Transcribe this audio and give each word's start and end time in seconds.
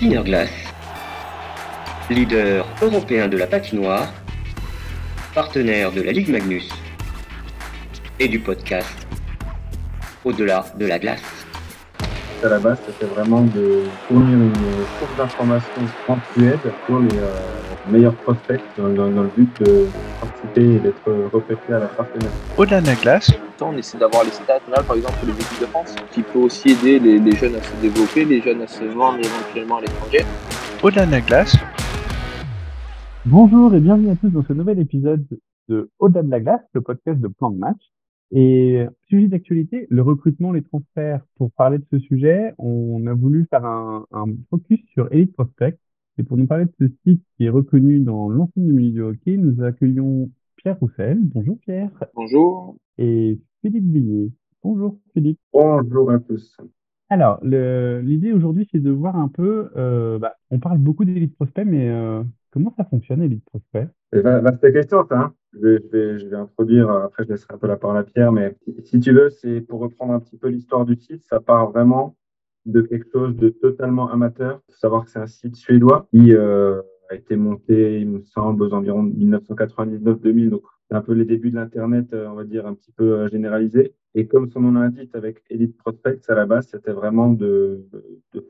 Glass, 0.00 0.50
leader 2.10 2.66
européen 2.82 3.28
de 3.28 3.38
la 3.38 3.46
patinoire, 3.46 4.12
partenaire 5.34 5.90
de 5.90 6.02
la 6.02 6.12
Ligue 6.12 6.28
Magnus 6.28 6.68
et 8.20 8.28
du 8.28 8.38
podcast 8.38 9.06
Au-delà 10.22 10.66
de 10.78 10.84
la 10.84 10.98
glace. 10.98 11.35
À 12.44 12.48
la 12.50 12.58
base, 12.58 12.78
c'était 12.86 13.06
vraiment 13.06 13.40
de 13.42 13.84
fournir 14.06 14.36
une 14.36 14.52
source 14.98 15.16
d'informations 15.16 15.82
en 16.06 16.16
Suède 16.32 16.58
pour 16.86 16.98
les 16.98 17.16
euh, 17.16 17.90
meilleurs 17.90 18.14
prospects 18.14 18.60
dans, 18.76 18.88
le 18.88 19.30
but 19.34 19.62
de 19.62 19.86
participer 20.20 20.74
et 20.74 20.78
d'être 20.78 21.10
repêché 21.32 21.72
à 21.72 21.78
la 21.78 21.86
partenaire. 21.86 22.30
Au-delà 22.58 22.82
de 22.82 22.86
la 22.86 22.94
glace, 22.94 23.32
on 23.60 23.74
essaie 23.78 23.96
d'avoir 23.96 24.22
les 24.24 24.30
stats 24.30 24.60
là, 24.70 24.82
par 24.82 24.96
exemple 24.96 25.14
pour 25.18 25.28
les 25.28 25.34
équipes 25.34 25.60
de 25.62 25.66
France, 25.66 25.94
qui 26.12 26.22
peut 26.22 26.38
aussi 26.40 26.72
aider 26.72 26.98
les, 26.98 27.18
les, 27.18 27.32
jeunes 27.32 27.54
à 27.54 27.62
se 27.62 27.74
développer, 27.80 28.26
les 28.26 28.42
jeunes 28.42 28.60
à 28.60 28.66
se 28.66 28.84
vendre 28.84 29.18
éventuellement 29.18 29.78
à 29.78 29.80
l'étranger. 29.80 30.24
Au-delà 30.82 31.06
de 31.06 31.12
la 31.12 31.20
glace. 31.22 31.56
Bonjour 33.24 33.74
et 33.74 33.80
bienvenue 33.80 34.10
à 34.10 34.16
tous 34.16 34.28
dans 34.28 34.44
ce 34.46 34.52
nouvel 34.52 34.78
épisode 34.78 35.26
de 35.68 35.90
Au-delà 35.98 36.22
de 36.22 36.30
la 36.30 36.40
glace, 36.40 36.60
le 36.74 36.82
podcast 36.82 37.18
de 37.18 37.28
plan 37.28 37.50
de 37.50 37.58
match. 37.58 37.80
Et 38.32 38.84
sujet 39.08 39.28
d'actualité, 39.28 39.86
le 39.88 40.02
recrutement, 40.02 40.52
les 40.52 40.62
transferts. 40.62 41.24
Pour 41.36 41.52
parler 41.52 41.78
de 41.78 41.86
ce 41.90 41.98
sujet, 41.98 42.54
on 42.58 43.06
a 43.06 43.14
voulu 43.14 43.46
faire 43.50 43.64
un, 43.64 44.06
un 44.12 44.26
focus 44.50 44.80
sur 44.92 45.12
Elite 45.12 45.32
Prospect. 45.32 45.78
Et 46.18 46.22
pour 46.22 46.36
nous 46.36 46.46
parler 46.46 46.64
de 46.64 46.72
ce 46.80 46.86
site 47.04 47.22
qui 47.36 47.44
est 47.44 47.50
reconnu 47.50 48.00
dans 48.00 48.28
l'ensemble 48.28 48.66
du 48.66 48.72
milieu 48.72 48.92
du 48.92 49.02
hockey, 49.02 49.36
nous 49.36 49.62
accueillons 49.62 50.30
Pierre 50.56 50.78
Roussel. 50.78 51.18
Bonjour 51.20 51.58
Pierre. 51.60 51.90
Bonjour. 52.14 52.76
Et 52.98 53.38
Philippe 53.60 53.84
Villiers. 53.92 54.32
Bonjour 54.62 54.98
Philippe. 55.12 55.38
Bonjour 55.52 56.10
à 56.10 56.18
tous. 56.18 56.56
Alors, 57.08 57.38
l'idée 57.44 58.32
aujourd'hui, 58.32 58.66
c'est 58.72 58.80
de 58.80 58.90
voir 58.90 59.16
un 59.16 59.28
peu, 59.28 59.70
euh, 59.76 60.18
bah, 60.18 60.34
on 60.50 60.58
parle 60.58 60.78
beaucoup 60.78 61.04
d'Elite 61.04 61.36
Prospect, 61.36 61.64
mais 61.64 61.88
euh, 61.88 62.24
comment 62.50 62.74
ça 62.76 62.84
fonctionne 62.84 63.22
Elite 63.22 63.44
Prospect? 63.44 63.88
C'est 64.12 64.22
vaste 64.22 64.72
question, 64.72 65.06
ça. 65.08 65.20
Hein 65.20 65.34
je, 65.60 66.28
vais, 66.28 66.34
introduire, 66.34 66.90
après 66.90 67.24
je 67.24 67.30
laisserai 67.30 67.54
un 67.54 67.58
peu 67.58 67.66
la 67.66 67.76
parole 67.76 67.98
à 67.98 68.04
Pierre, 68.04 68.32
mais 68.32 68.56
si 68.84 69.00
tu 69.00 69.12
veux, 69.12 69.30
c'est 69.30 69.60
pour 69.60 69.80
reprendre 69.80 70.12
un 70.12 70.20
petit 70.20 70.36
peu 70.36 70.48
l'histoire 70.48 70.84
du 70.84 70.96
site, 70.96 71.24
ça 71.24 71.40
part 71.40 71.70
vraiment 71.70 72.16
de 72.64 72.82
quelque 72.82 73.06
chose 73.12 73.36
de 73.36 73.48
totalement 73.48 74.10
amateur. 74.10 74.60
Il 74.68 74.72
faut 74.72 74.78
savoir 74.78 75.04
que 75.04 75.10
c'est 75.10 75.20
un 75.20 75.26
site 75.26 75.56
suédois 75.56 76.08
qui 76.10 76.34
euh, 76.34 76.80
a 77.10 77.14
été 77.14 77.36
monté, 77.36 78.00
il 78.00 78.08
me 78.08 78.22
semble, 78.24 78.62
aux 78.62 78.72
environs 78.74 79.04
1999-2000, 79.04 80.50
donc 80.50 80.62
un 80.90 81.00
peu 81.00 81.12
les 81.12 81.24
débuts 81.24 81.50
de 81.50 81.56
l'Internet, 81.56 82.12
euh, 82.12 82.28
on 82.28 82.34
va 82.34 82.44
dire, 82.44 82.66
un 82.66 82.74
petit 82.74 82.92
peu 82.92 83.12
euh, 83.12 83.28
généralisé. 83.28 83.94
Et 84.14 84.26
comme 84.26 84.48
son 84.48 84.60
nom 84.60 84.72
l'indique, 84.72 85.14
avec 85.14 85.42
Elite 85.50 85.76
Prospects, 85.76 86.22
à 86.28 86.34
la 86.34 86.46
base, 86.46 86.68
c'était 86.68 86.92
vraiment 86.92 87.28
de, 87.28 87.86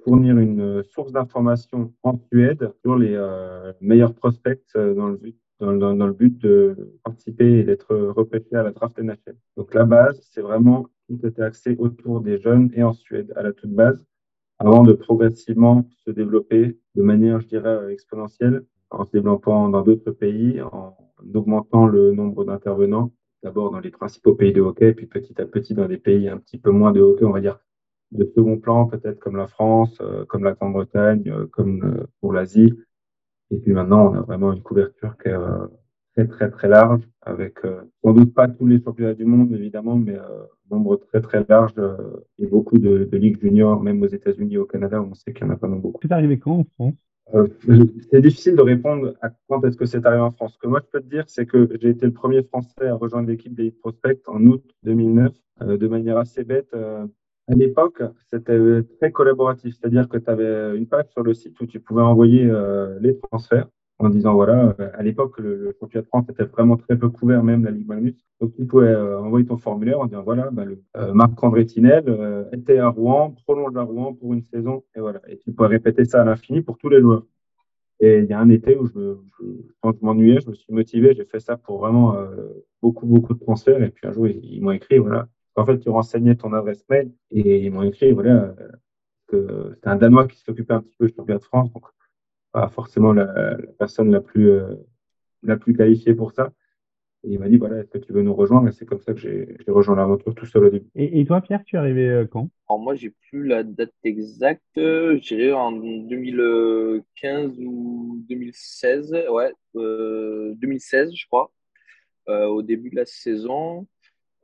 fournir 0.04 0.38
une 0.38 0.84
source 0.84 1.12
d'information 1.12 1.92
en 2.02 2.18
Suède 2.30 2.70
sur 2.82 2.96
les 2.96 3.14
euh, 3.14 3.72
meilleurs 3.80 4.14
prospects 4.14 4.62
dans 4.74 5.08
le 5.08 5.16
but 5.16 5.36
dans, 5.60 5.70
le 6.06 6.12
but 6.12 6.36
de 6.38 6.98
participer 7.02 7.58
et 7.58 7.64
d'être 7.64 7.94
repêché 7.94 8.54
à 8.54 8.62
la 8.62 8.72
draft 8.72 8.98
NHL. 8.98 9.36
Donc 9.56 9.74
la 9.74 9.84
base, 9.84 10.20
c'est 10.32 10.42
vraiment 10.42 10.86
tout 11.08 11.24
était 11.26 11.42
axé 11.42 11.76
autour 11.78 12.20
des 12.20 12.38
jeunes 12.38 12.70
et 12.74 12.82
en 12.82 12.92
Suède 12.92 13.32
à 13.36 13.42
la 13.42 13.52
toute 13.52 13.70
base, 13.70 14.04
avant 14.58 14.82
de 14.82 14.92
progressivement 14.92 15.88
se 16.04 16.10
développer 16.10 16.78
de 16.94 17.02
manière, 17.02 17.40
je 17.40 17.46
dirais, 17.46 17.92
exponentielle, 17.92 18.64
en 18.90 19.04
se 19.04 19.12
développant 19.12 19.68
dans 19.68 19.82
d'autres 19.82 20.10
pays, 20.10 20.60
en 20.60 20.96
augmentant 21.34 21.86
le 21.86 22.12
nombre 22.12 22.44
d'intervenants, 22.44 23.12
d'abord 23.42 23.70
dans 23.70 23.80
les 23.80 23.90
principaux 23.90 24.34
pays 24.34 24.52
de 24.52 24.60
hockey, 24.60 24.92
puis 24.94 25.06
petit 25.06 25.40
à 25.40 25.46
petit 25.46 25.74
dans 25.74 25.86
des 25.86 25.98
pays 25.98 26.28
un 26.28 26.38
petit 26.38 26.58
peu 26.58 26.70
moins 26.70 26.92
de 26.92 27.00
hockey, 27.00 27.24
on 27.24 27.32
va 27.32 27.40
dire 27.40 27.58
de 28.12 28.24
second 28.24 28.58
plan, 28.58 28.86
peut-être 28.86 29.18
comme 29.18 29.36
la 29.36 29.48
France, 29.48 29.98
euh, 30.00 30.24
comme 30.26 30.44
la 30.44 30.52
Grande-Bretagne, 30.52 31.24
euh, 31.28 31.46
comme 31.46 31.82
euh, 31.84 32.06
pour 32.20 32.32
l'Asie. 32.32 32.72
Et 33.50 33.58
puis 33.58 33.72
maintenant, 33.72 34.10
on 34.10 34.14
a 34.14 34.20
vraiment 34.20 34.52
une 34.52 34.62
couverture 34.62 35.16
qui 35.22 35.28
est 35.28 35.36
très 36.14 36.26
très 36.26 36.50
très 36.50 36.68
large, 36.68 37.02
avec 37.22 37.58
sans 38.02 38.12
doute 38.12 38.34
pas 38.34 38.48
tous 38.48 38.66
les 38.66 38.82
championnats 38.82 39.14
du 39.14 39.24
monde 39.24 39.52
évidemment, 39.52 39.96
mais 39.96 40.16
un 40.16 40.46
nombre 40.70 40.96
très 40.96 41.20
très 41.20 41.44
large 41.48 41.74
et 42.38 42.46
beaucoup 42.46 42.78
de, 42.78 43.04
de 43.04 43.16
ligues 43.16 43.40
juniors, 43.40 43.82
même 43.82 44.02
aux 44.02 44.08
États-Unis, 44.08 44.58
au 44.58 44.64
Canada, 44.64 45.00
on 45.00 45.14
sait 45.14 45.32
qu'il 45.32 45.46
y 45.46 45.48
en 45.48 45.52
a 45.52 45.56
pas 45.56 45.68
non 45.68 45.76
beaucoup. 45.76 46.00
C'est 46.02 46.12
arrivé 46.12 46.38
quand 46.38 46.58
en 46.58 46.64
France? 46.74 46.94
Euh, 47.34 47.48
c'est 48.10 48.20
difficile 48.20 48.54
de 48.54 48.62
répondre 48.62 49.14
à 49.20 49.30
quand 49.48 49.64
est-ce 49.64 49.76
que 49.76 49.86
c'est 49.86 50.06
arrivé 50.06 50.22
en 50.22 50.30
France. 50.30 50.54
Ce 50.54 50.58
que 50.58 50.68
moi 50.68 50.80
je 50.84 50.90
peux 50.90 51.00
te 51.00 51.08
dire, 51.08 51.24
c'est 51.26 51.46
que 51.46 51.68
j'ai 51.80 51.88
été 51.90 52.06
le 52.06 52.12
premier 52.12 52.42
Français 52.44 52.86
à 52.86 52.94
rejoindre 52.94 53.28
l'équipe 53.28 53.54
d'Elite 53.54 53.80
Prospect 53.80 54.20
en 54.26 54.44
août 54.46 54.62
2009, 54.84 55.32
euh, 55.62 55.76
de 55.76 55.88
manière 55.88 56.18
assez 56.18 56.44
bête. 56.44 56.68
Euh, 56.74 57.06
à 57.48 57.54
l'époque, 57.54 58.02
c'était 58.28 58.58
très 58.98 59.12
collaboratif, 59.12 59.74
c'est-à-dire 59.74 60.08
que 60.08 60.18
tu 60.18 60.30
avais 60.30 60.76
une 60.76 60.86
page 60.86 61.06
sur 61.10 61.22
le 61.22 61.34
site 61.34 61.60
où 61.60 61.66
tu 61.66 61.80
pouvais 61.80 62.02
envoyer 62.02 62.50
les 63.00 63.18
transferts 63.18 63.68
en 63.98 64.10
disant 64.10 64.34
voilà, 64.34 64.76
à 64.94 65.02
l'époque, 65.02 65.38
le, 65.38 65.74
championnat 65.80 66.02
de 66.02 66.08
France 66.08 66.28
était 66.28 66.44
vraiment 66.44 66.76
très 66.76 66.98
peu 66.98 67.08
couvert, 67.08 67.42
même 67.42 67.64
la 67.64 67.70
Ligue 67.70 67.86
Magnus. 67.88 68.14
Donc, 68.40 68.54
tu 68.54 68.66
pouvais 68.66 68.88
euh, 68.88 69.20
envoyer 69.20 69.46
ton 69.46 69.56
formulaire 69.56 70.00
en 70.00 70.06
disant 70.06 70.22
voilà, 70.22 70.50
bah, 70.50 70.64
le, 70.64 70.82
euh, 70.96 71.14
Marc-André 71.14 71.64
Tinel 71.64 72.04
euh, 72.08 72.44
était 72.52 72.78
à 72.78 72.88
Rouen, 72.88 73.34
prolonge 73.46 73.74
à 73.76 73.82
Rouen 73.82 74.12
pour 74.14 74.34
une 74.34 74.42
saison, 74.42 74.84
et 74.94 75.00
voilà. 75.00 75.22
Et 75.28 75.38
tu 75.38 75.52
pouvais 75.52 75.68
répéter 75.68 76.04
ça 76.04 76.20
à 76.20 76.24
l'infini 76.24 76.60
pour 76.60 76.76
tous 76.76 76.90
les 76.90 77.00
joueurs. 77.00 77.24
Et 77.98 78.18
il 78.18 78.26
y 78.26 78.34
a 78.34 78.38
un 78.38 78.50
été 78.50 78.76
où 78.76 78.86
je, 78.86 79.16
quand 79.80 79.92
je 79.98 80.04
m'ennuyais, 80.04 80.40
je 80.42 80.50
me 80.50 80.54
suis 80.54 80.72
motivé, 80.74 81.14
j'ai 81.14 81.24
fait 81.24 81.40
ça 81.40 81.56
pour 81.56 81.78
vraiment 81.78 82.14
beaucoup, 82.82 83.06
beaucoup 83.06 83.32
de 83.32 83.38
transferts. 83.38 83.82
Et 83.82 83.88
puis 83.88 84.06
un 84.06 84.12
jour, 84.12 84.28
ils, 84.28 84.60
m'ont 84.60 84.72
écrit 84.72 84.98
voilà. 84.98 85.28
En 85.56 85.64
fait, 85.64 85.78
tu 85.78 85.88
renseignais 85.88 86.34
ton 86.36 86.52
adresse 86.52 86.84
mail 86.88 87.10
et 87.30 87.64
ils 87.64 87.70
m'ont 87.70 87.82
écrit 87.82 88.12
voilà 88.12 88.54
que 89.26 89.72
c'était 89.74 89.88
un 89.88 89.96
Danois 89.96 90.28
qui 90.28 90.38
s'occupait 90.38 90.74
un 90.74 90.82
petit 90.82 90.96
peu 90.96 91.06
du 91.06 91.14
championnat 91.14 91.38
de 91.38 91.44
France. 91.44 91.72
Donc, 91.72 91.84
pas 92.52 92.68
forcément 92.68 93.12
la, 93.12 93.56
personne 93.78 94.10
la 94.10 94.20
plus, 94.20 94.50
euh, 94.50 94.74
la 95.42 95.56
plus 95.56 95.74
qualifiée 95.74 96.14
pour 96.14 96.32
ça. 96.32 96.52
Et 97.24 97.30
il 97.32 97.38
m'a 97.38 97.48
dit, 97.48 97.56
voilà, 97.56 97.80
est-ce 97.80 97.90
que 97.90 97.98
tu 97.98 98.12
veux 98.12 98.22
nous 98.22 98.34
rejoindre? 98.34 98.68
Et 98.68 98.72
c'est 98.72 98.86
comme 98.86 99.00
ça 99.00 99.12
que 99.12 99.18
j'ai 99.18 99.58
rejoint 99.66 99.96
l'aventure 99.96 100.34
tout 100.34 100.46
seul 100.46 100.64
au 100.64 100.70
début. 100.70 100.86
Et, 100.94 101.24
toi, 101.24 101.40
Pierre, 101.40 101.64
tu 101.64 101.76
es 101.76 101.78
arrivé 101.78 102.08
euh, 102.08 102.24
quand? 102.24 102.48
Alors 102.68 102.80
moi, 102.80 102.94
j'ai 102.94 103.10
plus 103.10 103.44
la 103.46 103.64
date 103.64 103.94
exacte. 104.04 104.62
Je 104.76 105.18
dirais 105.18 105.52
en 105.52 105.72
2015 105.72 107.58
ou 107.58 108.24
2016. 108.28 109.16
Ouais, 109.30 109.52
2016, 109.74 111.08
euh, 111.08 111.12
je 111.14 111.26
crois, 111.26 111.50
au 112.28 112.62
début 112.62 112.90
de 112.90 112.96
la 112.96 113.06
saison. 113.06 113.86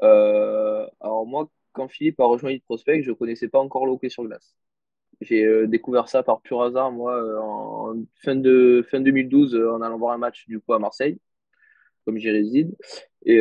Alors 0.02 1.26
moi, 1.26 1.48
quand 1.72 1.88
Philippe 1.88 2.20
a 2.20 2.24
rejoint 2.24 2.56
Prospect, 2.64 3.02
je 3.02 3.10
ne 3.10 3.16
connaissais 3.16 3.48
pas 3.48 3.58
encore 3.58 3.86
le 3.86 3.92
hockey 3.92 4.08
sur 4.08 4.24
glace. 4.24 4.56
J'ai 5.20 5.44
euh, 5.44 5.66
découvert 5.66 6.08
ça 6.08 6.22
par 6.22 6.40
pur 6.42 6.62
hasard, 6.62 6.90
moi, 6.92 7.16
euh, 7.16 7.38
en 7.38 7.94
fin, 8.16 8.34
de, 8.34 8.84
fin 8.90 9.00
2012, 9.00 9.54
euh, 9.54 9.72
en 9.72 9.80
allant 9.82 9.98
voir 9.98 10.12
un 10.12 10.18
match 10.18 10.46
du 10.48 10.60
coup 10.60 10.72
à 10.72 10.78
Marseille, 10.78 11.18
comme 12.04 12.18
j'y 12.18 12.30
réside. 12.30 12.76
Et 13.24 13.38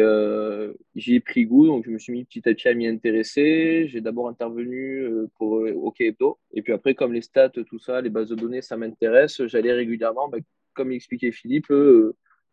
j'y 0.93 1.15
ai 1.15 1.19
pris 1.21 1.45
goût, 1.45 1.65
donc 1.65 1.85
je 1.85 1.89
me 1.89 1.97
suis 1.97 2.13
mis 2.13 2.23
petit 2.23 2.47
à 2.47 2.53
petit 2.53 2.67
à 2.67 2.75
m'y 2.75 2.85
intéresser. 2.85 3.87
J'ai 3.87 3.99
d'abord 3.99 4.29
intervenu 4.29 5.07
pour 5.39 5.53
OK 5.53 6.01
Hebdo. 6.01 6.37
Et 6.53 6.61
puis 6.61 6.71
après, 6.71 6.93
comme 6.93 7.13
les 7.13 7.23
stats, 7.23 7.49
tout 7.49 7.79
ça, 7.79 7.99
les 7.99 8.11
bases 8.11 8.29
de 8.29 8.35
données, 8.35 8.61
ça 8.61 8.77
m'intéresse, 8.77 9.43
j'allais 9.47 9.73
régulièrement, 9.73 10.29
bah, 10.29 10.37
comme 10.73 10.91
expliquait 10.91 11.31
Philippe, 11.31 11.73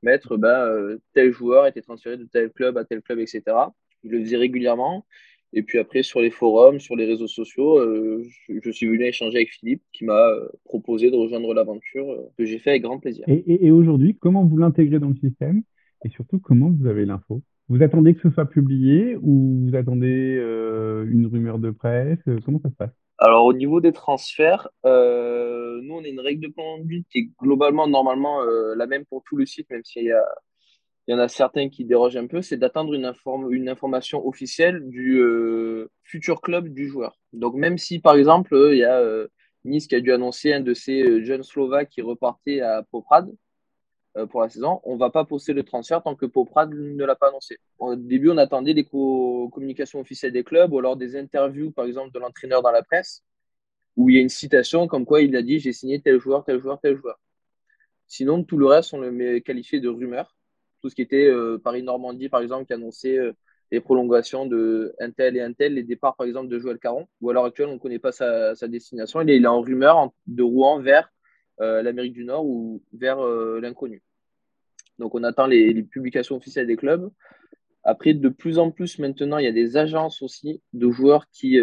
mettre 0.03 0.39
bah, 0.39 0.71
tel 1.13 1.31
joueur 1.31 1.67
était 1.67 1.83
transféré 1.83 2.17
de 2.17 2.25
tel 2.25 2.51
club 2.51 2.79
à 2.79 2.87
tel 2.87 3.03
club, 3.03 3.19
etc. 3.19 3.43
Je 4.05 4.11
le 4.11 4.21
faisais 4.21 4.37
régulièrement. 4.37 5.05
Et 5.53 5.63
puis 5.63 5.79
après, 5.79 6.03
sur 6.03 6.21
les 6.21 6.31
forums, 6.31 6.79
sur 6.79 6.95
les 6.95 7.07
réseaux 7.07 7.27
sociaux, 7.27 7.79
euh, 7.79 8.23
je, 8.49 8.71
suis 8.71 8.87
venu 8.87 9.05
échanger 9.05 9.39
avec 9.39 9.51
Philippe 9.51 9.83
qui 9.93 10.05
m'a 10.05 10.29
euh, 10.29 10.49
proposé 10.65 11.11
de 11.11 11.17
rejoindre 11.17 11.55
l'aventure 11.55 12.11
euh, 12.11 12.31
que 12.37 12.45
j'ai 12.45 12.59
fait 12.59 12.71
avec 12.71 12.83
grand 12.83 12.99
plaisir. 12.99 13.25
Et, 13.29 13.71
aujourd'hui, 13.71 14.17
comment 14.21 14.45
vous 14.45 14.59
l'intégrez 14.59 14.99
dans 14.99 15.09
le 15.09 15.17
système? 15.17 15.63
Et 16.05 16.11
surtout 16.11 16.39
comment 16.39 16.71
vous 16.71 16.87
avez 16.87 17.07
l'info? 17.07 17.43
Vous 17.69 17.83
attendez 17.83 18.15
que 18.15 18.21
ce 18.21 18.31
soit 18.31 18.47
publié 18.47 19.17
ou 19.17 19.67
vous 19.67 19.75
attendez 19.75 20.39
une 21.07 21.27
rumeur 21.27 21.59
de 21.59 21.71
presse? 21.71 22.21
Comment 22.45 22.61
ça 22.63 22.71
se 22.71 22.75
passe? 22.75 22.93
Alors 23.19 23.45
au 23.45 23.53
niveau 23.53 23.81
des 23.81 23.93
transferts, 23.93 24.69
nous 24.85 24.91
on 24.91 26.05
a 26.05 26.09
une 26.09 26.21
règle 26.21 26.41
de 26.47 26.53
conduite 26.53 27.07
qui 27.11 27.19
est 27.19 27.31
globalement 27.39 27.87
normalement 27.87 28.41
la 28.43 28.87
même 28.87 29.05
pour 29.05 29.23
tout 29.25 29.37
le 29.37 29.45
site, 29.45 29.69
même 29.69 29.85
s'il 29.85 30.05
y 30.05 30.13
a 30.13 30.25
il 31.09 31.13
y 31.13 31.15
en 31.15 31.19
a 31.21 31.29
certains 31.29 31.71
qui 31.71 31.87
dérogent 31.87 32.19
un 32.19 32.27
peu, 32.27 32.43
c'est 32.43 32.59
d'attendre 32.59 32.93
une, 32.93 33.11
une, 33.51 33.69
information 33.71 34.27
officielle 34.29 34.91
du 34.91 35.19
euh, 35.21 35.91
futur 36.03 36.43
club 36.43 36.69
du 36.69 36.87
joueur. 36.87 37.19
Donc 37.33 37.55
même 37.55 37.79
si 37.79 37.99
par 37.99 38.15
exemple 38.17 38.55
euh, 38.55 38.75
il 38.75 38.81
y 38.81 38.85
a 38.85 38.99
euh, 39.01 39.27
Nice 39.65 39.87
qui 39.87 39.95
a 39.95 40.01
dû 40.01 40.13
annoncer 40.13 40.53
un 40.53 40.61
de 40.61 40.75
ces 40.75 41.25
jeunes 41.25 41.43
Slovaques 41.43 41.89
qui 41.89 42.03
repartait 42.03 42.61
à 42.61 42.83
Poprad 42.91 43.29
pour 44.31 44.43
la 44.43 44.49
saison, 44.49 44.81
on 44.85 44.95
ne 44.95 44.99
va 44.99 45.11
pas 45.11 45.25
poster 45.25 45.53
le 45.53 45.63
transfert 45.63 46.03
tant 46.03 46.15
que 46.15 46.27
Poprad 46.27 46.71
ne 46.73 47.05
l'a 47.05 47.15
pas 47.15 47.29
annoncé. 47.29 47.59
Au 47.79 47.95
début, 47.95 48.31
on 48.31 48.37
attendait 48.37 48.73
les 48.73 48.85
communications 48.85 50.01
officielles 50.01 50.33
des 50.33 50.43
clubs 50.43 50.73
ou 50.73 50.79
alors 50.79 50.97
des 50.97 51.17
interviews 51.17 51.71
par 51.71 51.87
exemple 51.87 52.13
de 52.13 52.19
l'entraîneur 52.19 52.61
dans 52.63 52.73
la 52.73 52.83
presse 52.83 53.23
où 53.97 54.11
il 54.11 54.17
y 54.17 54.19
a 54.19 54.23
une 54.23 54.29
citation 54.29 54.87
comme 54.89 55.07
quoi 55.07 55.23
il 55.23 55.35
a 55.37 55.43
dit 55.43 55.59
j'ai 55.59 55.73
signé 55.73 56.01
tel 56.01 56.19
joueur, 56.19 56.45
tel 56.45 56.61
joueur, 56.61 56.79
tel 56.81 56.97
joueur. 56.97 57.19
Sinon, 58.07 58.43
tout 58.45 58.59
le 58.59 58.67
reste, 58.67 58.93
on 58.95 58.99
le 58.99 59.11
met 59.11 59.41
qualifié 59.41 59.81
de 59.81 59.89
rumeur 59.89 60.38
tout 60.81 60.89
ce 60.91 60.95
qui 60.95 61.03
était 61.03 61.27
euh, 61.27 61.59
Paris-Normandie, 61.59 62.29
par 62.29 62.41
exemple, 62.41 62.67
qui 62.67 62.73
annonçait 62.73 63.19
euh, 63.19 63.33
les 63.71 63.81
prolongations 63.81 64.47
de 64.47 64.95
un 64.99 65.11
tel 65.11 65.37
et 65.37 65.41
un 65.41 65.53
tel, 65.53 65.75
les 65.75 65.83
départs 65.83 66.17
par 66.17 66.27
exemple 66.27 66.49
de 66.49 66.59
Joël 66.59 66.79
Caron, 66.79 67.07
ou 67.21 67.31
à 67.31 67.35
l'heure 67.35 67.45
actuelle 67.45 67.69
on 67.69 67.75
ne 67.75 67.79
connaît 67.79 67.99
pas 67.99 68.13
sa, 68.13 68.55
destination, 68.67 69.21
il 69.21 69.31
est, 69.31 69.47
en 69.47 69.61
rumeur 69.61 70.11
de 70.27 70.43
Rouen 70.43 70.81
vers 70.81 71.13
l'Amérique 71.59 72.15
du 72.15 72.25
Nord 72.25 72.47
ou 72.47 72.83
vers 72.95 73.21
l'inconnu. 73.61 74.03
Donc 74.99 75.15
on 75.15 75.23
attend 75.23 75.47
les, 75.47 75.75
les, 75.75 75.83
publications 75.83 76.37
officielles 76.37 76.67
des 76.67 76.79
clubs. 76.79 77.11
Après, 77.85 78.15
de 78.15 78.29
plus 78.31 78.59
en 78.59 78.71
plus 78.71 78.99
maintenant, 78.99 79.37
il 79.37 79.45
y 79.45 79.49
a 79.49 79.53
des 79.53 79.77
agences 79.77 80.23
aussi 80.23 80.63
de 80.73 80.91
joueurs 80.91 81.29
qui, 81.31 81.61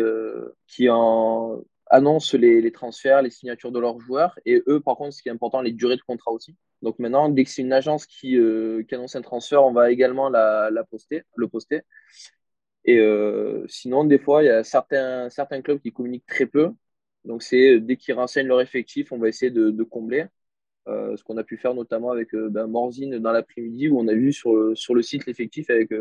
qui 0.68 0.88
en, 0.92 1.64
annoncent 1.96 2.38
les, 2.38 2.72
transferts, 2.72 3.22
les 3.22 3.30
signatures 3.30 3.72
de 3.72 3.80
leurs 3.80 4.00
joueurs. 4.00 4.38
Et 4.46 4.62
eux, 4.68 4.80
par 4.80 4.96
contre, 4.98 5.14
ce 5.14 5.22
qui 5.22 5.30
est 5.30 5.32
important, 5.32 5.62
les 5.62 5.72
durées 5.72 5.96
de 5.96 6.02
contrat 6.02 6.32
aussi. 6.32 6.56
Donc 6.82 7.00
maintenant, 7.00 7.30
dès 7.30 7.44
que 7.46 7.50
c'est 7.50 7.62
une 7.62 7.74
agence 7.74 8.06
qui, 8.06 8.38
euh, 8.38 8.84
annonce 8.92 9.16
un 9.16 9.22
transfert, 9.22 9.64
on 9.64 9.74
va 9.74 9.92
également 9.92 10.30
la, 10.30 10.84
poster, 10.90 11.24
le 11.36 11.48
poster. 11.48 11.82
Et 12.86 13.00
euh, 13.00 13.66
sinon, 13.68 14.04
des 14.04 14.20
fois, 14.20 14.44
il 14.44 14.48
y 14.48 14.50
a 14.50 14.64
certains, 14.64 15.30
clubs 15.64 15.80
qui 15.80 15.92
communiquent 15.92 16.28
très 16.28 16.46
peu. 16.46 16.72
Donc 17.24 17.42
c'est 17.42 17.80
dès 17.80 17.98
qu'ils 17.98 18.14
renseignent 18.14 18.48
leur 18.48 18.62
effectif, 18.62 19.12
on 19.12 19.18
va 19.18 19.28
essayer 19.30 19.52
de, 19.52 19.84
combler. 19.84 20.26
Euh, 20.88 21.18
ce 21.18 21.24
qu'on 21.24 21.38
a 21.38 21.44
pu 21.44 21.58
faire 21.58 21.74
notamment 21.74 22.12
avec 22.12 22.36
ben, 22.36 22.68
Morzine 22.68 23.18
dans 23.18 23.32
l'après-midi, 23.32 23.90
où 23.90 24.00
on 24.00 24.08
a 24.08 24.14
vu 24.14 24.32
sur 24.32 24.54
le 24.54 25.02
site 25.02 25.26
l'effectif 25.26 25.70
avec 25.72 25.92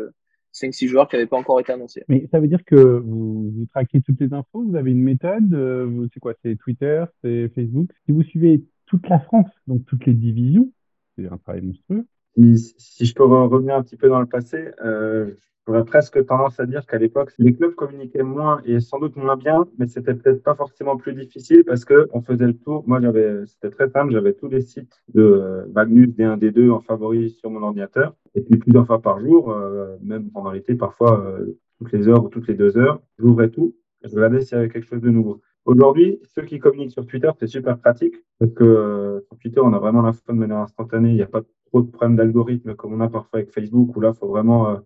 5-6 0.55 0.87
joueurs 0.87 1.07
qui 1.07 1.15
n'avaient 1.15 1.27
pas 1.27 1.37
encore 1.37 1.59
été 1.59 1.73
annoncés. 1.73 2.03
Mais 2.07 2.27
ça 2.31 2.39
veut 2.39 2.47
dire 2.47 2.63
que 2.65 2.75
vous, 2.75 3.51
vous 3.51 3.65
traquez 3.65 4.01
toutes 4.01 4.19
les 4.19 4.33
infos, 4.33 4.63
vous 4.63 4.75
avez 4.75 4.91
une 4.91 5.03
méthode, 5.03 5.53
euh, 5.53 6.07
c'est 6.13 6.19
quoi 6.19 6.33
C'est 6.43 6.55
Twitter, 6.55 7.03
c'est 7.23 7.49
Facebook 7.49 7.89
Si 8.05 8.11
vous 8.11 8.23
suivez 8.23 8.63
toute 8.85 9.07
la 9.09 9.19
France, 9.19 9.49
donc 9.67 9.85
toutes 9.85 10.05
les 10.05 10.13
divisions, 10.13 10.71
c'est 11.17 11.27
un 11.27 11.37
travail 11.37 11.61
monstrueux. 11.61 12.05
Si, 12.37 13.05
je 13.05 13.13
peux 13.13 13.23
revenir 13.23 13.75
un 13.75 13.83
petit 13.83 13.97
peu 13.97 14.09
dans 14.09 14.19
le 14.19 14.25
passé, 14.25 14.69
euh, 14.83 15.35
J'aurais 15.67 15.83
presque 15.83 16.23
tendance 16.27 16.59
à 16.59 16.67
dire 16.67 16.85
qu'à 16.85 16.99
l'époque, 16.99 17.33
les 17.39 17.51
clubs 17.51 17.73
communiquaient 17.73 18.21
moins 18.21 18.61
et 18.65 18.79
sans 18.79 18.99
doute 18.99 19.15
moins 19.15 19.35
bien, 19.35 19.65
mais 19.79 19.87
c'était 19.87 20.13
peut-être 20.13 20.43
pas 20.43 20.53
forcément 20.53 20.95
plus 20.95 21.13
difficile 21.13 21.63
parce 21.65 21.85
que 21.85 22.07
on 22.13 22.21
faisait 22.21 22.45
le 22.45 22.55
tour. 22.55 22.83
Moi, 22.85 23.01
j'avais, 23.01 23.47
c'était 23.47 23.71
très 23.71 23.89
simple, 23.89 24.11
j'avais 24.13 24.33
tous 24.33 24.47
les 24.47 24.61
sites 24.61 25.01
de 25.15 25.23
euh, 25.23 25.65
Magnus 25.73 26.09
D1, 26.09 26.37
D2 26.37 26.69
en 26.69 26.81
favori 26.81 27.31
sur 27.31 27.49
mon 27.49 27.63
ordinateur. 27.63 28.15
Et 28.35 28.41
puis 28.41 28.59
plusieurs 28.59 28.85
fois 28.85 29.01
par 29.01 29.19
jour, 29.19 29.49
euh, 29.49 29.97
même 30.03 30.29
pendant 30.29 30.51
l'été, 30.51 30.75
parfois 30.75 31.19
euh, 31.19 31.57
toutes 31.79 31.91
les 31.93 32.07
heures 32.07 32.23
ou 32.23 32.29
toutes 32.29 32.47
les 32.47 32.53
deux 32.53 32.77
heures, 32.77 33.01
j'ouvrais 33.17 33.49
tout 33.49 33.75
et 34.03 34.07
je 34.07 34.15
regardais 34.15 34.41
s'il 34.41 34.57
y 34.57 34.59
avait 34.59 34.69
quelque 34.69 34.87
chose 34.87 35.01
de 35.01 35.09
nouveau. 35.09 35.41
Aujourd'hui, 35.65 36.19
ceux 36.35 36.43
qui 36.43 36.59
communiquent 36.59 36.91
sur 36.91 37.07
Twitter, 37.07 37.31
c'est 37.39 37.47
super 37.47 37.79
pratique 37.79 38.13
parce 38.37 38.53
que 38.53 39.23
sur 39.27 39.37
Twitter, 39.39 39.61
on 39.61 39.73
a 39.73 39.79
vraiment 39.79 40.03
l'info 40.03 40.21
de 40.29 40.33
manière 40.33 40.57
instantanée. 40.57 41.09
Il 41.09 41.15
n'y 41.15 41.23
a 41.23 41.27
pas 41.27 41.41
trop 41.65 41.81
de 41.81 41.89
problèmes 41.89 42.17
d'algorithme 42.17 42.75
comme 42.75 42.93
on 42.93 42.99
a 42.99 43.09
parfois 43.09 43.39
avec 43.39 43.51
Facebook 43.51 43.95
où 43.95 43.99
là, 43.99 44.11
il 44.13 44.19
faut 44.19 44.27
vraiment 44.27 44.79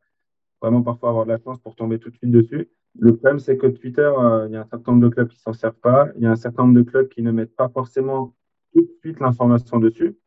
vraiment 0.62 0.82
parfois 0.82 1.10
avoir 1.10 1.26
de 1.26 1.32
la 1.32 1.38
chance 1.40 1.60
pour 1.60 1.76
tomber 1.76 2.00
tout 2.00 2.10
de 2.10 2.16
suite 2.16 2.32
dessus. 2.32 2.70
Le 2.98 3.14
problème, 3.16 3.40
c'est 3.40 3.58
que 3.58 3.68
Twitter, 3.68 4.12
euh, 4.18 4.48
il 4.48 4.54
y 4.54 4.56
a 4.56 4.62
un 4.62 4.66
certain 4.66 4.92
nombre 4.92 5.04
de 5.04 5.10
clubs 5.10 5.28
qui 5.28 5.40
s'en 5.40 5.54
servent 5.54 5.80
pas. 5.80 6.10
Il 6.16 6.24
y 6.24 6.26
a 6.26 6.32
un 6.32 6.36
certain 6.36 6.64
nombre 6.64 6.76
de 6.76 6.82
clubs 6.82 7.08
qui 7.08 7.22
ne 7.22 7.32
mettent 7.32 7.56
pas 7.56 7.70
forcément 7.70 8.36
tout 8.74 8.82
de 8.82 8.92
suite 9.00 9.20
l'information 9.20 9.80
dessus. 9.80 10.18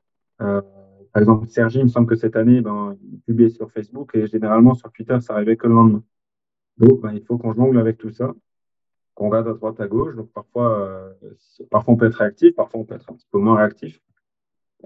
Euh, 0.40 0.60
par 1.12 1.20
exemple, 1.20 1.48
Sergi, 1.48 1.78
il 1.78 1.84
me 1.84 1.88
semble 1.88 2.06
que 2.06 2.14
cette 2.14 2.36
année, 2.36 2.60
ben, 2.60 2.96
il 3.02 3.20
publiait 3.20 3.50
sur 3.50 3.70
Facebook 3.70 4.12
et 4.14 4.26
généralement 4.26 4.74
sur 4.74 4.90
Twitter, 4.92 5.20
ça 5.20 5.34
arrivait 5.34 5.56
que 5.56 5.66
le 5.66 5.74
lendemain. 5.74 6.02
Donc, 6.78 7.00
ben, 7.02 7.12
il 7.12 7.22
faut 7.22 7.36
qu'on 7.36 7.52
jongle 7.52 7.78
avec 7.78 7.98
tout 7.98 8.10
ça, 8.10 8.32
qu'on 9.14 9.28
regarde 9.28 9.48
à 9.48 9.52
droite, 9.52 9.80
à 9.80 9.88
gauche. 9.88 10.14
Donc, 10.14 10.32
parfois, 10.32 10.80
euh, 10.80 11.12
parfois, 11.70 11.94
on 11.94 11.96
peut 11.96 12.06
être 12.06 12.14
réactif, 12.14 12.54
parfois, 12.54 12.80
on 12.80 12.84
peut 12.84 12.94
être 12.94 13.10
un 13.10 13.14
petit 13.14 13.28
peu 13.30 13.38
moins 13.38 13.56
réactif. 13.56 14.00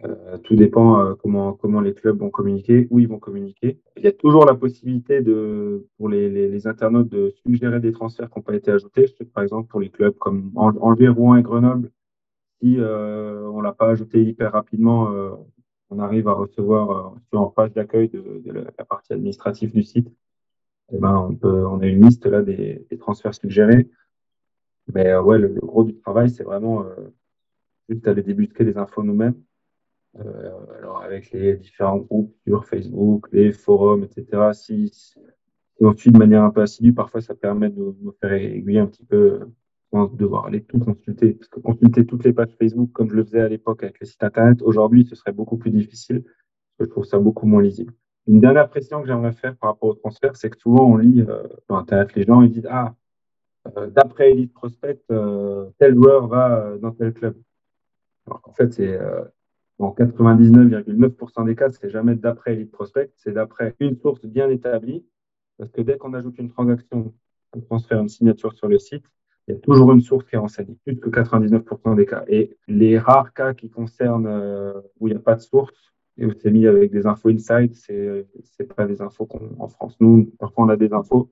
Euh, 0.04 0.37
tout 0.38 0.56
dépend 0.56 1.00
euh, 1.00 1.14
comment, 1.14 1.54
comment 1.54 1.81
les 1.81 1.94
clubs 1.94 2.19
vont 2.19 2.28
communiquer, 2.28 2.87
où 2.90 2.98
ils 2.98 3.08
vont 3.08 3.19
communiquer. 3.19 3.81
Il 3.96 4.04
y 4.04 4.06
a 4.06 4.12
toujours 4.12 4.44
la 4.44 4.54
possibilité 4.54 5.22
de, 5.22 5.87
pour 5.96 6.10
les, 6.10 6.28
les, 6.28 6.48
les 6.48 6.66
internautes 6.66 7.08
de 7.08 7.32
suggérer 7.43 7.81
des 7.81 7.93
transferts 7.93 8.31
qui 8.31 8.38
n'ont 8.38 8.43
pas 8.43 8.54
été 8.54 8.70
ajoutés. 8.70 9.06
Par 9.32 9.43
exemple, 9.43 9.69
pour 9.69 9.81
les 9.81 9.88
clubs 9.88 10.16
comme 10.19 10.52
Angers, 10.54 11.08
Rouen 11.08 11.37
et 11.37 11.43
Grenoble, 11.43 11.90
si 12.60 12.78
euh, 12.78 13.48
on 13.48 13.60
l'a 13.60 13.72
pas 13.72 13.88
ajouté 13.88 14.22
hyper 14.22 14.52
rapidement, 14.52 15.12
euh, 15.12 15.31
on 15.88 15.98
arrive 15.98 16.28
à 16.28 16.32
recevoir 16.34 17.16
euh, 17.32 17.38
en 17.38 17.46
page 17.46 17.72
d'accueil 17.72 18.08
de, 18.08 18.43
de, 18.44 18.52
la 18.52 18.84
partie 18.84 19.14
administrative 19.14 19.72
du 19.72 19.82
site. 19.82 20.08
Eh 20.93 20.98
ben, 20.98 21.16
on, 21.31 21.34
peut, 21.34 21.66
on 21.66 21.81
a 21.81 21.87
une 21.87 22.04
liste 22.04 22.26
là 22.26 22.43
des, 22.43 22.87
des 22.90 22.98
transferts 22.98 23.34
suggérés. 23.34 23.88
Mais 24.93 25.16
ouais, 25.16 25.38
le, 25.38 25.48
le, 25.48 25.60
gros 25.60 25.84
du 25.84 25.96
travail, 25.96 26.31
c'est 26.31 26.44
vraiment 26.44 26.84
juste 27.88 28.06
aller 28.06 28.22
débusquer 28.22 28.62
les 28.62 28.76
infos 28.76 29.02
nous-mêmes 29.02 29.34
euh, 29.34 29.56
alors 30.79 31.03
avec 31.03 31.31
les 31.33 31.57
différents 31.57 31.99
groupes 31.99 32.35
sur 32.47 32.65
Facebook, 32.65 33.29
les 33.33 33.53
forums, 33.53 34.05
etc. 34.05 34.51
Si, 34.53 35.15
on 35.81 35.95
suit 35.95 36.11
de 36.11 36.19
manière 36.19 36.43
un 36.43 36.51
peu 36.51 36.63
assidue, 36.63 36.95
parfois 36.95 37.21
ça 37.21 37.35
permet 37.35 37.69
de 37.69 37.95
me 38.01 38.13
faire 38.21 38.33
aiguiller 38.33 38.81
un 38.81 38.87
petit 38.87 39.05
peu 39.05 39.41
sans 39.93 40.07
devoir 40.07 40.47
aller 40.47 40.63
tout 40.63 40.79
consulter. 40.79 41.35
Parce 41.35 41.49
que 41.49 41.61
consulter 41.61 42.07
toutes 42.07 42.25
les 42.25 42.33
pages 42.33 42.55
Facebook, 42.59 42.91
comme 42.93 43.11
je 43.11 43.17
le 43.17 43.25
faisais 43.25 43.41
à 43.41 43.49
l'époque 43.49 43.83
avec 43.83 44.01
les 44.01 44.07
sites 44.07 44.23
Internet, 44.23 44.63
aujourd'hui, 44.63 45.07
ce 45.07 45.15
serait 45.15 45.33
beaucoup 45.33 45.59
plus 45.59 45.71
difficile. 45.71 46.23
Parce 46.23 46.79
que 46.79 46.85
je 46.85 46.91
trouve 46.91 47.05
ça 47.05 47.19
beaucoup 47.19 47.47
moins 47.47 47.63
lisible. 47.63 47.93
Une 48.27 48.41
dernière 48.41 48.69
précision 48.69 49.01
que 49.01 49.07
j'aimerais 49.07 49.33
faire 49.33 49.57
par 49.57 49.71
rapport 49.71 49.91
au 49.91 49.95
transfert, 49.95 50.35
c'est 50.37 50.51
que 50.51 50.59
souvent 50.59 50.87
on 50.87 50.97
lit 50.97 51.23
euh, 51.23 51.45
sur 51.67 51.77
Internet, 51.77 52.15
les 52.15 52.25
gens 52.25 52.43
ils 52.43 52.51
disent 52.51 52.69
Ah, 52.69 52.95
euh, 53.77 53.89
d'après 53.89 54.33
Elite 54.33 54.53
Prospect, 54.53 55.01
euh, 55.11 55.71
tel 55.79 55.95
joueur 55.95 56.27
va 56.27 56.59
euh, 56.59 56.79
dans 56.79 56.91
tel 56.91 57.13
club. 57.13 57.37
Alors 58.27 58.41
qu'en 58.43 58.53
fait, 58.53 58.73
c'est 58.73 58.97
euh, 58.97 59.25
dans 59.78 59.93
99,9% 59.93 61.44
des 61.44 61.55
cas, 61.55 61.70
c'est 61.70 61.90
jamais 61.90 62.14
d'après 62.14 62.55
Elite 62.55 62.70
Prospect, 62.70 63.11
c'est 63.17 63.32
d'après 63.32 63.75
une 63.81 63.96
source 63.96 64.25
bien 64.25 64.49
établie. 64.49 65.05
Parce 65.58 65.70
que 65.70 65.81
dès 65.81 65.96
qu'on 65.96 66.14
ajoute 66.14 66.38
une 66.38 66.50
transaction, 66.50 67.12
on 67.55 67.61
transfère 67.61 68.00
une 68.00 68.08
signature 68.08 68.52
sur 68.55 68.69
le 68.69 68.78
site, 68.78 69.05
il 69.49 69.55
y 69.55 69.56
a 69.56 69.61
toujours 69.61 69.93
une 69.93 70.00
source 70.00 70.25
qui 70.25 70.34
est 70.34 70.38
renseignée, 70.38 70.76
plus 70.84 70.99
que 70.99 71.08
99% 71.08 71.94
des 71.94 72.06
cas. 72.06 72.25
Et 72.28 72.56
les 72.69 72.99
rares 72.99 73.32
cas 73.32 73.55
qui 73.55 73.70
concernent 73.70 74.26
euh, 74.26 74.81
où 74.99 75.08
il 75.08 75.12
n'y 75.12 75.17
a 75.17 75.20
pas 75.20 75.37
de 75.37 75.40
source 75.40 75.73
et 76.19 76.26
où 76.26 76.32
c'est 76.32 76.50
mis 76.50 76.67
avec 76.67 76.90
des 76.90 77.06
infos 77.06 77.29
inside, 77.29 77.75
c'est 77.75 78.26
c'est 78.43 78.64
pas 78.64 78.87
des 78.87 79.02
infos 79.02 79.26
qu'on 79.26 79.55
en 79.58 79.69
France. 79.69 79.96
Nous, 80.00 80.32
parfois 80.38 80.64
on 80.64 80.69
a 80.69 80.76
des 80.76 80.93
infos, 80.93 81.31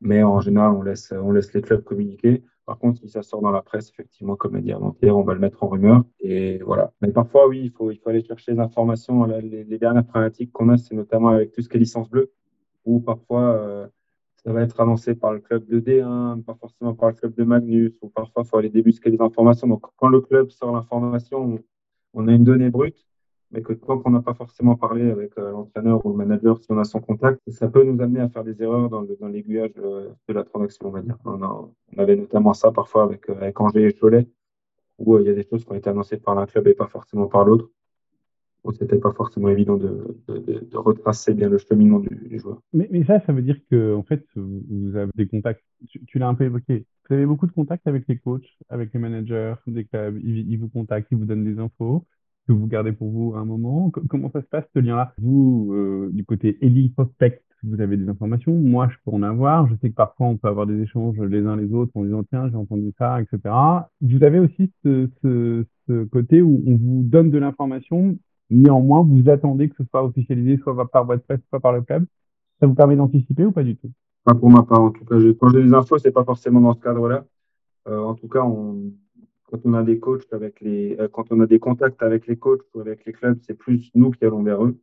mais 0.00 0.22
en 0.22 0.40
général 0.40 0.72
on 0.72 0.82
laisse 0.82 1.12
on 1.12 1.32
laisse 1.32 1.52
les 1.54 1.62
clubs 1.62 1.82
communiquer. 1.82 2.42
Par 2.66 2.78
contre, 2.78 2.98
si 2.98 3.08
ça 3.08 3.22
sort 3.22 3.42
dans 3.42 3.52
la 3.52 3.62
presse, 3.62 3.90
effectivement, 3.90 4.34
comme 4.34 4.56
a 4.56 4.60
dit 4.60 4.72
avant-hier, 4.72 5.16
on 5.16 5.22
va 5.22 5.34
le 5.34 5.38
mettre 5.38 5.62
en 5.62 5.68
rumeur. 5.68 6.02
Et 6.18 6.58
voilà. 6.58 6.92
Mais 7.00 7.12
parfois, 7.12 7.46
oui, 7.46 7.60
il 7.62 7.70
faut, 7.70 7.92
il 7.92 7.98
faut 7.98 8.10
aller 8.10 8.24
chercher 8.24 8.52
les 8.52 8.58
informations. 8.58 9.24
les, 9.24 9.78
dernières 9.78 10.04
problématiques 10.04 10.50
qu'on 10.50 10.70
a, 10.70 10.76
c'est 10.76 10.96
notamment 10.96 11.28
avec 11.28 11.52
tout 11.52 11.62
ce 11.62 11.68
qui 11.68 11.76
est 11.76 11.80
licence 11.80 12.10
bleue, 12.10 12.32
où 12.84 12.98
parfois, 12.98 13.52
euh, 13.54 13.86
ça 14.44 14.52
va 14.52 14.62
être 14.62 14.80
annoncé 14.80 15.14
par 15.14 15.32
le 15.32 15.38
club 15.38 15.64
de 15.66 15.78
D1, 15.78 16.42
pas 16.42 16.56
forcément 16.56 16.94
par 16.94 17.10
le 17.10 17.14
club 17.14 17.34
de 17.36 17.44
Magnus, 17.44 17.92
ou 18.02 18.08
parfois, 18.08 18.42
il 18.44 18.48
faut 18.48 18.58
aller 18.58 18.68
débusquer 18.68 19.10
les 19.10 19.20
informations. 19.20 19.68
Donc, 19.68 19.84
quand 19.96 20.08
le 20.08 20.20
club 20.20 20.50
sort 20.50 20.72
l'information, 20.72 21.38
on, 21.38 21.58
on 22.14 22.26
a 22.26 22.32
une 22.32 22.42
donnée 22.42 22.70
brute 22.70 23.06
mais 23.50 23.62
que 23.62 23.72
tant 23.72 23.98
qu'on 23.98 24.10
n'a 24.10 24.22
pas 24.22 24.34
forcément 24.34 24.76
parlé 24.76 25.10
avec 25.10 25.38
euh, 25.38 25.52
l'entraîneur 25.52 26.04
ou 26.04 26.10
le 26.10 26.16
manager, 26.16 26.58
si 26.58 26.66
on 26.70 26.78
a 26.78 26.84
son 26.84 27.00
contact, 27.00 27.40
ça 27.48 27.68
peut 27.68 27.84
nous 27.84 28.00
amener 28.02 28.20
à 28.20 28.28
faire 28.28 28.44
des 28.44 28.60
erreurs 28.60 28.90
dans, 28.90 29.02
l'aiguillage 29.28 29.72
de, 29.74 30.10
de, 30.28 30.34
la 30.34 30.44
transaction, 30.44 30.88
on 30.88 30.90
va 30.90 31.02
dire. 31.02 31.16
On, 31.24 31.70
avait 31.96 32.16
notamment 32.16 32.54
ça 32.54 32.72
parfois 32.72 33.04
avec, 33.04 33.28
euh, 33.30 33.52
Angers 33.56 33.86
et 33.86 33.92
Cholet, 33.92 34.28
où 34.98 35.14
euh, 35.14 35.22
il 35.22 35.26
y 35.26 35.30
a 35.30 35.34
des 35.34 35.46
choses 35.48 35.64
qui 35.64 35.70
ont 35.70 35.76
été 35.76 35.90
annoncées 35.90 36.16
par 36.16 36.34
l'un 36.34 36.46
club 36.46 36.66
et 36.66 36.74
pas 36.74 36.88
forcément 36.88 37.26
par 37.28 37.44
l'autre. 37.44 37.70
Où 38.64 38.72
c'était 38.72 38.98
pas 38.98 39.12
forcément 39.12 39.48
évident 39.48 39.76
de, 39.76 40.18
de, 40.26 40.76
retracer 40.76 41.34
bien 41.34 41.48
le 41.48 41.56
cheminement 41.56 42.00
du, 42.00 42.36
joueur. 42.36 42.60
Mais, 42.72 43.04
ça, 43.04 43.20
ça 43.20 43.32
veut 43.32 43.42
dire 43.42 43.60
que 43.70 43.94
en 43.94 44.02
fait, 44.02 44.26
vous 44.34 44.96
avez 44.96 45.12
des 45.14 45.28
contacts. 45.28 45.62
Tu, 45.86 46.18
l'as 46.18 46.26
un 46.26 46.34
peu 46.34 46.42
évoqué. 46.42 46.84
Vous 47.08 47.14
avez 47.14 47.26
beaucoup 47.26 47.46
de 47.46 47.52
contacts 47.52 47.86
avec 47.86 48.08
les 48.08 48.18
coachs, 48.18 48.58
avec 48.68 48.92
les 48.92 48.98
managers 48.98 49.54
des 49.68 49.84
clubs. 49.84 50.18
Ils 50.20 50.56
vous 50.56 50.68
contactent, 50.68 51.06
ils 51.12 51.16
vous 51.16 51.26
donnent 51.26 51.44
des 51.44 51.60
infos 51.60 52.04
que 52.46 52.52
vous 52.52 52.66
gardez 52.66 52.92
pour 52.92 53.10
vous 53.10 53.34
un 53.36 53.44
moment 53.44 53.90
Comment 54.08 54.30
ça 54.30 54.40
se 54.40 54.46
passe 54.46 54.64
ce 54.74 54.78
lien-là? 54.78 55.14
Vous, 55.18 55.72
euh, 55.72 56.10
du 56.12 56.24
côté 56.24 56.58
Elite 56.60 56.94
Prospect, 56.94 57.42
vous 57.64 57.80
avez 57.80 57.96
des 57.96 58.08
informations. 58.08 58.52
Moi, 58.52 58.88
je 58.90 58.96
peux 59.04 59.14
en 59.16 59.22
avoir. 59.22 59.66
Je 59.68 59.74
sais 59.76 59.90
que 59.90 59.94
parfois, 59.94 60.26
on 60.26 60.36
peut 60.36 60.48
avoir 60.48 60.66
des 60.66 60.80
échanges 60.80 61.18
les 61.20 61.44
uns 61.46 61.56
les 61.56 61.72
autres 61.72 61.92
en 61.94 62.04
disant 62.04 62.22
tiens, 62.24 62.48
j'ai 62.48 62.56
entendu 62.56 62.92
ça, 62.98 63.20
etc. 63.20 63.54
Vous 64.00 64.22
avez 64.22 64.38
aussi 64.38 64.70
ce 64.82 65.64
côté 66.12 66.42
où 66.42 66.62
on 66.66 66.76
vous 66.76 67.02
donne 67.02 67.30
de 67.30 67.38
l'information. 67.38 68.16
Néanmoins, 68.50 69.02
vous 69.02 69.28
attendez 69.28 69.68
que 69.68 69.76
ce 69.76 69.84
soit 69.90 70.04
officialisé 70.04 70.58
soit 70.58 70.88
par 70.90 71.04
votre 71.04 71.24
presse, 71.24 71.40
soit 71.48 71.60
par 71.60 71.72
le 71.72 71.82
club. 71.82 72.04
Ça 72.60 72.66
vous 72.66 72.74
permet 72.74 72.96
d'anticiper 72.96 73.44
ou 73.44 73.52
pas 73.52 73.64
du 73.64 73.76
tout? 73.76 73.90
Pas 74.24 74.34
pour 74.34 74.50
ma 74.50 74.62
part, 74.62 74.80
en 74.80 74.90
tout 74.90 75.04
cas. 75.04 75.16
Quand 75.38 75.50
j'ai 75.50 75.62
des 75.62 75.74
infos, 75.74 75.98
c'est 75.98 76.12
pas 76.12 76.24
forcément 76.24 76.60
dans 76.60 76.74
ce 76.74 76.80
cadre-là. 76.80 77.24
Euh, 77.88 78.00
en 78.00 78.14
tout 78.14 78.28
cas, 78.28 78.42
on, 78.42 78.92
quand 79.46 79.58
on 79.64 79.74
a 79.74 79.82
des 79.82 79.98
coachs 79.98 80.32
avec 80.32 80.60
les, 80.60 80.96
euh, 80.98 81.08
quand 81.08 81.30
on 81.30 81.40
a 81.40 81.46
des 81.46 81.58
contacts 81.58 82.02
avec 82.02 82.26
les 82.26 82.36
coachs 82.36 82.62
ou 82.74 82.80
avec 82.80 83.04
les 83.04 83.12
clubs, 83.12 83.38
c'est 83.42 83.54
plus 83.54 83.90
nous 83.94 84.10
qui 84.10 84.24
allons 84.24 84.42
vers 84.42 84.64
eux 84.64 84.78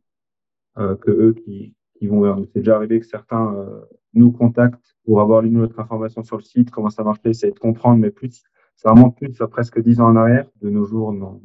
euh, 0.78 0.96
que 0.96 1.10
eux 1.10 1.34
qui, 1.34 1.74
qui 1.98 2.06
vont 2.06 2.22
vers 2.22 2.36
nous. 2.36 2.46
C'est 2.46 2.60
déjà 2.60 2.76
arrivé 2.76 2.98
que 3.00 3.06
certains 3.06 3.54
euh, 3.54 3.82
nous 4.14 4.32
contactent 4.32 4.96
pour 5.04 5.20
avoir 5.20 5.42
l'une 5.42 5.60
ou 5.60 5.64
information 5.76 6.22
sur 6.22 6.38
le 6.38 6.42
site, 6.42 6.70
comment 6.70 6.90
ça 6.90 7.04
marchait, 7.04 7.30
essayer 7.30 7.52
de 7.52 7.58
comprendre, 7.58 7.98
mais 7.98 8.10
plus, 8.10 8.42
ça 8.76 8.90
remonte 8.90 9.16
plus 9.16 9.40
à 9.40 9.48
presque 9.48 9.80
dix 9.80 10.00
ans 10.00 10.08
en 10.08 10.16
arrière. 10.16 10.48
De 10.62 10.70
nos 10.70 10.84
jours, 10.84 11.12
non. 11.12 11.40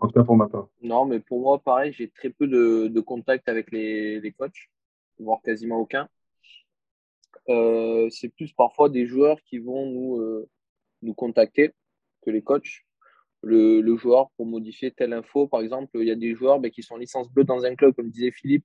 En 0.00 0.06
tout 0.06 0.12
cas 0.12 0.24
pour 0.24 0.36
ma 0.36 0.48
part. 0.48 0.68
Non, 0.82 1.06
mais 1.06 1.20
pour 1.20 1.40
moi, 1.40 1.58
pareil, 1.58 1.92
j'ai 1.92 2.08
très 2.08 2.30
peu 2.30 2.46
de, 2.46 3.00
contacts 3.00 3.48
avec 3.48 3.70
les, 3.70 4.20
les 4.20 4.32
coachs, 4.32 4.68
voire 5.18 5.40
quasiment 5.42 5.78
aucun. 5.78 6.08
c'est 7.46 8.28
plus 8.36 8.52
parfois 8.52 8.88
des 8.88 9.06
joueurs 9.06 9.40
qui 9.42 9.58
vont 9.58 9.86
nous, 9.86 10.46
nous 11.02 11.14
contacter 11.14 11.72
que 12.22 12.30
les 12.30 12.42
coachs. 12.42 12.84
Le, 13.42 13.96
joueur 13.96 14.30
pour 14.36 14.46
modifier 14.46 14.90
telle 14.90 15.12
info, 15.12 15.46
par 15.46 15.60
exemple, 15.60 15.90
il 15.94 16.08
y 16.08 16.10
a 16.10 16.16
des 16.16 16.34
joueurs 16.34 16.58
ben, 16.58 16.70
qui 16.70 16.82
sont 16.82 16.96
licence 16.96 17.30
bleue 17.30 17.44
dans 17.44 17.64
un 17.64 17.76
club, 17.76 17.94
comme 17.94 18.10
disait 18.10 18.32
Philippe, 18.32 18.64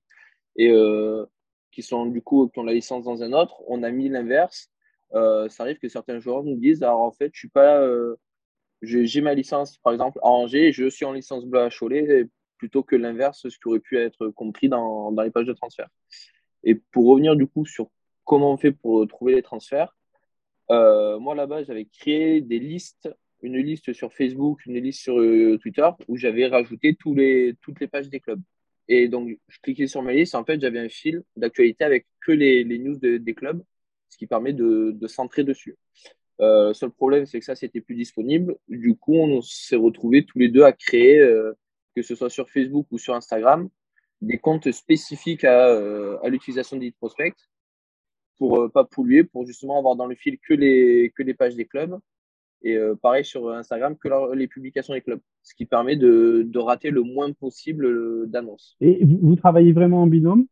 et 0.56 0.70
euh, 0.70 1.24
qui 1.70 1.82
sont 1.82 2.06
du 2.06 2.22
coup 2.22 2.50
ont 2.56 2.62
la 2.64 2.72
licence 2.72 3.04
dans 3.04 3.22
un 3.22 3.32
autre. 3.32 3.62
On 3.68 3.82
a 3.84 3.90
mis 3.90 4.08
l'inverse. 4.08 4.70
ça 5.12 5.62
arrive 5.62 5.78
que 5.78 5.88
certains 5.88 6.18
joueurs 6.18 6.42
nous 6.42 6.56
disent 6.56 6.82
alors 6.82 7.02
en 7.02 7.12
fait, 7.12 7.30
je 7.32 7.38
suis 7.38 7.48
pas, 7.48 7.86
j'ai 8.82 9.20
ma 9.20 9.34
licence 9.34 9.78
par 9.78 9.92
exemple 9.92 10.18
à 10.22 10.28
Angers, 10.28 10.72
je 10.72 10.88
suis 10.88 11.04
en 11.04 11.12
licence 11.12 11.44
bleue 11.46 11.60
à 11.60 11.70
Cholet, 11.70 12.28
plutôt 12.58 12.82
que 12.82 12.96
l'inverse, 12.96 13.48
ce 13.48 13.56
qui 13.58 13.68
aurait 13.68 13.80
pu 13.80 13.98
être 13.98 14.28
compris 14.28 14.68
dans, 14.68 15.12
dans 15.12 15.22
les 15.22 15.30
pages 15.30 15.46
de 15.46 15.52
transfert. 15.52 15.88
Et 16.64 16.74
pour 16.74 17.06
revenir 17.06 17.36
du 17.36 17.46
coup 17.46 17.64
sur 17.66 17.90
comment 18.24 18.52
on 18.52 18.56
fait 18.56 18.72
pour 18.72 19.06
trouver 19.06 19.34
les 19.34 19.42
transferts, 19.42 19.94
euh, 20.70 21.18
moi 21.18 21.34
là-bas, 21.34 21.62
j'avais 21.64 21.84
créé 21.84 22.40
des 22.40 22.58
listes, 22.58 23.08
une 23.44 23.58
liste 23.58 23.92
sur 23.92 24.12
Facebook, 24.12 24.64
une 24.66 24.78
liste 24.78 25.02
sur 25.02 25.18
euh, 25.18 25.58
Twitter, 25.58 25.88
où 26.08 26.16
j'avais 26.16 26.46
rajouté 26.46 26.96
toutes 26.96 27.16
les 27.16 27.88
pages 27.90 28.08
des 28.08 28.20
clubs. 28.20 28.40
Et 28.88 29.08
donc, 29.08 29.38
je 29.48 29.58
cliquais 29.60 29.86
sur 29.86 30.02
ma 30.02 30.12
liste, 30.12 30.34
en 30.34 30.44
fait, 30.44 30.60
j'avais 30.60 30.78
un 30.78 30.88
fil 30.88 31.22
d'actualité 31.36 31.84
avec 31.84 32.06
que 32.20 32.32
les, 32.32 32.64
news 32.64 32.96
des 32.96 33.34
clubs, 33.34 33.62
ce 34.08 34.16
qui 34.16 34.26
permet 34.26 34.52
de, 34.52 35.06
centrer 35.06 35.44
dessus. 35.44 35.76
Euh, 36.40 36.74
seul 36.74 36.90
problème, 36.90 37.26
c'est 37.26 37.38
que 37.38 37.44
ça, 37.44 37.54
c'était 37.54 37.80
plus 37.80 37.94
disponible. 37.94 38.56
Du 38.68 38.96
coup, 38.96 39.14
on 39.14 39.40
s'est 39.40 39.76
retrouvés 39.76 40.24
tous 40.24 40.38
les 40.38 40.48
deux 40.48 40.64
à 40.64 40.72
créer, 40.72 41.18
euh, 41.18 41.52
que 41.94 42.02
ce 42.02 42.14
soit 42.14 42.30
sur 42.30 42.50
Facebook 42.50 42.86
ou 42.90 42.98
sur 42.98 43.14
Instagram, 43.14 43.68
des 44.20 44.38
comptes 44.38 44.70
spécifiques 44.72 45.44
à, 45.44 46.20
l'utilisation 46.28 46.76
d'Elite 46.76 46.96
Prospect 46.96 47.34
pour 48.36 48.70
pas 48.72 48.84
polluer, 48.84 49.22
pour 49.22 49.46
justement 49.46 49.78
avoir 49.78 49.96
dans 49.96 50.06
le 50.06 50.16
fil 50.16 50.38
que 50.38 50.54
les 50.54 51.34
pages 51.34 51.54
des 51.56 51.66
clubs. 51.66 51.98
Et 52.62 52.76
euh, 52.76 52.94
pareil 52.94 53.24
sur 53.24 53.50
Instagram, 53.50 53.96
que 53.96 54.34
les 54.34 54.48
publications 54.48 54.94
des 54.94 55.02
clubs. 55.02 55.20
Ce 55.42 55.54
qui 55.54 55.66
permet 55.66 55.96
de, 55.96 56.46
de 56.48 56.58
rater 56.58 56.90
le 56.90 57.02
moins 57.02 57.30
possible 57.32 57.84
euh, 57.84 58.24
d'annonces. 58.26 58.76
Et 58.80 59.04
vous, 59.04 59.18
vous, 59.20 59.36
travaillez 59.36 59.72
vraiment 59.72 60.02
en 60.02 60.06
binôme 60.06 60.46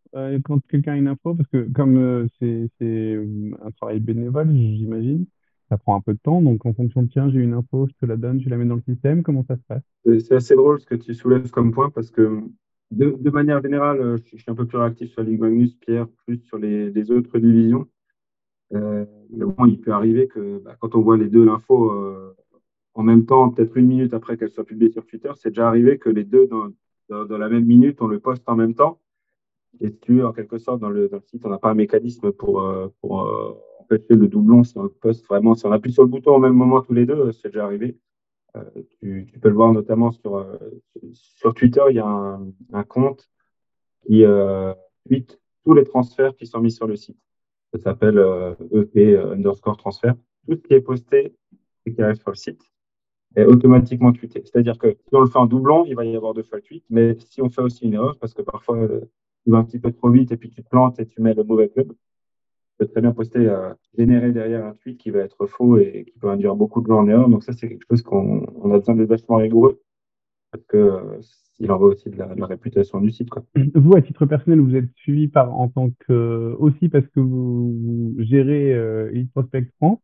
quand 0.45 0.61
quelqu'un 0.69 0.93
a 0.93 0.97
une 0.97 1.09
info? 1.09 1.35
Parce 1.35 1.49
que 1.49 1.67
comme 1.73 2.29
c'est 2.39 3.19
un 3.65 3.71
travail 3.71 4.01
bénévole, 4.01 4.55
j'imagine, 4.55 5.27
ça 5.73 5.79
prend 5.79 5.97
un 5.97 6.03
peu 6.03 6.13
de 6.13 6.19
temps. 6.23 6.43
Donc, 6.43 6.67
en 6.67 6.75
fonction 6.75 7.03
de 7.03 7.09
tiens, 7.09 7.31
j'ai 7.31 7.39
une 7.39 7.55
info, 7.55 7.87
je 7.89 7.95
te 7.95 8.05
la 8.05 8.19
donne, 8.19 8.43
je 8.43 8.51
la 8.51 8.59
mets 8.59 8.67
dans 8.67 8.77
le 8.77 8.83
système. 8.83 9.23
Comment 9.23 9.45
ça 9.45 9.57
se 9.57 9.63
passe? 9.67 9.83
C'est 10.21 10.35
assez 10.35 10.55
drôle 10.55 10.79
ce 10.81 10.87
que 10.87 10.95
tu 10.95 11.15
soulèves 11.15 11.51
comme 11.51 11.73
point 11.73 11.89
parce 11.89 12.11
que 12.11 12.43
de, 12.91 13.17
de, 13.19 13.31
manière 13.31 13.63
générale, 13.63 14.01
euh, 14.01 14.19
je, 14.31 14.37
suis 14.37 14.51
un 14.51 14.55
peu 14.55 14.67
plus 14.67 14.77
réactif 14.77 15.11
sur 15.13 15.23
la 15.23 15.31
Ligue 15.31 15.41
Magnus, 15.41 15.75
Pierre 15.77 16.07
plus 16.27 16.39
sur 16.43 16.59
les, 16.59 16.91
les 16.91 17.11
autres 17.11 17.39
divisions. 17.39 17.89
Euh, 18.75 19.05
mais 19.31 19.45
bon, 19.45 19.67
il 19.67 19.81
peut 19.81 19.93
arriver 19.93 20.29
que 20.29 20.59
bah, 20.59 20.77
quand 20.81 20.95
on 20.95 21.03
voit 21.03 21.17
les 21.17 21.29
deux 21.29 21.45
l'info 21.45 21.91
euh, 21.91 22.35
en 22.95 23.03
même 23.03 23.27
temps, 23.27 23.51
peut-être 23.51 23.77
une 23.77 23.87
minute 23.87 24.15
après 24.15 24.37
qu'elle 24.37 24.51
soit 24.51 24.65
publiée 24.65 24.91
sur 24.91 25.07
Twitter, 25.07 25.31
c'est 25.37 25.51
déjà 25.51 25.69
arrivé 25.69 25.99
que 25.99 26.11
les 26.11 26.25
deux, 26.25 26.47
dans, 26.47 27.39
la 27.39 27.49
même 27.49 27.65
minute, 27.65 28.01
on 28.01 28.07
le 28.07 28.21
poste 28.21 28.43
en 28.47 28.57
même 28.57 28.75
temps. 28.75 29.01
Et 29.81 29.95
tu, 29.95 30.23
en 30.23 30.33
quelque 30.33 30.59
sorte, 30.59 30.81
dans 30.81 30.91
le, 30.91 31.11
site, 31.27 31.45
on 31.45 31.49
n'a 31.49 31.59
pas 31.59 31.71
un 31.71 31.75
mécanisme 31.75 32.33
pour, 32.33 32.63
euh, 32.63 32.89
pour 33.01 33.23
euh, 33.23 33.55
empêcher 33.81 34.15
le 34.15 34.29
doublon 34.29 34.63
si 34.65 34.77
on 34.77 34.89
poste 34.89 35.27
vraiment. 35.27 35.55
Si 35.55 35.65
on 35.67 35.73
appuie 35.73 35.93
sur 35.93 36.03
le 36.03 36.09
bouton 36.09 36.37
au 36.37 36.39
même 36.39 36.53
moment 36.53 36.83
tous 36.83 36.93
les 36.93 37.07
deux, 37.07 37.33
c'est 37.33 37.49
déjà 37.49 37.65
arrivé. 37.65 37.99
Tu, 39.01 39.27
peux 39.41 39.49
le 39.49 39.55
voir 39.55 39.73
notamment 39.73 40.11
sur, 40.11 41.55
Twitter, 41.55 41.81
il 41.89 41.97
y 41.97 42.01
a 42.01 42.07
un, 42.07 42.47
un 42.75 42.85
compte 42.85 43.31
qui 44.07 44.25
tweet 45.07 45.41
tous 45.65 45.73
les 45.73 45.85
transferts 45.85 46.37
qui 46.37 46.47
sont 46.47 46.61
mis 46.61 46.71
sur 46.71 46.87
le 46.87 46.97
site. 46.97 47.17
Ça 47.73 47.79
s'appelle 47.79 48.19
EP 48.73 49.15
e 49.15 49.33
underscore 49.33 49.77
transfert. 49.77 50.15
Tout 50.47 50.57
ce 50.57 50.63
qui 50.63 50.75
est 50.75 50.81
posté 50.81 51.35
et 51.87 51.93
qui 51.93 52.03
arrive 52.03 52.17
sur 52.17 52.31
le 52.31 52.37
site 52.37 52.61
est 53.35 53.45
automatiquement 53.45 54.13
tweeté. 54.13 54.43
C'est-à-dire 54.45 54.77
que 54.79 54.91
si 54.91 55.15
on 55.15 55.21
le 55.21 55.27
fait 55.27 55.39
en 55.39 55.47
doublon, 55.47 55.85
il 55.87 55.95
va 55.95 56.05
y 56.05 56.15
avoir 56.15 56.35
deux 56.35 56.43
fois 56.43 56.59
le 56.59 56.63
tweet. 56.63 56.85
Mais 56.91 57.17
si 57.19 57.41
on 57.41 57.49
fait 57.49 57.63
aussi 57.63 57.87
une 57.87 57.95
erreur, 57.95 58.19
parce 58.19 58.35
que 58.35 58.43
parfois 58.43 58.87
tu 59.45 59.51
vas 59.51 59.59
un 59.59 59.65
petit 59.65 59.79
peu 59.79 59.91
trop 59.91 60.11
vite 60.11 60.33
et 60.33 60.37
puis 60.37 60.51
tu 60.51 60.63
te 60.63 60.69
plantes 60.69 61.01
et 61.01 61.07
tu 61.07 61.23
mets 61.23 61.35
le 61.35 61.45
mauvais 61.45 61.69
club, 61.69 61.93
peut 62.79 62.87
très 62.87 63.01
bien 63.01 63.13
poster, 63.13 63.49
euh, 63.49 63.73
générer 63.97 64.33
derrière 64.33 64.65
un 64.67 64.75
tweet 64.75 64.99
qui 64.99 65.11
va 65.11 65.21
être 65.21 65.47
faux 65.47 65.79
et 65.79 66.05
qui 66.05 66.19
peut 66.19 66.29
induire 66.29 66.57
beaucoup 66.57 66.81
de 66.81 66.89
gens 66.89 66.99
en 66.99 67.09
erreur. 67.09 67.29
Donc 67.29 67.45
ça, 67.45 67.53
c'est 67.53 67.69
quelque 67.69 67.87
chose 67.91 68.03
qu'on 68.03 68.47
on 68.63 68.73
a 68.73 68.79
besoin 68.79 68.95
d'être 68.95 69.09
vachement 69.09 69.37
rigoureux 69.37 69.81
parce 70.53 70.65
que 70.67 71.19
il 71.59 71.71
en 71.71 71.79
va 71.79 71.87
aussi 71.87 72.11
de 72.11 72.17
la, 72.17 72.35
de 72.35 72.41
la, 72.41 72.47
réputation 72.47 73.01
du 73.01 73.11
site. 73.11 73.31
Quoi. 73.31 73.45
Vous, 73.75 73.97
à 73.97 74.03
titre 74.03 74.27
personnel, 74.27 74.61
vous 74.61 74.75
êtes 74.75 74.91
suivi 74.97 75.29
par 75.29 75.55
en 75.55 75.69
tant 75.69 75.91
que 76.07 76.57
aussi 76.59 76.89
parce 76.89 77.07
que 77.09 77.21
vous, 77.21 77.73
vous 77.73 78.15
gérez 78.19 78.75
euh, 78.75 79.11
Elite 79.13 79.31
Prospect 79.33 79.69
France 79.77 80.01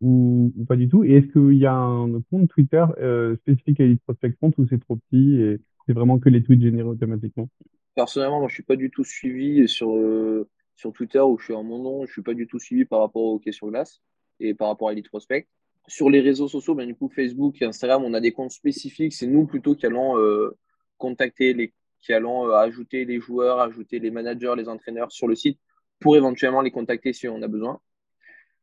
ou, 0.00 0.52
ou, 0.56 0.64
pas 0.64 0.76
du 0.76 0.88
tout? 0.88 1.04
Et 1.04 1.14
est-ce 1.14 1.26
qu'il 1.26 1.58
y 1.58 1.66
a 1.66 1.74
un 1.74 2.20
compte 2.30 2.48
Twitter 2.48 2.84
euh, 2.98 3.36
spécifique 3.38 3.80
à 3.80 3.84
Elite 3.84 4.02
Prospect 4.02 4.32
France 4.32 4.54
ou 4.58 4.66
c'est 4.68 4.78
trop 4.78 4.96
petit 4.96 5.40
et 5.40 5.60
c'est 5.86 5.94
vraiment 5.94 6.18
que 6.18 6.28
les 6.28 6.42
tweets 6.42 6.62
générés 6.62 6.88
automatiquement? 6.88 7.48
Personnellement, 7.94 8.40
moi, 8.40 8.48
je 8.48 8.54
suis 8.54 8.62
pas 8.62 8.76
du 8.76 8.90
tout 8.90 9.04
suivi 9.04 9.66
sur 9.68 9.96
euh, 9.96 10.48
sur 10.76 10.92
Twitter 10.92 11.20
où 11.20 11.38
je 11.38 11.44
suis 11.44 11.54
en 11.54 11.64
mon 11.64 11.82
nom, 11.82 12.06
je 12.06 12.12
suis 12.12 12.22
pas 12.22 12.34
du 12.34 12.46
tout 12.46 12.58
suivi 12.58 12.84
par 12.84 13.00
rapport 13.00 13.22
aux 13.22 13.38
questions 13.38 13.68
glace 13.68 14.00
et 14.40 14.54
par 14.54 14.68
rapport 14.68 14.88
à 14.88 14.92
Elite 14.92 15.08
Prospect. 15.08 15.48
Sur 15.86 16.08
les 16.10 16.20
réseaux 16.20 16.48
sociaux, 16.48 16.74
ben, 16.74 16.86
du 16.86 16.94
coup, 16.94 17.08
Facebook 17.08 17.60
et 17.60 17.66
Instagram, 17.66 18.02
on 18.04 18.14
a 18.14 18.20
des 18.20 18.32
comptes 18.32 18.52
spécifiques. 18.52 19.12
C'est 19.12 19.26
nous 19.26 19.46
plutôt 19.46 19.74
qui 19.74 19.86
allons 19.86 20.18
euh, 20.18 20.56
contacter, 20.96 21.52
les, 21.52 21.72
qui 22.00 22.12
allons 22.12 22.48
euh, 22.48 22.54
ajouter 22.54 23.04
les 23.04 23.20
joueurs, 23.20 23.60
ajouter 23.60 23.98
les 23.98 24.10
managers, 24.10 24.54
les 24.56 24.68
entraîneurs 24.68 25.10
sur 25.12 25.26
le 25.26 25.34
site 25.34 25.58
pour 26.00 26.16
éventuellement 26.16 26.60
les 26.60 26.70
contacter 26.70 27.12
si 27.12 27.28
on 27.28 27.42
a 27.42 27.48
besoin. 27.48 27.80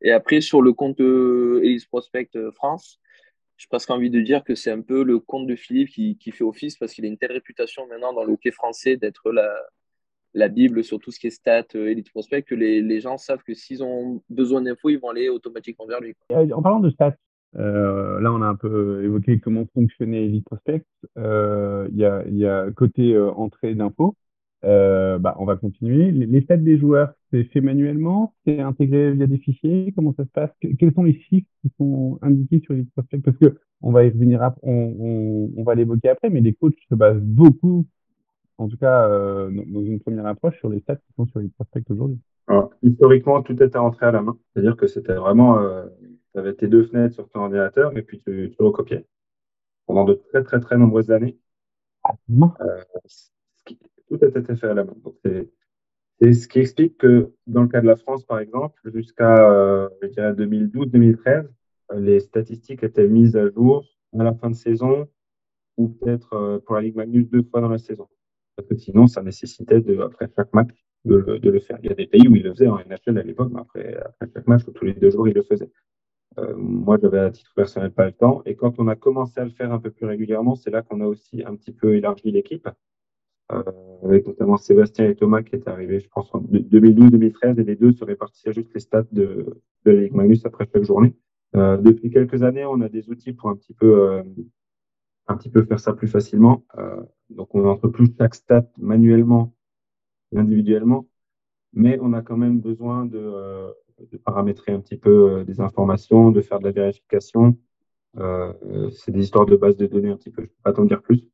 Et 0.00 0.12
après, 0.12 0.40
sur 0.40 0.62
le 0.62 0.72
compte 0.72 1.00
euh, 1.00 1.60
Elite 1.62 1.88
Prospect 1.88 2.30
euh, 2.36 2.50
France, 2.52 3.00
j'ai 3.56 3.68
presque 3.68 3.90
envie 3.90 4.10
de 4.10 4.20
dire 4.20 4.42
que 4.44 4.54
c'est 4.54 4.70
un 4.70 4.80
peu 4.80 5.04
le 5.04 5.18
compte 5.18 5.46
de 5.46 5.54
Philippe 5.54 5.90
qui, 5.90 6.16
qui 6.18 6.32
fait 6.32 6.44
office 6.44 6.76
parce 6.76 6.92
qu'il 6.92 7.04
a 7.04 7.08
une 7.08 7.18
telle 7.18 7.32
réputation 7.32 7.86
maintenant 7.86 8.12
dans 8.12 8.24
le 8.24 8.32
hockey 8.32 8.50
français 8.50 8.96
d'être 8.96 9.30
la, 9.30 9.48
la 10.34 10.48
Bible 10.48 10.82
sur 10.82 10.98
tout 10.98 11.10
ce 11.10 11.20
qui 11.20 11.26
est 11.26 11.30
stats, 11.30 11.64
euh, 11.74 11.90
Elite 11.90 12.10
Prospect, 12.10 12.42
que 12.42 12.54
les, 12.54 13.00
gens 13.00 13.18
savent 13.18 13.42
que 13.42 13.54
s'ils 13.54 13.82
ont 13.82 14.22
besoin 14.30 14.62
d'infos, 14.62 14.88
ils 14.90 14.98
vont 14.98 15.10
aller 15.10 15.28
automatiquement 15.28 15.86
vers 15.86 16.00
lui. 16.00 16.14
Euh, 16.32 16.48
en 16.52 16.62
parlant 16.62 16.80
de 16.80 16.90
stats, 16.90 17.16
euh, 17.56 18.20
là, 18.20 18.32
on 18.32 18.40
a 18.42 18.46
un 18.46 18.54
peu 18.54 19.04
évoqué 19.04 19.38
comment 19.38 19.66
fonctionnait 19.74 20.24
Elite 20.24 20.44
Prospect. 20.44 20.84
Euh, 21.18 21.88
il 21.92 21.98
y, 21.98 22.46
a, 22.46 22.70
côté 22.72 23.12
euh, 23.14 23.30
entrée 23.32 23.74
d'infos. 23.74 24.16
bah, 24.62 25.36
on 25.38 25.44
va 25.44 25.56
continuer. 25.56 26.10
Les, 26.12 26.40
stats 26.42 26.56
des 26.56 26.78
joueurs, 26.78 27.12
c'est 27.30 27.44
fait 27.44 27.60
manuellement? 27.60 28.34
C'est 28.46 28.60
intégré 28.60 29.12
via 29.12 29.26
des 29.26 29.38
fichiers? 29.38 29.92
Comment 29.94 30.14
ça 30.16 30.24
se 30.24 30.30
passe? 30.30 30.50
Quels 30.78 30.94
sont 30.94 31.04
les 31.04 31.18
chiffres 31.20 31.48
qui 31.62 31.70
sont 31.78 32.18
indiqués 32.22 32.60
sur 32.60 32.74
Elite 32.74 32.92
Prospect 32.92 33.20
Parce 33.20 33.36
que 33.36 33.58
on 33.82 33.90
va 33.90 34.04
y 34.04 34.10
revenir 34.10 34.40
on, 34.62 34.94
on, 34.98 35.50
on 35.56 35.64
va 35.64 35.74
l'évoquer 35.74 36.08
après, 36.10 36.30
mais 36.30 36.40
les 36.40 36.54
coachs 36.54 36.78
se 36.88 36.94
basent 36.94 37.20
beaucoup 37.20 37.84
en 38.62 38.68
tout 38.68 38.76
cas 38.76 39.08
euh, 39.08 39.50
dans 39.50 39.82
une 39.82 40.00
première 40.00 40.26
approche 40.26 40.58
sur 40.58 40.68
les 40.68 40.80
stats 40.80 40.96
qui 40.96 41.12
sont 41.16 41.26
sur 41.26 41.40
les 41.40 41.48
prospects 41.48 41.90
aujourd'hui 41.90 42.18
Historiquement, 42.82 43.40
tout 43.42 43.60
était 43.62 43.78
rentré 43.78 44.04
à 44.04 44.10
la 44.10 44.20
main. 44.20 44.36
C'est-à-dire 44.52 44.76
que 44.76 44.86
c'était 44.86 45.14
vraiment, 45.14 45.58
euh, 45.58 45.86
tu 46.32 46.38
avais 46.38 46.52
tes 46.52 46.66
deux 46.68 46.84
fenêtres 46.84 47.14
sur 47.14 47.28
ton 47.30 47.40
ordinateur 47.40 47.96
et 47.96 48.02
puis 48.02 48.20
tu, 48.20 48.52
tu 48.54 48.62
recopiais 48.62 49.06
pendant 49.86 50.04
de 50.04 50.14
très 50.14 50.42
très 50.42 50.60
très 50.60 50.76
nombreuses 50.76 51.10
années. 51.10 51.38
Euh, 52.60 52.82
qui, 53.64 53.78
tout 54.08 54.24
était 54.24 54.56
fait 54.56 54.66
à 54.66 54.74
la 54.74 54.84
main. 54.84 54.94
Donc 55.04 55.14
c'est 55.24 56.32
ce 56.32 56.48
qui 56.48 56.58
explique 56.58 56.98
que 56.98 57.32
dans 57.46 57.62
le 57.62 57.68
cas 57.68 57.80
de 57.80 57.86
la 57.86 57.96
France, 57.96 58.24
par 58.24 58.38
exemple, 58.38 58.78
jusqu'à 58.92 59.48
euh, 59.48 59.88
je 60.02 60.08
dirais 60.08 60.32
2012-2013, 60.32 61.48
les 61.94 62.20
statistiques 62.20 62.82
étaient 62.82 63.08
mises 63.08 63.36
à 63.36 63.48
jour 63.50 63.84
à 64.18 64.24
la 64.24 64.34
fin 64.34 64.50
de 64.50 64.54
saison 64.54 65.08
ou 65.76 65.88
peut-être 65.88 66.34
euh, 66.34 66.58
pour 66.58 66.74
la 66.74 66.82
Ligue 66.82 66.96
Magnus 66.96 67.28
deux 67.30 67.42
fois 67.42 67.60
dans 67.60 67.68
la 67.68 67.78
saison 67.78 68.08
parce 68.56 68.68
que 68.68 68.76
sinon, 68.76 69.06
ça 69.06 69.22
nécessitait 69.22 69.80
de, 69.80 69.98
après 70.00 70.28
chaque 70.36 70.52
match 70.52 70.70
de 71.04 71.16
le, 71.16 71.60
faire. 71.60 71.78
Il 71.82 71.88
y 71.88 71.92
a 71.92 71.94
des 71.94 72.06
pays 72.06 72.28
où 72.28 72.36
ils 72.36 72.42
le 72.42 72.52
faisaient 72.52 72.68
en 72.68 72.78
NHL 72.78 73.18
à 73.18 73.22
l'époque, 73.22 73.50
mais 73.52 73.60
après, 73.60 73.96
après 73.96 74.28
chaque 74.32 74.46
match, 74.46 74.62
tous 74.74 74.84
les 74.84 74.94
deux 74.94 75.10
jours, 75.10 75.28
ils 75.28 75.34
le 75.34 75.42
faisaient. 75.42 75.70
Euh, 76.38 76.54
moi, 76.56 76.96
j'avais 77.00 77.18
à 77.18 77.30
titre 77.30 77.52
personnel 77.54 77.90
pas 77.90 78.06
le 78.06 78.12
temps. 78.12 78.42
Et 78.46 78.54
quand 78.54 78.78
on 78.78 78.88
a 78.88 78.96
commencé 78.96 79.40
à 79.40 79.44
le 79.44 79.50
faire 79.50 79.72
un 79.72 79.78
peu 79.78 79.90
plus 79.90 80.06
régulièrement, 80.06 80.54
c'est 80.54 80.70
là 80.70 80.82
qu'on 80.82 81.00
a 81.00 81.06
aussi 81.06 81.42
un 81.44 81.56
petit 81.56 81.72
peu 81.72 81.96
élargi 81.96 82.30
l'équipe, 82.30 82.68
euh, 83.52 83.62
avec 84.04 84.26
notamment 84.26 84.56
Sébastien 84.56 85.08
et 85.08 85.16
Thomas 85.16 85.42
qui 85.42 85.56
étaient 85.56 85.70
arrivés, 85.70 86.00
je 86.00 86.08
pense, 86.08 86.32
en 86.34 86.40
2012-2013, 86.40 87.60
et 87.60 87.64
les 87.64 87.76
deux 87.76 87.92
se 87.92 88.04
répartissaient 88.04 88.52
juste 88.52 88.72
les 88.72 88.80
stats 88.80 89.04
de, 89.12 89.46
de 89.84 89.90
la 89.90 90.02
Ligue 90.02 90.14
Magnus 90.14 90.46
après 90.46 90.66
chaque 90.72 90.84
journée. 90.84 91.14
Euh, 91.54 91.76
depuis 91.76 92.10
quelques 92.10 92.42
années, 92.42 92.64
on 92.64 92.80
a 92.80 92.88
des 92.88 93.10
outils 93.10 93.32
pour 93.32 93.50
un 93.50 93.56
petit 93.56 93.74
peu 93.74 94.10
euh, 94.10 94.22
un 95.28 95.36
petit 95.36 95.50
peu 95.50 95.64
faire 95.64 95.80
ça 95.80 95.92
plus 95.92 96.08
facilement. 96.08 96.64
Euh, 96.78 97.02
donc, 97.30 97.54
on 97.54 97.66
entre 97.66 97.88
plus 97.88 98.08
chaque 98.18 98.34
stat 98.34 98.66
manuellement 98.78 99.54
individuellement, 100.34 101.06
mais 101.72 101.98
on 102.00 102.12
a 102.12 102.22
quand 102.22 102.36
même 102.36 102.60
besoin 102.60 103.04
de, 103.04 103.18
euh, 103.18 103.70
paramétrer 104.24 104.72
un 104.72 104.80
petit 104.80 104.96
peu 104.96 105.30
euh, 105.30 105.44
des 105.44 105.60
informations, 105.60 106.30
de 106.30 106.40
faire 106.40 106.58
de 106.58 106.64
la 106.64 106.72
vérification. 106.72 107.56
C'est 108.94 109.10
des 109.10 109.22
histoires 109.22 109.46
de 109.46 109.56
base 109.56 109.76
de 109.76 109.86
données 109.86 110.10
un 110.10 110.16
petit 110.16 110.30
peu, 110.30 110.42
je 110.42 110.46
ne 110.46 110.48
peux 110.48 110.62
pas 110.62 110.72
t'en 110.74 110.84
dire 110.84 111.00
plus, 111.00 111.24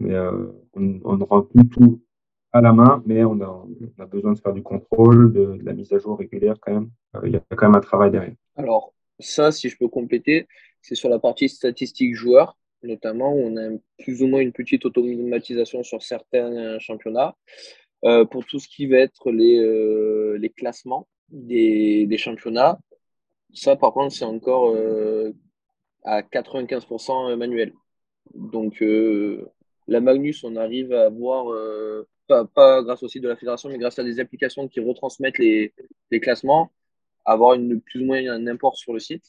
mais 0.00 0.16
on, 0.74 1.16
ne 1.16 1.22
rend 1.22 1.42
plus 1.42 1.68
tout 1.68 2.02
à 2.50 2.60
la 2.60 2.72
main, 2.72 3.04
mais 3.06 3.22
on 3.22 3.40
a, 3.40 4.06
besoin 4.06 4.32
de 4.32 4.38
faire 4.40 4.52
du 4.52 4.64
contrôle, 4.64 5.32
de, 5.32 5.60
la 5.62 5.72
mise 5.74 5.92
à 5.92 5.98
jour 5.98 6.18
régulière 6.18 6.56
quand 6.60 6.72
même. 6.72 6.90
Il 7.24 7.30
y 7.30 7.36
a 7.36 7.40
quand 7.50 7.68
même 7.68 7.76
un 7.76 7.80
travail 7.80 8.10
derrière. 8.10 8.34
Alors, 8.56 8.92
ça, 9.20 9.52
si 9.52 9.68
je 9.68 9.78
peux 9.78 9.86
compléter, 9.86 10.48
c'est 10.80 10.96
sur 10.96 11.08
la 11.08 11.20
partie 11.20 11.48
statistique 11.48 12.16
joueur, 12.16 12.56
notamment, 12.82 13.32
où 13.32 13.38
on 13.38 13.56
a 13.56 13.70
plus 13.98 14.22
ou 14.22 14.26
moins 14.26 14.40
une 14.40 14.52
petite 14.52 14.84
automatisation 14.84 15.82
sur 15.82 16.02
certains 16.02 16.78
championnats. 16.78 17.34
Euh, 18.04 18.24
pour 18.24 18.44
tout 18.46 18.58
ce 18.58 18.68
qui 18.68 18.86
va 18.86 18.98
être 18.98 19.30
les, 19.30 19.58
euh, 19.58 20.38
classements 20.56 21.06
des, 21.28 22.16
championnats, 22.18 22.78
ça, 23.54 23.76
par 23.76 23.92
contre, 23.92 24.14
c'est 24.14 24.24
encore 24.24 24.74
euh, 24.74 25.32
à 26.04 26.22
95% 26.22 27.36
manuel. 27.36 27.72
Donc, 28.34 28.82
la 29.88 30.00
Magnus, 30.00 30.44
on 30.44 30.56
arrive 30.56 30.92
à 30.92 31.06
avoir, 31.06 31.46
pas, 32.28 32.82
grâce 32.82 33.02
au 33.02 33.08
site 33.08 33.22
de 33.22 33.28
la 33.28 33.36
fédération, 33.36 33.68
mais 33.68 33.78
grâce 33.78 33.98
à 33.98 34.04
des 34.04 34.20
applications 34.20 34.68
qui 34.68 34.80
retransmettent 34.80 35.38
les, 35.38 35.74
les 36.10 36.20
classements, 36.20 36.72
avoir 37.24 37.56
plus 37.84 38.00
ou 38.02 38.06
moins 38.06 38.24
un 38.26 38.46
import 38.46 38.76
sur 38.76 38.92
le 38.92 39.00
site. 39.00 39.24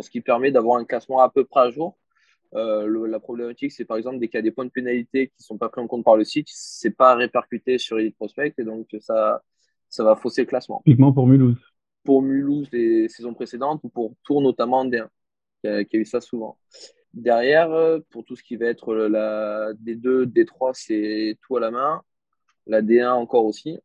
Ce 0.00 0.10
qui 0.10 0.20
permet 0.20 0.50
d'avoir 0.52 0.78
un 0.78 0.84
classement 0.84 1.20
à 1.20 1.30
peu 1.30 1.44
près 1.44 1.60
à 1.60 1.70
jour. 1.70 1.96
Euh, 2.54 2.86
le- 2.86 3.06
la 3.06 3.20
problématique, 3.20 3.72
c'est 3.72 3.84
par 3.84 3.98
exemple 3.98 4.18
dès 4.18 4.28
qu'il 4.28 4.38
y 4.38 4.40
a 4.40 4.42
des 4.42 4.50
points 4.50 4.64
de 4.64 4.70
pénalité 4.70 5.28
qui 5.28 5.34
ne 5.40 5.44
sont 5.44 5.58
pas 5.58 5.68
pris 5.68 5.82
en 5.82 5.86
compte 5.86 6.04
par 6.04 6.16
le 6.16 6.24
site, 6.24 6.46
c'est 6.50 6.96
pas 6.96 7.14
répercuté 7.14 7.76
sur 7.78 7.98
Elite 7.98 8.16
Prospect 8.16 8.54
et 8.56 8.64
donc 8.64 8.88
ça, 9.00 9.42
ça 9.88 10.02
va 10.02 10.16
fausser 10.16 10.42
le 10.42 10.46
classement. 10.46 10.80
Typiquement 10.84 11.12
pour 11.12 11.26
Mulhouse. 11.26 11.56
Pour 12.04 12.22
Mulhouse 12.22 12.68
les 12.72 13.08
saisons 13.10 13.34
précédentes 13.34 13.80
ou 13.84 13.90
pour 13.90 14.14
Tours 14.24 14.40
notamment 14.40 14.78
en 14.78 14.86
D1, 14.86 15.08
qui 15.62 15.68
a, 15.68 15.84
qui 15.84 15.96
a 15.96 16.00
eu 16.00 16.06
ça 16.06 16.22
souvent. 16.22 16.56
Derrière, 17.12 17.70
euh, 17.72 17.98
pour 18.10 18.24
tout 18.24 18.34
ce 18.34 18.42
qui 18.42 18.56
va 18.56 18.66
être 18.66 18.94
la 18.94 19.72
D2, 19.74 20.24
D3, 20.26 20.72
c'est 20.72 21.36
tout 21.42 21.56
à 21.56 21.60
la 21.60 21.70
main. 21.70 22.02
La 22.66 22.80
D1 22.80 23.12
encore 23.12 23.44
aussi. 23.44 23.78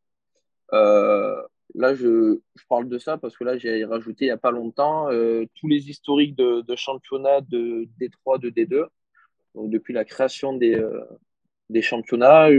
Euh, 0.72 1.42
là, 1.76 1.96
je, 1.96 2.40
je 2.56 2.64
parle 2.68 2.88
de 2.90 2.98
ça 2.98 3.18
parce 3.18 3.38
que 3.38 3.44
là, 3.44 3.58
j'ai 3.58 3.86
rajouté 3.86 4.26
il 4.26 4.28
n'y 4.28 4.32
a 4.32 4.38
pas 4.38 4.52
longtemps 4.52 5.10
euh, 5.12 5.46
tous 5.56 5.68
les 5.68 5.90
historiques 5.90 6.36
de, 6.36 6.62
de 6.62 6.76
championnats 6.76 7.42
de 7.42 7.88
D3, 8.00 8.40
de 8.40 8.50
D2. 8.50 8.86
Donc, 9.56 9.70
depuis 9.70 9.94
la 9.94 10.06
création 10.06 10.56
des, 10.56 10.76
euh, 10.76 11.04
des 11.70 11.82
championnats 11.82 12.50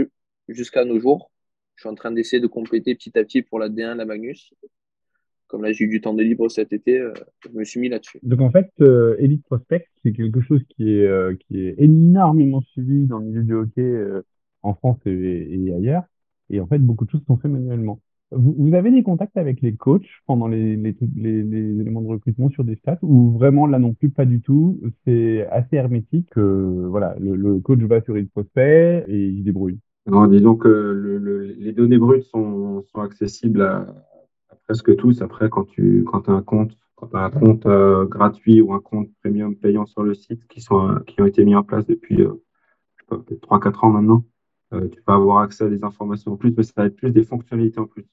jusqu'à 0.47 0.85
nos 0.85 0.99
jours. 0.99 1.31
Je 1.75 1.81
suis 1.81 1.89
en 1.89 1.95
train 1.95 2.11
d'essayer 2.11 2.41
de 2.41 2.47
compléter 2.47 2.95
petit 2.95 3.17
à 3.17 3.23
petit 3.23 3.41
pour 3.41 3.59
la 3.59 3.69
D1, 3.69 3.95
la 3.95 4.05
Magnus. 4.05 4.53
Comme 5.47 5.63
là, 5.63 5.71
j'ai 5.71 5.85
eu 5.85 5.87
du 5.87 6.01
temps 6.01 6.13
de 6.13 6.23
libre 6.23 6.49
cet 6.49 6.73
été, 6.73 6.97
euh, 6.97 7.13
je 7.43 7.49
me 7.49 7.63
suis 7.63 7.79
mis 7.79 7.89
là-dessus. 7.89 8.19
Donc 8.23 8.41
en 8.41 8.51
fait, 8.51 8.71
euh, 8.81 9.15
Elite 9.19 9.43
Prospect, 9.43 9.87
c'est 10.03 10.11
quelque 10.11 10.41
chose 10.41 10.61
qui 10.69 10.97
est, 10.97 11.05
euh, 11.05 11.35
qui 11.35 11.59
est 11.59 11.75
énormément 11.77 12.61
suivi 12.61 13.05
dans 13.05 13.19
le 13.19 13.25
milieu 13.25 13.43
du 13.43 13.53
hockey 13.53 13.81
euh, 13.81 14.25
en 14.63 14.73
France 14.73 14.97
et, 15.05 15.11
et 15.11 15.73
ailleurs. 15.73 16.03
Et 16.49 16.59
en 16.59 16.67
fait, 16.67 16.79
beaucoup 16.79 17.05
de 17.05 17.11
choses 17.11 17.23
sont 17.27 17.37
faites 17.37 17.51
manuellement. 17.51 18.01
Vous, 18.31 18.73
avez 18.73 18.91
des 18.91 19.03
contacts 19.03 19.37
avec 19.37 19.61
les 19.61 19.75
coachs 19.75 20.07
pendant 20.25 20.47
les, 20.47 20.75
les, 20.75 20.95
les, 21.15 21.43
les 21.43 21.79
éléments 21.79 22.01
de 22.01 22.07
recrutement 22.07 22.49
sur 22.49 22.63
des 22.63 22.75
stats 22.75 22.97
ou 23.01 23.31
vraiment 23.31 23.67
là 23.67 23.79
non 23.79 23.93
plus 23.93 24.09
pas 24.09 24.25
du 24.25 24.41
tout? 24.41 24.79
C'est 25.05 25.47
assez 25.47 25.75
hermétique 25.75 26.29
que 26.31 26.87
voilà, 26.89 27.15
le, 27.19 27.59
coach 27.59 27.79
va 27.79 28.01
sur 28.01 28.17
Elite 28.17 28.31
Prospect 28.31 29.05
et 29.07 29.27
il 29.27 29.43
débrouille. 29.43 29.79
Disons 30.29 30.55
que 30.55 30.67
le, 30.67 31.17
le- 31.17 31.43
les 31.43 31.71
données 31.71 31.97
brutes 31.97 32.23
sont, 32.23 32.83
accessibles 32.95 33.61
à, 33.61 33.87
presque 34.65 34.95
tous. 34.95 35.21
Après, 35.21 35.49
quand 35.49 35.65
tu 35.65 36.03
quand 36.05 36.29
as 36.29 36.31
un 36.33 36.41
compte, 36.41 36.77
un 37.13 37.29
compte 37.29 37.65
euh, 37.65 38.05
gratuit 38.05 38.61
ou 38.61 38.73
un 38.73 38.79
compte 38.79 39.09
premium 39.23 39.55
payant 39.55 39.85
sur 39.85 40.03
le 40.03 40.13
site 40.13 40.47
qui 40.47 40.61
sont 40.61 40.89
euh, 40.89 40.99
qui 41.07 41.21
ont 41.21 41.25
été 41.25 41.43
mis 41.45 41.55
en 41.55 41.63
place 41.63 41.85
depuis 41.85 42.21
euh, 42.21 42.33
peut-être 43.07 43.41
3-4 43.47 43.85
ans 43.85 43.89
maintenant, 43.91 44.23
euh, 44.23 44.34
tu 44.71 45.01
peux 45.01 45.13
avoir 45.13 45.39
accès 45.39 45.65
à 45.65 45.69
des 45.69 45.83
informations 45.83 46.33
en 46.33 46.37
plus, 46.37 46.53
mais 46.55 46.63
ça 46.63 46.73
va 46.77 46.85
être 46.87 46.95
plus 46.95 47.11
des 47.11 47.23
fonctionnalités 47.23 47.79
en 47.79 47.85
plus. 47.85 48.05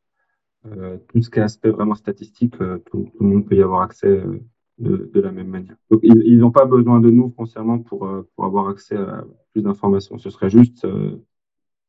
Euh, 0.66 0.96
tout 1.08 1.20
ce 1.22 1.28
qui 1.28 1.38
est 1.40 1.42
aspect 1.42 1.70
vraiment 1.70 1.96
statistique, 1.96 2.54
euh, 2.60 2.78
tout, 2.86 3.08
tout 3.16 3.24
le 3.24 3.28
monde 3.30 3.46
peut 3.46 3.56
y 3.56 3.62
avoir 3.62 3.82
accès 3.82 4.06
euh, 4.06 4.38
de, 4.78 5.10
de 5.12 5.20
la 5.20 5.32
même 5.32 5.48
manière. 5.48 5.76
Donc, 5.90 6.00
ils 6.04 6.38
n'ont 6.38 6.52
pas 6.52 6.66
besoin 6.66 7.00
de 7.00 7.10
nous 7.10 7.30
foncièrement 7.30 7.80
pour, 7.80 8.06
euh, 8.06 8.28
pour 8.36 8.44
avoir 8.44 8.68
accès 8.68 8.96
à 8.96 9.24
plus 9.52 9.62
d'informations. 9.62 10.18
Ce 10.18 10.30
serait 10.30 10.50
juste 10.50 10.84
euh, 10.84 11.16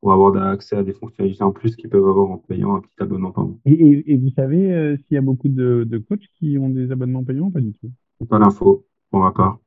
pour 0.02 0.12
avoir 0.12 0.36
accès 0.48 0.76
à 0.76 0.84
des 0.84 0.94
fonctionnalités 0.94 1.44
en 1.44 1.52
plus 1.52 1.76
qu'ils 1.76 1.90
peuvent 1.90 2.08
avoir 2.08 2.32
en 2.32 2.38
payant 2.38 2.76
un 2.76 2.82
petit 2.82 3.00
abonnement 3.00 3.32
par 3.32 3.46
mois. 3.46 3.58
Et, 3.66 3.74
et, 3.74 4.14
et 4.14 4.18
vous 4.18 4.32
savez 4.32 4.74
euh, 4.74 4.98
s'il 4.98 5.16
y 5.16 5.18
a 5.18 5.22
beaucoup 5.22 5.50
de, 5.50 5.86
de 5.88 5.98
coachs 6.00 6.28
qui 6.40 6.58
ont 6.58 6.70
des 6.70 6.92
abonnements 6.92 7.24
payants 7.24 7.48
ou 7.48 7.52
pas 7.52 7.62
du 7.62 7.74
tout? 7.74 7.92
Pas 8.28 8.40
l'info 8.40 8.86
pour 9.12 9.20
ma 9.20 9.32
part. 9.32 9.60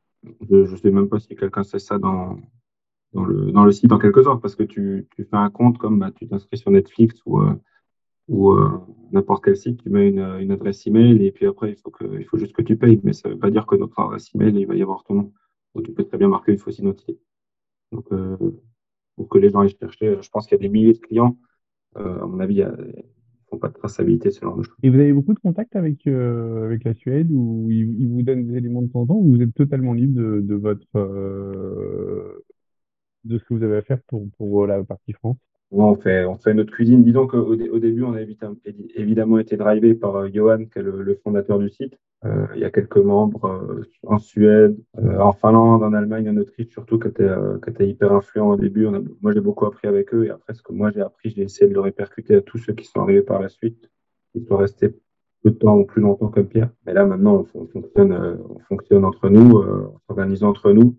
Je, 0.50 0.66
je 0.66 0.76
sais 0.76 0.90
même 0.90 1.08
pas 1.08 1.20
si 1.20 1.34
quelqu'un 1.36 1.62
sait 1.62 1.78
ça 1.78 1.98
dans, 1.98 2.40
dans 3.16 3.24
le, 3.24 3.50
dans 3.50 3.64
le 3.64 3.72
site 3.72 3.92
en 3.92 3.98
quelque 3.98 4.22
sorte, 4.22 4.42
parce 4.42 4.54
que 4.54 4.62
tu, 4.62 5.06
tu 5.16 5.24
fais 5.24 5.36
un 5.36 5.50
compte 5.50 5.78
comme 5.78 5.98
bah, 5.98 6.12
tu 6.14 6.28
t'inscris 6.28 6.58
sur 6.58 6.70
Netflix 6.70 7.20
ou, 7.24 7.40
euh, 7.40 7.54
ou 8.28 8.50
euh, 8.52 8.78
n'importe 9.10 9.42
quel 9.44 9.56
site, 9.56 9.82
tu 9.82 9.88
mets 9.88 10.08
une, 10.08 10.20
une 10.40 10.52
adresse 10.52 10.86
email 10.86 11.24
et 11.24 11.32
puis 11.32 11.46
après 11.46 11.70
il 11.70 11.76
faut 11.76 11.90
que, 11.90 12.04
il 12.20 12.24
faut 12.26 12.36
juste 12.36 12.52
que 12.52 12.62
tu 12.62 12.76
payes, 12.76 13.00
mais 13.02 13.14
ça 13.14 13.28
veut 13.30 13.38
pas 13.38 13.50
dire 13.50 13.66
que 13.66 13.74
notre 13.74 13.98
adresse 14.00 14.32
email 14.34 14.54
il 14.60 14.66
va 14.66 14.76
y 14.76 14.82
avoir 14.82 15.02
ton 15.04 15.14
nom. 15.14 15.32
Donc 15.74 15.86
tu 15.86 15.92
peux 15.92 16.04
très 16.04 16.18
bien 16.18 16.28
marquer 16.28 16.56
faut 16.58 16.70
s'y 16.70 16.84
notifier. 16.84 17.18
Donc 17.90 18.06
euh, 18.12 18.36
pour 19.16 19.28
que 19.28 19.38
les 19.38 19.48
gens 19.48 19.60
aillent 19.60 19.76
chercher, 19.80 20.18
je 20.20 20.28
pense 20.28 20.46
qu'il 20.46 20.56
y 20.58 20.60
a 20.60 20.62
des 20.62 20.68
milliers 20.68 20.92
de 20.92 20.98
clients. 20.98 21.38
À 21.94 22.26
mon 22.26 22.40
avis, 22.40 22.56
il 22.56 22.58
y 22.58 22.62
a- 22.62 22.76
ils 22.78 23.48
font 23.48 23.56
pas 23.58 23.68
de 23.68 23.72
traçabilité 23.72 24.30
ce 24.30 24.42
genre 24.42 24.58
de 24.58 24.62
choses. 24.62 24.76
Et 24.82 24.90
vous 24.90 24.98
avez 24.98 25.14
beaucoup 25.14 25.32
de 25.32 25.38
contacts 25.38 25.76
avec, 25.76 26.04
la 26.04 26.94
Suède 26.94 27.28
où 27.32 27.70
ils, 27.70 28.02
ils 28.02 28.08
vous 28.08 28.20
donnent 28.20 28.46
des 28.46 28.56
éléments 28.58 28.82
de 28.82 28.88
temps 28.88 29.00
en 29.00 29.06
temps 29.06 29.16
ou 29.16 29.30
vous 29.34 29.40
êtes 29.40 29.54
totalement 29.54 29.94
libre 29.94 30.20
de, 30.42 30.54
votre 30.54 30.86
de 33.26 33.38
ce 33.38 33.44
que 33.44 33.54
vous 33.54 33.62
avez 33.62 33.76
à 33.76 33.82
faire 33.82 33.98
pour, 34.06 34.26
pour 34.36 34.66
la 34.66 34.82
partie 34.84 35.12
France? 35.12 35.36
On 35.72 35.96
fait, 35.96 36.24
on 36.24 36.36
fait 36.36 36.54
notre 36.54 36.72
cuisine. 36.72 37.02
Disons 37.02 37.26
qu'au 37.26 37.38
au 37.38 37.78
début, 37.78 38.04
on 38.04 38.14
a 38.14 38.20
évidemment 38.94 39.38
été 39.38 39.56
drivé 39.56 39.94
par 39.94 40.16
euh, 40.16 40.28
Johan, 40.32 40.64
qui 40.66 40.78
est 40.78 40.82
le, 40.82 41.20
fondateur 41.24 41.58
du 41.58 41.68
site. 41.70 41.98
Euh, 42.24 42.46
il 42.54 42.60
y 42.60 42.64
a 42.64 42.70
quelques 42.70 42.96
membres 42.96 43.44
euh, 43.46 43.82
en 44.04 44.18
Suède, 44.18 44.76
euh, 44.98 45.18
en 45.18 45.32
Finlande, 45.32 45.82
en 45.82 45.92
Allemagne, 45.92 46.30
en 46.30 46.36
Autriche, 46.36 46.70
surtout, 46.70 46.98
qui 46.98 47.08
étaient, 47.08 47.24
euh, 47.24 47.58
qui 47.62 47.70
étaient 47.70 47.88
hyper 47.88 48.12
influents 48.12 48.50
au 48.50 48.56
début. 48.56 48.86
Moi, 49.20 49.32
j'ai 49.32 49.40
beaucoup 49.40 49.66
appris 49.66 49.88
avec 49.88 50.14
eux 50.14 50.24
et 50.24 50.30
après, 50.30 50.54
ce 50.54 50.62
que 50.62 50.72
moi 50.72 50.90
j'ai 50.92 51.00
appris, 51.02 51.30
j'ai 51.30 51.42
essayé 51.42 51.68
de 51.68 51.74
le 51.74 51.80
répercuter 51.80 52.36
à 52.36 52.40
tous 52.40 52.58
ceux 52.58 52.72
qui 52.72 52.84
sont 52.86 53.00
arrivés 53.00 53.22
par 53.22 53.40
la 53.40 53.48
suite, 53.48 53.90
qui 54.32 54.44
sont 54.44 54.56
restés 54.56 54.94
peu 55.42 55.50
de 55.50 55.56
temps 55.56 55.76
ou 55.76 55.84
plus 55.84 56.00
longtemps 56.00 56.28
comme 56.28 56.46
Pierre. 56.46 56.70
Mais 56.86 56.94
là, 56.94 57.04
maintenant, 57.04 57.44
on, 57.54 57.60
on 57.60 57.66
fonctionne, 57.66 58.12
euh, 58.12 58.36
on 58.48 58.58
fonctionne 58.60 59.04
entre 59.04 59.28
nous, 59.28 59.58
euh, 59.58 59.92
on 59.94 59.98
s'organise 60.06 60.44
entre 60.44 60.72
nous. 60.72 60.96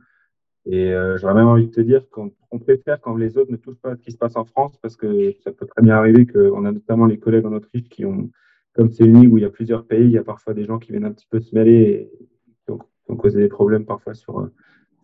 Et 0.69 0.91
euh, 0.91 1.17
j'aurais 1.17 1.33
même 1.33 1.47
envie 1.47 1.67
de 1.67 1.71
te 1.71 1.79
dire 1.79 2.09
qu'on 2.09 2.31
on 2.51 2.59
préfère 2.59 2.99
quand 2.99 3.15
les 3.15 3.37
autres 3.37 3.51
ne 3.51 3.55
touchent 3.55 3.79
pas 3.79 3.91
à 3.91 3.95
ce 3.95 4.01
qui 4.01 4.11
se 4.11 4.17
passe 4.17 4.35
en 4.35 4.43
France, 4.43 4.77
parce 4.81 4.97
que 4.97 5.33
ça 5.41 5.51
peut 5.53 5.65
très 5.65 5.81
bien 5.81 5.95
arriver 5.95 6.25
qu'on 6.25 6.65
a 6.65 6.71
notamment 6.73 7.05
les 7.05 7.17
collègues 7.17 7.45
en 7.45 7.53
Autriche 7.53 7.87
qui 7.87 8.03
ont, 8.03 8.29
comme 8.73 8.91
c'est 8.91 9.05
une 9.05 9.21
ligue 9.21 9.31
où 9.31 9.37
il 9.37 9.43
y 9.43 9.45
a 9.45 9.49
plusieurs 9.49 9.85
pays, 9.85 10.03
il 10.03 10.11
y 10.11 10.17
a 10.17 10.23
parfois 10.23 10.53
des 10.53 10.65
gens 10.65 10.77
qui 10.77 10.91
viennent 10.91 11.05
un 11.05 11.13
petit 11.13 11.27
peu 11.29 11.39
se 11.39 11.55
mêler 11.55 12.11
et 12.11 12.27
qui 12.65 12.71
ont, 12.71 13.15
causé 13.15 13.39
des 13.39 13.47
problèmes 13.47 13.85
parfois 13.85 14.13
sur, 14.13 14.41
euh, 14.41 14.51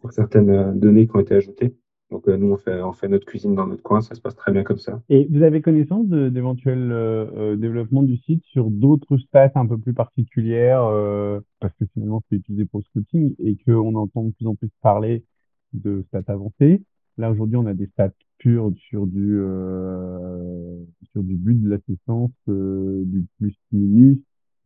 certaines 0.10 0.50
euh, 0.50 0.72
données 0.74 1.08
qui 1.08 1.16
ont 1.16 1.22
été 1.22 1.34
ajoutées. 1.34 1.74
Donc 2.12 2.28
nous, 2.28 2.52
on 2.52 2.58
fait, 2.58 2.82
on 2.82 2.92
fait 2.92 3.08
notre 3.08 3.26
cuisine 3.26 3.56
dans 3.56 3.66
notre 3.66 3.82
coin, 3.82 4.02
ça 4.02 4.14
se 4.14 4.22
passe 4.22 4.36
très 4.36 4.52
bien 4.52 4.64
comme 4.64 4.78
ça. 4.78 5.02
Et 5.10 5.28
vous 5.32 5.42
avez 5.42 5.62
connaissance 5.62 6.06
d'éventuels 6.08 7.58
développements 7.58 8.04
du 8.04 8.18
site 8.18 8.44
sur 8.44 8.70
d'autres 8.70 9.18
stats 9.18 9.54
un 9.56 9.66
peu 9.66 9.80
plus 9.80 9.96
particulières, 9.96 10.84
parce 11.60 11.74
que 11.74 11.86
finalement 11.92 12.22
c'est 12.30 12.36
utilisé 12.36 12.66
pour 12.66 12.82
le 12.82 12.84
scouting 12.84 13.34
et 13.40 13.58
qu'on 13.66 13.96
entend 13.96 14.26
de 14.26 14.32
plus 14.32 14.46
en 14.46 14.54
plus 14.54 14.70
parler 14.84 15.24
de 15.74 16.04
stats 16.08 16.32
avancées. 16.32 16.82
Là 17.18 17.32
aujourd'hui 17.32 17.58
on 17.58 17.66
a 17.66 17.74
des 17.74 17.88
stats 17.88 18.12
pures 18.38 18.72
sur 18.90 19.08
du 19.08 19.40
euh, 19.40 20.78
sur 21.12 21.24
du 21.24 21.36
but 21.36 21.62
de 21.62 21.70
l'assistance, 21.70 22.32
euh, 22.50 23.04
du 23.06 23.26
plus 23.40 23.56
minus, 23.72 24.18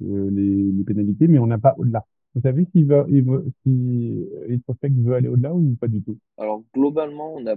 euh, 0.02 0.30
les, 0.32 0.72
les 0.72 0.84
pénalités, 0.84 1.28
mais 1.28 1.40
on 1.40 1.48
n'a 1.48 1.58
pas 1.58 1.76
au-delà. 1.78 2.06
Vous 2.36 2.42
savez 2.42 2.68
s'il 2.72 2.86
veut, 2.86 3.04
il 3.10 3.24
veut, 3.24 3.46
si 3.64 4.28
les 4.48 4.60
prospects 4.60 4.92
veut 4.94 5.16
aller 5.16 5.28
au-delà 5.28 5.56
ou 5.56 5.76
pas 5.82 5.88
du 5.88 6.04
tout? 6.04 6.18
Alors, 6.38 6.64
globalement, 6.72 7.34
on 7.34 7.42
n'a 7.42 7.56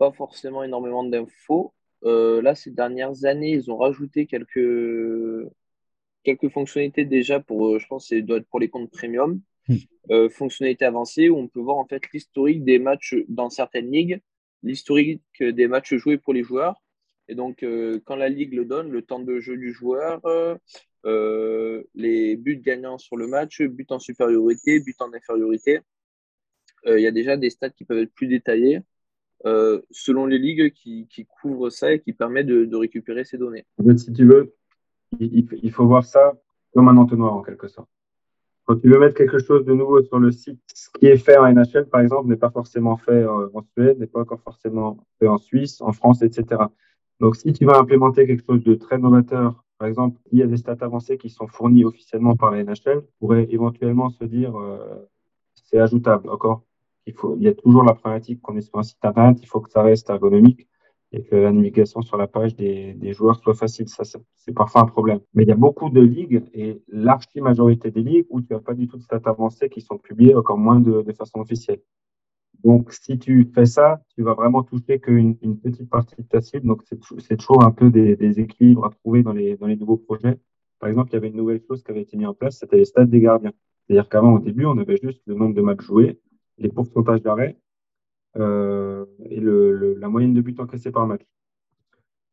pas 0.00 0.10
forcément 0.10 0.64
énormément 0.64 1.04
d'infos. 1.04 1.72
Euh, 2.04 2.42
là, 2.42 2.56
ces 2.56 2.72
dernières 2.72 3.24
années, 3.24 3.52
ils 3.52 3.70
ont 3.70 3.76
rajouté 3.76 4.26
quelques, 4.26 5.48
quelques 6.24 6.48
fonctionnalités 6.48 7.04
déjà 7.04 7.38
pour, 7.38 7.68
euh, 7.68 7.78
je 7.78 7.86
pense, 7.86 8.08
ça 8.08 8.20
doit 8.20 8.38
être 8.38 8.48
pour 8.48 8.58
les 8.58 8.68
comptes 8.68 8.90
premium. 8.90 9.40
Hmm. 9.70 9.76
Euh, 10.10 10.28
fonctionnalités 10.28 10.84
avancées 10.84 11.28
où 11.28 11.36
on 11.36 11.46
peut 11.46 11.60
voir 11.60 11.76
en 11.76 11.86
fait 11.86 12.02
l'historique 12.12 12.64
des 12.64 12.80
matchs 12.80 13.14
dans 13.28 13.50
certaines 13.50 13.90
ligues, 13.92 14.20
l'historique 14.64 15.22
des 15.40 15.68
matchs 15.68 15.94
joués 15.94 16.18
pour 16.18 16.32
les 16.34 16.42
joueurs. 16.42 16.74
Et 17.28 17.36
donc, 17.36 17.62
euh, 17.62 18.00
quand 18.04 18.16
la 18.16 18.28
ligue 18.28 18.54
le 18.54 18.64
donne, 18.64 18.90
le 18.90 19.02
temps 19.02 19.20
de 19.20 19.38
jeu 19.38 19.56
du 19.56 19.72
joueur, 19.72 20.20
euh, 20.26 20.56
euh, 21.06 21.84
les 21.94 22.36
buts 22.36 22.60
gagnants 22.68 22.98
sur 22.98 23.16
le 23.16 23.28
match, 23.28 23.62
buts 23.62 23.86
en 23.90 24.00
supériorité, 24.00 24.80
buts 24.80 24.96
en 24.98 25.12
infériorité. 25.14 25.78
Euh, 26.86 26.98
Il 26.98 27.02
y 27.02 27.06
a 27.06 27.12
déjà 27.12 27.36
des 27.36 27.50
stats 27.50 27.70
qui 27.70 27.84
peuvent 27.84 28.02
être 28.02 28.12
plus 28.12 28.26
détaillés 28.26 28.80
euh, 29.46 29.80
selon 29.92 30.26
les 30.26 30.38
ligues 30.38 30.72
qui, 30.72 31.06
qui 31.06 31.24
couvrent 31.26 31.70
ça 31.70 31.92
et 31.92 32.00
qui 32.00 32.12
permettent 32.12 32.48
de, 32.48 32.64
de 32.64 32.76
récupérer 32.76 33.24
ces 33.24 33.38
données. 33.38 33.64
En 33.78 33.84
fait, 33.84 33.98
si 33.98 34.12
tu 34.12 34.24
veux, 34.26 34.56
il 35.20 35.70
faut 35.70 35.86
voir 35.86 36.04
ça 36.04 36.22
comme 36.74 36.88
un 36.88 36.96
entonnoir 36.96 37.34
en 37.34 37.42
quelque 37.42 37.68
sorte. 37.68 37.88
Tu 38.76 38.88
veux 38.88 38.98
mettre 38.98 39.16
quelque 39.16 39.38
chose 39.38 39.64
de 39.64 39.72
nouveau 39.72 40.02
sur 40.02 40.18
le 40.18 40.30
site, 40.30 40.60
ce 40.72 40.88
qui 40.98 41.06
est 41.06 41.16
fait 41.16 41.36
en 41.36 41.50
NHL, 41.50 41.88
par 41.90 42.00
exemple, 42.00 42.28
n'est 42.28 42.36
pas 42.36 42.50
forcément 42.50 42.96
fait 42.96 43.12
euh, 43.12 43.48
en 43.54 43.62
Suède, 43.62 43.98
n'est 43.98 44.06
pas 44.06 44.20
encore 44.20 44.40
forcément 44.40 44.98
fait 45.18 45.28
en 45.28 45.38
Suisse, 45.38 45.80
en 45.80 45.92
France, 45.92 46.22
etc. 46.22 46.62
Donc, 47.20 47.36
si 47.36 47.52
tu 47.52 47.64
vas 47.64 47.78
implémenter 47.78 48.26
quelque 48.26 48.44
chose 48.46 48.62
de 48.62 48.74
très 48.74 48.98
novateur, 48.98 49.64
par 49.78 49.88
exemple, 49.88 50.18
il 50.30 50.38
y 50.38 50.42
a 50.42 50.46
des 50.46 50.56
stats 50.56 50.76
avancées 50.80 51.18
qui 51.18 51.30
sont 51.30 51.46
fournies 51.46 51.84
officiellement 51.84 52.36
par 52.36 52.50
la 52.50 52.62
NHL, 52.62 53.02
pourrait 53.18 53.46
éventuellement 53.50 54.10
se 54.10 54.24
dire 54.24 54.56
euh, 54.56 55.08
c'est 55.54 55.78
ajoutable. 55.78 56.28
Encore, 56.28 56.62
il, 57.06 57.14
il 57.38 57.42
y 57.42 57.48
a 57.48 57.54
toujours 57.54 57.82
la 57.84 57.94
problématique 57.94 58.40
qu'on 58.42 58.56
est 58.56 58.62
sur 58.62 58.78
un 58.78 58.82
site 58.82 59.02
internet, 59.02 59.38
il 59.40 59.46
faut 59.46 59.60
que 59.60 59.70
ça 59.70 59.82
reste 59.82 60.10
ergonomique 60.10 60.68
et 61.12 61.22
que 61.22 61.34
la 61.34 61.52
navigation 61.52 62.02
sur 62.02 62.16
la 62.16 62.28
page 62.28 62.54
des, 62.54 63.12
joueurs 63.12 63.36
soit 63.40 63.54
facile. 63.54 63.88
Ça, 63.88 64.04
c'est 64.04 64.54
parfois 64.54 64.82
un 64.82 64.86
problème. 64.86 65.20
Mais 65.34 65.42
il 65.42 65.48
y 65.48 65.52
a 65.52 65.56
beaucoup 65.56 65.90
de 65.90 66.00
ligues 66.00 66.44
et 66.54 66.80
l'archi 66.88 67.40
majorité 67.40 67.90
des 67.90 68.02
ligues 68.02 68.26
où 68.30 68.40
tu 68.40 68.52
n'as 68.52 68.60
pas 68.60 68.74
du 68.74 68.86
tout 68.86 68.96
de 68.96 69.02
stats 69.02 69.20
avancées 69.24 69.68
qui 69.68 69.80
sont 69.80 69.98
publiées, 69.98 70.34
encore 70.34 70.58
moins 70.58 70.80
de, 70.80 71.04
façon 71.12 71.40
officielle. 71.40 71.80
Donc, 72.62 72.92
si 72.92 73.18
tu 73.18 73.50
fais 73.54 73.66
ça, 73.66 74.00
tu 74.14 74.22
vas 74.22 74.34
vraiment 74.34 74.62
toucher 74.62 75.00
qu'une 75.00 75.36
une 75.42 75.58
petite 75.58 75.88
partie 75.88 76.14
de 76.16 76.28
ta 76.28 76.40
cible. 76.40 76.66
Donc, 76.66 76.82
c'est 77.18 77.36
toujours 77.36 77.64
un 77.64 77.72
peu 77.72 77.90
des, 77.90 78.16
des, 78.16 78.38
équilibres 78.38 78.84
à 78.84 78.90
trouver 78.90 79.22
dans 79.22 79.32
les, 79.32 79.56
dans 79.56 79.66
les 79.66 79.76
nouveaux 79.76 79.96
projets. 79.96 80.38
Par 80.78 80.88
exemple, 80.88 81.10
il 81.10 81.14
y 81.14 81.16
avait 81.16 81.28
une 81.28 81.36
nouvelle 81.36 81.62
chose 81.66 81.82
qui 81.82 81.90
avait 81.90 82.02
été 82.02 82.16
mise 82.16 82.26
en 82.26 82.34
place, 82.34 82.58
c'était 82.58 82.76
les 82.76 82.84
stats 82.84 83.04
des 83.04 83.20
gardiens. 83.20 83.52
C'est-à-dire 83.86 84.08
qu'avant, 84.08 84.34
au 84.34 84.38
début, 84.38 84.66
on 84.66 84.78
avait 84.78 84.98
juste 85.02 85.22
le 85.26 85.34
nombre 85.34 85.54
de 85.54 85.62
matchs 85.62 85.82
joués, 85.82 86.20
les 86.58 86.68
pourcentages 86.68 87.22
d'arrêt 87.22 87.56
euh, 88.36 89.04
et 89.24 89.40
la 89.40 90.08
moyenne 90.08 90.34
de 90.34 90.40
buts 90.40 90.56
encaissés 90.58 90.90
par 90.90 91.06
match. 91.06 91.22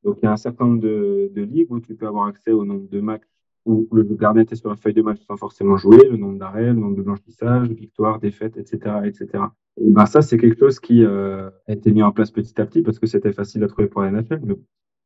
Donc, 0.03 0.19
il 0.21 0.25
y 0.25 0.27
a 0.27 0.31
un 0.31 0.38
certain 0.38 0.65
nombre 0.65 0.81
de, 0.81 1.31
ligues 1.36 1.71
où 1.71 1.79
tu 1.79 1.95
peux 1.95 2.07
avoir 2.07 2.27
accès 2.27 2.51
au 2.51 2.65
nombre 2.65 2.88
de 2.89 3.01
matchs 3.01 3.27
où 3.65 3.88
le 3.91 4.03
gardien 4.03 4.43
était 4.43 4.55
sur 4.55 4.69
la 4.69 4.77
feuille 4.77 4.93
de 4.93 5.01
match 5.01 5.19
sans 5.27 5.36
forcément 5.36 5.75
jouer, 5.75 6.07
le 6.10 6.15
nombre 6.15 6.39
d'arrêts, 6.39 6.67
le 6.67 6.73
nombre 6.73 6.95
de 6.95 7.01
blanchissages, 7.01 7.67
victoires, 7.67 8.17
défaites, 8.17 8.55
etc., 8.55 9.01
etc. 9.03 9.43
Et 9.75 9.89
ben 9.89 10.05
ça, 10.05 10.21
c'est 10.21 10.38
quelque 10.38 10.57
chose 10.57 10.79
qui 10.79 11.03
euh, 11.03 11.49
a 11.67 11.73
été 11.73 11.91
mis 11.91 12.01
en 12.01 12.13
place 12.13 12.31
petit 12.31 12.60
à 12.62 12.65
petit 12.65 12.81
parce 12.81 12.97
que 12.97 13.07
c'était 13.07 13.33
facile 13.33 13.63
à 13.65 13.67
trouver 13.67 13.89
pour 13.89 14.01
la 14.01 14.12
NFL. 14.12 14.39
Mais 14.45 14.55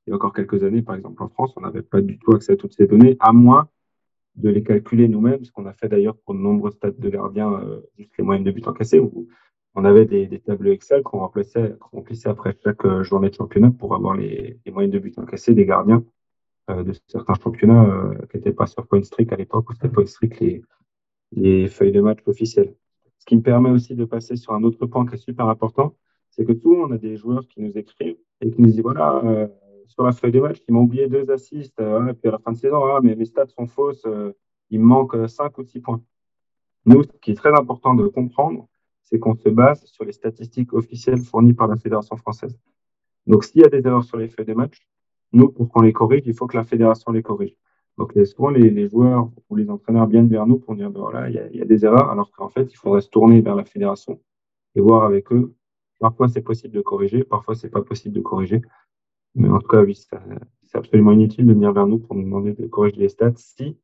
il 0.05 0.11
y 0.11 0.13
a 0.13 0.15
encore 0.15 0.33
quelques 0.33 0.63
années, 0.63 0.83
par 0.83 0.95
exemple 0.95 1.23
en 1.23 1.29
France, 1.29 1.53
on 1.57 1.61
n'avait 1.61 1.81
pas 1.81 2.01
du 2.01 2.19
tout 2.19 2.33
accès 2.33 2.53
à 2.53 2.55
toutes 2.55 2.73
ces 2.73 2.85
données, 2.85 3.17
à 3.19 3.33
moins 3.33 3.67
de 4.35 4.49
les 4.49 4.63
calculer 4.63 5.07
nous-mêmes, 5.07 5.43
ce 5.43 5.51
qu'on 5.51 5.65
a 5.65 5.73
fait 5.73 5.89
d'ailleurs 5.89 6.15
pour 6.17 6.35
de 6.35 6.39
nombreux 6.39 6.71
stades 6.71 6.99
de 6.99 7.09
gardiens, 7.09 7.51
euh, 7.53 7.81
juste 7.97 8.11
les 8.17 8.23
moyennes 8.23 8.43
de 8.43 8.51
buts 8.51 8.63
encaissés, 8.65 8.99
où 8.99 9.27
on 9.75 9.85
avait 9.85 10.05
des, 10.05 10.27
des 10.27 10.39
tableaux 10.39 10.71
Excel 10.71 11.01
qu'on 11.03 11.19
remplissait, 11.19 11.75
remplissait 11.91 12.29
après 12.29 12.55
chaque 12.63 12.85
euh, 12.85 13.03
journée 13.03 13.29
de 13.29 13.35
championnat 13.35 13.71
pour 13.71 13.95
avoir 13.95 14.15
les, 14.15 14.59
les 14.65 14.71
moyennes 14.71 14.91
de 14.91 14.99
buts 14.99 15.13
encaissés 15.17 15.53
des 15.53 15.65
gardiens 15.65 16.03
euh, 16.69 16.83
de 16.83 16.93
certains 17.07 17.35
championnats 17.35 17.85
euh, 17.85 18.15
qui 18.29 18.37
n'étaient 18.37 18.53
pas 18.53 18.67
sur 18.67 18.85
PointStreak 18.87 19.31
à 19.31 19.35
l'époque, 19.35 19.69
où 19.69 19.73
c'était 19.73 19.89
PointStreak 19.89 20.39
les, 20.39 20.61
les 21.31 21.67
feuilles 21.67 21.91
de 21.91 22.01
match 22.01 22.19
officielles. 22.25 22.75
Ce 23.19 23.25
qui 23.25 23.37
me 23.37 23.41
permet 23.41 23.69
aussi 23.69 23.95
de 23.95 24.05
passer 24.05 24.35
sur 24.35 24.53
un 24.53 24.63
autre 24.63 24.85
point 24.85 25.05
qui 25.05 25.15
est 25.15 25.17
super 25.17 25.47
important, 25.47 25.95
c'est 26.31 26.45
que 26.45 26.53
tout, 26.53 26.75
on 26.75 26.91
a 26.91 26.97
des 26.97 27.17
joueurs 27.17 27.47
qui 27.47 27.61
nous 27.61 27.77
écrivent 27.77 28.17
et 28.41 28.51
qui 28.51 28.61
nous 28.61 28.69
disent 28.69 28.81
voilà, 28.81 29.21
euh, 29.23 29.47
sur 29.87 30.03
la 30.03 30.11
feuille 30.11 30.31
de 30.31 30.39
match, 30.39 30.57
ils 30.67 30.73
m'ont 30.73 30.81
oublié 30.81 31.07
deux 31.07 31.29
assists, 31.29 31.79
euh, 31.79 32.07
et 32.07 32.13
puis 32.13 32.29
à 32.29 32.31
la 32.31 32.39
fin 32.39 32.51
de 32.51 32.57
saison, 32.57 32.83
ah, 32.85 32.99
mais 33.03 33.15
mes 33.15 33.25
stats 33.25 33.47
sont 33.47 33.67
fausses, 33.67 34.05
euh, 34.05 34.31
il 34.69 34.79
me 34.79 34.85
manque 34.85 35.29
cinq 35.29 35.57
ou 35.57 35.63
six 35.63 35.81
points. 35.81 36.01
Nous, 36.85 37.03
ce 37.03 37.09
qui 37.21 37.31
est 37.31 37.35
très 37.35 37.53
important 37.53 37.93
de 37.93 38.07
comprendre, 38.07 38.67
c'est 39.03 39.19
qu'on 39.19 39.35
se 39.35 39.49
base 39.49 39.83
sur 39.85 40.05
les 40.05 40.13
statistiques 40.13 40.73
officielles 40.73 41.19
fournies 41.19 41.53
par 41.53 41.67
la 41.67 41.75
Fédération 41.75 42.15
française. 42.15 42.57
Donc, 43.27 43.43
s'il 43.43 43.61
y 43.61 43.65
a 43.65 43.69
des 43.69 43.85
erreurs 43.85 44.03
sur 44.03 44.17
les 44.17 44.27
feuilles 44.27 44.45
de 44.45 44.53
match, 44.53 44.79
nous, 45.33 45.49
pour 45.49 45.69
qu'on 45.69 45.81
les 45.81 45.93
corrige, 45.93 46.23
il 46.25 46.33
faut 46.33 46.47
que 46.47 46.57
la 46.57 46.63
fédération 46.63 47.11
les 47.11 47.21
corrige. 47.21 47.55
Donc, 47.97 48.13
souvent, 48.25 48.49
les, 48.49 48.89
joueurs 48.89 49.29
ou 49.49 49.55
les 49.55 49.69
entraîneurs 49.69 50.07
viennent 50.07 50.27
vers 50.27 50.47
nous 50.47 50.57
pour 50.57 50.75
dire, 50.75 50.89
ben 50.89 51.01
voilà, 51.01 51.29
il 51.29 51.35
y, 51.35 51.39
a, 51.39 51.49
y 51.51 51.61
a 51.61 51.65
des 51.65 51.85
erreurs, 51.85 52.09
alors 52.09 52.31
qu'en 52.31 52.49
fait, 52.49 52.71
il 52.71 52.75
faudrait 52.75 53.01
se 53.01 53.09
tourner 53.09 53.41
vers 53.41 53.55
la 53.55 53.65
fédération 53.65 54.19
et 54.75 54.81
voir 54.81 55.03
avec 55.03 55.31
eux. 55.31 55.53
Parfois, 55.99 56.27
c'est 56.27 56.41
possible 56.41 56.73
de 56.73 56.81
corriger, 56.81 57.23
parfois, 57.23 57.55
c'est 57.55 57.69
pas 57.69 57.83
possible 57.83 58.15
de 58.15 58.21
corriger. 58.21 58.61
Mais 59.35 59.49
en 59.49 59.59
tout 59.59 59.67
cas, 59.67 59.81
oui, 59.81 59.95
c'est 59.95 60.77
absolument 60.77 61.11
inutile 61.11 61.45
de 61.45 61.53
venir 61.53 61.71
vers 61.73 61.87
nous 61.87 61.99
pour 61.99 62.15
nous 62.15 62.23
demander 62.23 62.53
de 62.53 62.65
corriger 62.67 62.97
les 62.97 63.09
stats 63.09 63.35
si 63.35 63.77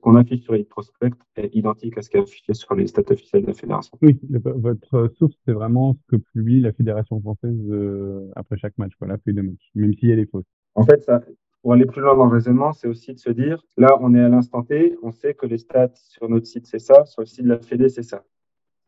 qu'on 0.00 0.16
affiche 0.16 0.42
sur 0.42 0.54
les 0.54 0.64
prospects 0.64 1.14
est 1.36 1.54
identique 1.54 1.96
à 1.98 2.02
ce 2.02 2.10
qui 2.10 2.16
est 2.16 2.20
affiché 2.20 2.54
sur 2.54 2.74
les 2.74 2.86
stats 2.86 3.10
officiels 3.10 3.42
de 3.42 3.48
la 3.48 3.54
fédération. 3.54 3.96
Oui, 4.02 4.18
votre 4.30 5.12
source, 5.16 5.34
c'est 5.44 5.52
vraiment 5.52 5.94
ce 5.94 6.16
que 6.16 6.22
publie 6.32 6.60
la 6.60 6.72
fédération 6.72 7.20
française 7.20 7.58
euh, 7.70 8.30
après 8.36 8.56
chaque 8.56 8.76
match, 8.78 8.92
la 9.00 9.18
feuille 9.18 9.34
de 9.34 9.42
match, 9.42 9.70
même 9.74 9.94
si 9.94 10.10
elle 10.10 10.18
est 10.18 10.30
fausse. 10.30 10.44
En 10.74 10.84
fait, 10.84 11.02
ça, 11.02 11.20
pour 11.62 11.72
aller 11.74 11.86
plus 11.86 12.00
loin 12.00 12.16
dans 12.16 12.26
le 12.26 12.32
raisonnement, 12.32 12.72
c'est 12.72 12.88
aussi 12.88 13.14
de 13.14 13.18
se 13.18 13.30
dire, 13.30 13.62
là, 13.76 13.96
on 14.00 14.14
est 14.14 14.20
à 14.20 14.28
l'instant 14.28 14.62
T, 14.62 14.96
on 15.02 15.10
sait 15.10 15.34
que 15.34 15.46
les 15.46 15.58
stats 15.58 15.92
sur 15.94 16.28
notre 16.28 16.46
site, 16.46 16.66
c'est 16.66 16.78
ça, 16.78 17.04
sur 17.04 17.22
le 17.22 17.26
site 17.26 17.44
de 17.44 17.50
la 17.50 17.58
Fédé, 17.58 17.88
c'est 17.88 18.02
ça. 18.02 18.24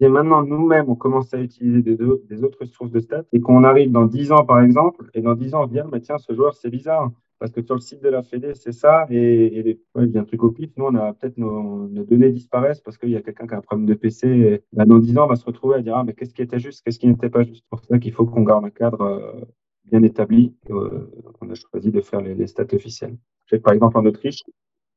Et 0.01 0.09
maintenant, 0.09 0.43
nous-mêmes, 0.43 0.89
on 0.89 0.97
commence 0.97 1.33
à 1.33 1.39
utiliser 1.39 1.83
des, 1.83 1.97
deux, 1.97 2.23
des, 2.29 2.43
autres 2.43 2.65
sources 2.65 2.91
de 2.91 2.99
stats 2.99 3.25
et 3.33 3.41
qu'on 3.41 3.63
arrive 3.63 3.93
dans 3.93 4.07
10 4.07 4.33
ans, 4.33 4.45
par 4.45 4.61
exemple, 4.61 5.09
et 5.15 5.21
dans 5.21 5.35
10 5.35 5.55
ans, 5.55 5.65
on 5.65 5.67
se 5.67 5.73
dit, 5.73 5.81
ah, 5.81 5.87
mais 5.93 6.01
tiens, 6.01 6.19
ce 6.19 6.35
joueur, 6.35 6.55
c'est 6.55 6.71
bizarre, 6.71 7.13
parce 7.43 7.51
que 7.51 7.63
sur 7.63 7.75
le 7.75 7.81
site 7.81 8.01
de 8.01 8.09
la 8.09 8.23
Fédé, 8.23 8.55
c'est 8.55 8.71
ça, 8.71 9.05
et, 9.11 9.59
et 9.59 9.63
les, 9.65 9.81
ouais, 9.97 10.05
il 10.07 10.13
y 10.13 10.17
a 10.17 10.21
un 10.21 10.25
truc 10.25 10.45
au 10.45 10.53
pif, 10.53 10.71
nous, 10.77 10.85
on 10.85 10.95
a 10.95 11.13
peut-être 11.13 11.39
nos, 11.39 11.89
données 11.89 12.31
disparaissent 12.31 12.81
parce 12.81 12.99
qu'il 12.99 13.09
y 13.09 13.17
a 13.17 13.21
quelqu'un 13.21 13.49
qui 13.49 13.55
a 13.55 13.57
un 13.57 13.63
problème 13.63 13.85
de 13.85 13.95
PC, 13.95 14.29
et 14.29 14.63
bah, 14.73 14.85
dans 14.85 15.01
10 15.01 15.19
ans, 15.19 15.25
on 15.25 15.27
va 15.27 15.35
se 15.35 15.45
retrouver 15.45 15.75
à 15.75 15.83
dire, 15.83 15.97
ah, 15.97 16.05
mais 16.05 16.13
qu'est-ce 16.13 16.35
qui 16.35 16.43
était 16.43 16.61
juste, 16.61 16.85
qu'est-ce 16.85 17.01
qui 17.01 17.09
n'était 17.09 17.31
pas 17.31 17.43
juste? 17.43 17.65
Pour 17.69 17.81
ça 17.81 17.99
qu'il 17.99 18.13
faut 18.13 18.27
qu'on 18.27 18.45
garde 18.45 18.65
un 18.65 18.71
cadre 18.71 19.01
euh, 19.01 19.41
bien 19.87 20.05
établi. 20.05 20.55
Euh, 20.71 21.11
on 21.41 21.51
a 21.51 21.55
choisi 21.57 21.91
de 21.91 22.01
faire 22.01 22.21
les, 22.21 22.47
stats 22.47 22.73
officielles. 22.75 23.17
Je 23.47 23.57
sais 23.57 23.61
par 23.61 23.73
exemple 23.73 23.99
en 23.99 24.07
Autriche, 24.07 24.45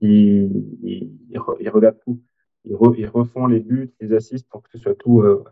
ils, 0.01 0.51
ils, 0.83 1.39
regardent 1.39 1.99
tout. 2.05 2.21
Ils, 2.63 2.77
ils, 2.99 3.07
refont 3.07 3.47
les 3.47 3.59
buts, 3.59 3.91
les 3.99 4.13
assists 4.13 4.47
pour 4.49 4.61
que 4.61 4.69
ce 4.69 4.77
soit 4.77 4.93
tout. 4.93 5.23
Euh, 5.23 5.43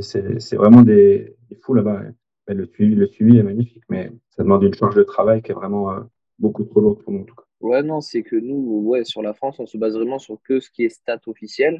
c'est 0.00 0.56
vraiment 0.56 0.82
des, 0.82 1.36
des 1.48 1.54
fous 1.54 1.74
là-bas. 1.74 2.00
Hein. 2.08 2.14
Le 2.48 2.66
suivi, 2.66 2.96
le 2.96 3.06
suivi 3.06 3.38
est 3.38 3.44
magnifique, 3.44 3.84
mais 3.88 4.10
ça 4.30 4.42
demande 4.42 4.64
une 4.64 4.74
charge 4.74 4.96
de 4.96 5.04
travail 5.04 5.42
qui 5.42 5.52
est 5.52 5.54
vraiment 5.54 6.10
beaucoup 6.40 6.64
trop 6.64 6.80
lourde 6.80 7.02
pour 7.02 7.12
nous 7.12 7.20
en 7.20 7.24
tout 7.24 7.34
cas. 7.34 7.44
Ouais, 7.60 7.82
non, 7.82 8.00
c'est 8.00 8.22
que 8.22 8.36
nous, 8.36 8.80
ouais, 8.86 9.04
sur 9.04 9.22
la 9.22 9.34
France, 9.34 9.60
on 9.60 9.66
se 9.66 9.76
base 9.76 9.94
vraiment 9.94 10.18
sur 10.18 10.40
que 10.42 10.60
ce 10.60 10.70
qui 10.70 10.84
est 10.84 10.88
stats 10.88 11.20
officiel. 11.26 11.78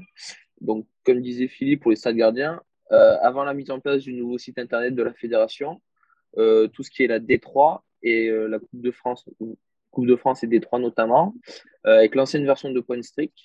Donc, 0.61 0.87
comme 1.05 1.23
disait 1.23 1.49
Philippe 1.49 1.81
pour 1.81 1.91
les 1.91 1.97
stats 1.97 2.13
gardiens, 2.13 2.61
euh, 2.93 3.17
avant 3.23 3.45
la 3.45 3.55
mise 3.55 3.71
en 3.71 3.81
place 3.81 4.03
du 4.03 4.13
nouveau 4.13 4.37
site 4.37 4.59
internet 4.59 4.95
de 4.95 5.03
la 5.03 5.15
fédération, 5.15 5.81
euh, 6.37 6.69
tout 6.69 6.83
ce 6.83 6.91
qui 6.91 7.03
est 7.03 7.07
la 7.07 7.19
D3 7.19 7.81
et 8.03 8.29
euh, 8.29 8.47
la 8.47 8.59
Coupe 8.59 8.81
de 8.81 8.91
France, 8.91 9.29
Coupe 9.91 10.07
de 10.07 10.17
France 10.17 10.45
et 10.45 10.49
D3 10.49 10.81
notamment, 10.81 11.35
avec 11.85 12.15
l'ancienne 12.15 12.45
version 12.45 12.71
de 12.71 12.81
Point 12.81 13.03
Strict, 13.03 13.37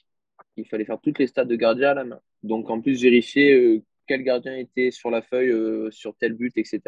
il 0.57 0.67
fallait 0.67 0.85
faire 0.85 0.99
toutes 0.99 1.19
les 1.19 1.27
stats 1.27 1.45
de 1.45 1.55
gardien 1.55 1.91
à 1.91 1.93
la 1.93 2.03
main. 2.03 2.19
Donc 2.43 2.69
en 2.69 2.81
plus 2.81 3.01
vérifier 3.01 3.81
quel 4.07 4.23
gardien 4.23 4.55
était 4.57 4.91
sur 4.91 5.09
la 5.09 5.21
feuille, 5.21 5.53
sur 5.91 6.15
tel 6.17 6.33
but, 6.33 6.55
etc. 6.57 6.81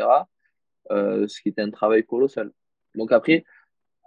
ce 0.89 1.41
qui 1.41 1.49
était 1.49 1.61
un 1.61 1.71
travail 1.71 2.03
colossal. 2.03 2.51
Donc 2.95 3.11
après, 3.11 3.45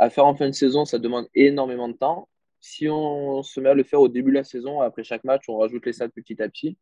à 0.01 0.11
faire 0.11 0.27
en 0.27 0.35
fin 0.35 0.49
de 0.49 0.55
saison, 0.55 0.85
ça 0.85 0.99
demande 0.99 1.27
énormément 1.35 1.89
de 1.89 1.93
temps. 1.95 2.27
Si 2.59 2.89
on 2.89 3.43
se 3.43 3.61
met 3.61 3.69
à 3.69 3.75
le 3.75 3.85
faire 3.85 4.01
au 4.01 4.09
début 4.09 4.31
de 4.31 4.37
la 4.37 4.45
saison, 4.45 4.81
après 4.81 5.05
chaque 5.05 5.25
match, 5.25 5.45
on 5.49 5.59
rajoute 5.59 5.87
les 5.87 5.93
stats 5.93 6.09
petit 6.09 6.43
à 6.43 6.49
petit. 6.49 6.77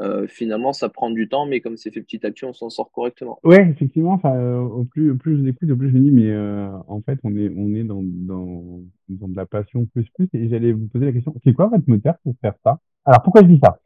Euh, 0.00 0.26
finalement, 0.26 0.72
ça 0.72 0.88
prend 0.88 1.10
du 1.10 1.28
temps, 1.28 1.46
mais 1.46 1.60
comme 1.60 1.76
c'est 1.76 1.92
fait 1.92 2.00
petit 2.00 2.24
à 2.26 2.30
petit, 2.30 2.44
on 2.44 2.52
s'en 2.52 2.70
sort 2.70 2.90
correctement. 2.90 3.38
Ouais, 3.44 3.68
effectivement. 3.70 4.20
Euh, 4.24 4.58
au 4.58 4.84
plus, 4.84 5.12
au 5.12 5.16
plus 5.16 5.36
je 5.36 5.42
vous 5.42 5.48
écoute, 5.48 5.70
au 5.70 5.76
plus 5.76 5.90
je 5.90 5.94
me 5.94 6.00
dis, 6.00 6.10
mais 6.10 6.30
euh, 6.30 6.68
en 6.88 7.00
fait, 7.00 7.18
on 7.22 7.36
est, 7.36 7.48
on 7.56 7.74
est 7.74 7.84
dans, 7.84 8.02
dans, 8.02 8.80
dans 9.08 9.28
de 9.28 9.36
la 9.36 9.46
passion 9.46 9.86
plus 9.86 10.08
plus. 10.16 10.28
Et 10.32 10.48
j'allais 10.48 10.72
vous 10.72 10.88
poser 10.88 11.06
la 11.06 11.12
question, 11.12 11.34
c'est 11.44 11.52
quoi 11.52 11.66
votre 11.66 11.84
moteur 11.86 12.14
pour 12.24 12.34
faire 12.40 12.54
ça? 12.64 12.80
Alors, 13.04 13.22
pourquoi 13.22 13.42
je 13.42 13.48
dis 13.48 13.60
ça? 13.62 13.78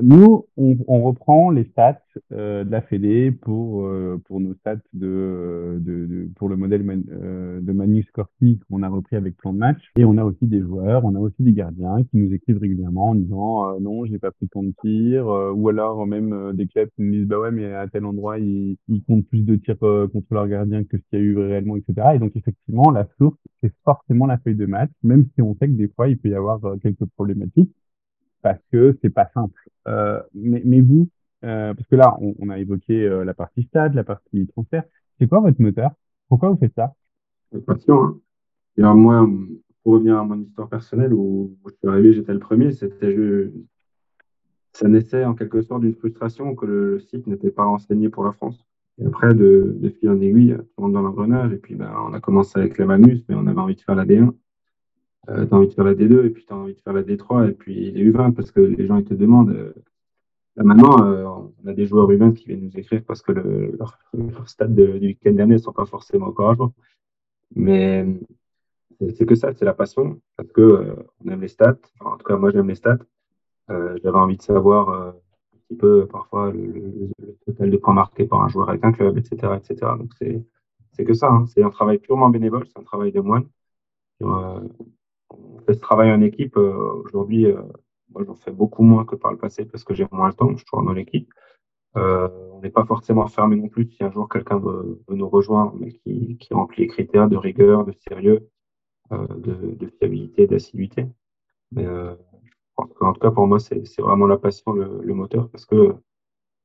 Nous, 0.00 0.46
on, 0.56 0.76
on, 0.88 1.02
reprend 1.02 1.50
les 1.50 1.64
stats 1.64 2.00
euh, 2.32 2.64
de 2.64 2.70
la 2.70 2.80
Fédé 2.80 3.30
pour 3.30 3.84
euh, 3.84 4.18
pour 4.24 4.40
nos 4.40 4.54
stats 4.54 4.76
de, 4.94 5.78
de, 5.80 6.06
de 6.06 6.30
pour 6.36 6.48
le 6.48 6.56
modèle 6.56 6.82
euh, 7.10 7.60
de 7.60 7.72
Manus 7.72 8.10
Corti 8.12 8.58
qu'on 8.70 8.82
a 8.82 8.88
repris 8.88 9.16
avec 9.16 9.36
plan 9.36 9.52
de 9.52 9.58
match 9.58 9.82
et 9.96 10.06
on 10.06 10.16
a 10.16 10.24
aussi 10.24 10.46
des 10.46 10.60
joueurs, 10.60 11.04
on 11.04 11.14
a 11.14 11.18
aussi 11.18 11.42
des 11.42 11.52
gardiens 11.52 12.02
qui 12.04 12.16
nous 12.16 12.32
écrivent 12.32 12.58
régulièrement 12.58 13.10
en 13.10 13.14
disant 13.16 13.68
euh, 13.68 13.80
non, 13.80 14.06
j'ai 14.06 14.18
pas 14.18 14.30
pris 14.30 14.48
ton 14.48 14.62
de 14.62 14.72
tir 14.80 15.28
euh, 15.28 15.52
ou 15.52 15.68
alors 15.68 16.06
même 16.06 16.52
des 16.54 16.66
clubs 16.66 16.88
qui 16.96 17.02
nous 17.02 17.12
disent 17.12 17.26
bah 17.26 17.40
ouais 17.40 17.50
mais 17.50 17.74
à 17.74 17.86
tel 17.86 18.06
endroit 18.06 18.38
ils, 18.38 18.78
ils 18.88 19.04
comptent 19.04 19.26
plus 19.26 19.42
de 19.42 19.56
tirs 19.56 19.78
contre 19.78 20.32
leur 20.32 20.48
gardien 20.48 20.84
que 20.84 20.96
ce 20.96 21.02
qu'il 21.10 21.18
y 21.18 21.22
a 21.22 21.24
eu 21.24 21.36
réellement 21.36 21.76
etc. 21.76 22.12
Et 22.14 22.18
donc 22.18 22.34
effectivement 22.34 22.90
la 22.90 23.06
source 23.18 23.36
c'est 23.62 23.72
forcément 23.84 24.24
la 24.24 24.38
feuille 24.38 24.56
de 24.56 24.66
match 24.66 24.90
même 25.02 25.26
si 25.34 25.42
on 25.42 25.54
sait 25.56 25.68
que 25.68 25.74
des 25.74 25.88
fois 25.88 26.08
il 26.08 26.16
peut 26.16 26.30
y 26.30 26.34
avoir 26.34 26.60
quelques 26.80 27.04
problématiques 27.14 27.74
parce 28.42 28.60
que 28.70 28.96
c'est 29.00 29.10
pas 29.10 29.28
simple. 29.32 29.68
Euh, 29.88 30.20
mais, 30.34 30.80
vous, 30.80 31.08
euh, 31.44 31.72
parce 31.74 31.88
que 31.88 31.96
là, 31.96 32.16
on, 32.20 32.34
on 32.38 32.48
a 32.50 32.58
évoqué 32.58 33.02
euh, 33.02 33.24
la 33.24 33.34
partie 33.34 33.62
stade, 33.62 33.94
la 33.94 34.04
partie 34.04 34.46
transfert. 34.48 34.84
C'est 35.18 35.28
quoi 35.28 35.40
votre 35.40 35.60
moteur? 35.60 35.92
Pourquoi 36.28 36.50
vous 36.50 36.58
faites 36.58 36.74
ça? 36.74 36.94
Passion. 37.66 38.02
Hein. 38.02 38.20
Alors 38.78 38.94
moi, 38.94 39.28
pour 39.82 39.94
revenir 39.94 40.18
à 40.18 40.24
mon 40.24 40.40
histoire 40.40 40.68
personnelle, 40.68 41.12
où, 41.12 41.56
je 41.66 41.74
suis 41.74 41.88
arrivé, 41.88 42.12
j'étais 42.12 42.32
le 42.32 42.38
premier, 42.38 42.70
ça 44.72 44.88
naissait 44.88 45.24
en 45.24 45.34
quelque 45.34 45.62
sorte 45.62 45.82
d'une 45.82 45.94
frustration 45.94 46.54
que 46.54 46.66
le, 46.66 47.00
site 47.00 47.26
n'était 47.26 47.50
pas 47.50 47.64
renseigné 47.64 48.08
pour 48.08 48.24
la 48.24 48.32
France. 48.32 48.64
Et 48.98 49.06
après, 49.06 49.34
de, 49.34 49.76
de 49.78 49.88
fil 49.90 50.10
en 50.10 50.20
aiguille, 50.20 50.52
le 50.52 50.66
monde 50.78 50.92
dans 50.92 51.02
l'engrenage. 51.02 51.52
Et 51.52 51.56
puis, 51.56 51.74
ben, 51.74 51.92
on 52.08 52.12
a 52.12 52.20
commencé 52.20 52.58
avec 52.58 52.78
la 52.78 52.86
Manus, 52.86 53.22
mais 53.28 53.34
on 53.34 53.46
avait 53.46 53.60
envie 53.60 53.74
de 53.74 53.80
faire 53.80 53.94
la 53.94 54.04
D1 54.04 54.32
euh, 55.28 55.46
tu 55.46 55.54
as 55.54 55.56
envie 55.56 55.68
de 55.68 55.72
faire 55.72 55.84
la 55.84 55.94
D2 55.94 56.26
et 56.26 56.30
puis 56.30 56.44
tu 56.44 56.52
as 56.52 56.56
envie 56.56 56.74
de 56.74 56.80
faire 56.80 56.92
la 56.92 57.02
D3 57.02 57.48
et 57.48 57.52
puis 57.52 57.92
les 57.92 58.10
U20 58.10 58.32
parce 58.34 58.50
que 58.50 58.60
les 58.60 58.86
gens 58.86 58.96
ils 58.96 59.04
te 59.04 59.14
demandent. 59.14 59.50
Euh, 59.50 59.72
là 60.56 60.64
maintenant, 60.64 61.06
euh, 61.06 61.24
on 61.64 61.68
a 61.68 61.72
des 61.72 61.86
joueurs 61.86 62.10
U20 62.10 62.34
qui 62.34 62.46
viennent 62.46 62.64
nous 62.64 62.76
écrire 62.76 63.02
parce 63.06 63.22
que 63.22 63.32
le, 63.32 63.76
leur, 63.78 63.98
du 64.14 65.06
week-end 65.06 65.32
dernier 65.32 65.54
ne 65.54 65.58
sont 65.58 65.72
pas 65.72 65.86
forcément 65.86 66.26
encore 66.26 66.50
à 66.50 66.54
jour. 66.54 66.72
Mais 67.54 68.06
c'est 69.16 69.26
que 69.26 69.34
ça, 69.34 69.52
c'est 69.54 69.64
la 69.64 69.74
passion, 69.74 70.20
parce 70.36 70.50
que 70.52 70.60
euh, 70.60 70.94
on 71.24 71.30
aime 71.30 71.40
les 71.40 71.48
stats. 71.48 71.78
en 72.00 72.16
tout 72.16 72.24
cas, 72.24 72.36
moi, 72.36 72.50
j'aime 72.50 72.68
les 72.68 72.74
stats. 72.76 72.98
J'avais 73.68 74.18
envie 74.18 74.36
de 74.36 74.42
savoir 74.42 74.90
un 74.90 75.14
petit 75.68 75.76
peu 75.76 76.06
parfois 76.06 76.52
le, 76.52 77.10
total 77.46 77.70
de 77.70 77.76
points 77.78 77.94
marqués 77.94 78.26
par 78.26 78.42
un 78.42 78.48
joueur 78.48 78.68
avec 78.68 78.84
un 78.84 78.92
club, 78.92 79.16
etc., 79.16 79.54
etc. 79.56 79.92
Donc 79.98 80.12
c'est 80.18 80.44
c'est 80.92 81.04
que 81.04 81.14
ça. 81.14 81.28
Hein. 81.30 81.46
C'est 81.46 81.62
un 81.62 81.70
travail 81.70 81.98
purement 81.98 82.28
bénévole, 82.28 82.66
c'est 82.66 82.78
un 82.78 82.82
travail 82.82 83.12
de 83.12 83.20
moine. 83.20 83.46
On 85.38 85.60
fait 85.60 85.74
ce 85.74 85.80
travail 85.80 86.12
en 86.12 86.20
équipe. 86.20 86.56
Aujourd'hui, 86.56 87.46
moi, 88.10 88.24
j'en 88.24 88.34
fais 88.34 88.50
beaucoup 88.50 88.82
moins 88.82 89.04
que 89.04 89.16
par 89.16 89.32
le 89.32 89.38
passé 89.38 89.64
parce 89.64 89.84
que 89.84 89.94
j'ai 89.94 90.06
moins 90.12 90.28
le 90.28 90.34
temps. 90.34 90.50
Je 90.50 90.56
suis 90.56 90.64
toujours 90.64 90.84
dans 90.84 90.92
l'équipe. 90.92 91.32
on 91.94 92.60
n'est 92.62 92.70
pas 92.70 92.84
forcément 92.84 93.26
fermé 93.26 93.56
non 93.56 93.68
plus 93.68 93.90
si 93.90 94.04
un 94.04 94.10
jour 94.10 94.28
quelqu'un 94.28 94.58
veut, 94.58 95.02
nous 95.08 95.28
rejoindre, 95.28 95.74
mais 95.78 95.92
qui, 95.92 96.38
remplit 96.50 96.82
les 96.82 96.88
critères 96.88 97.28
de 97.28 97.36
rigueur, 97.36 97.84
de 97.84 97.92
sérieux 98.08 98.48
euh, 99.12 99.26
de, 99.36 99.88
fiabilité, 99.98 100.46
d'assiduité. 100.46 101.06
Mais 101.70 101.84
euh, 101.84 102.14
en 102.76 103.12
tout 103.12 103.20
cas, 103.20 103.30
pour 103.30 103.46
moi, 103.46 103.58
c'est 103.58 103.82
vraiment 103.98 104.26
la 104.26 104.38
passion, 104.38 104.72
le, 104.72 105.14
moteur, 105.14 105.50
parce 105.50 105.66
que 105.66 105.94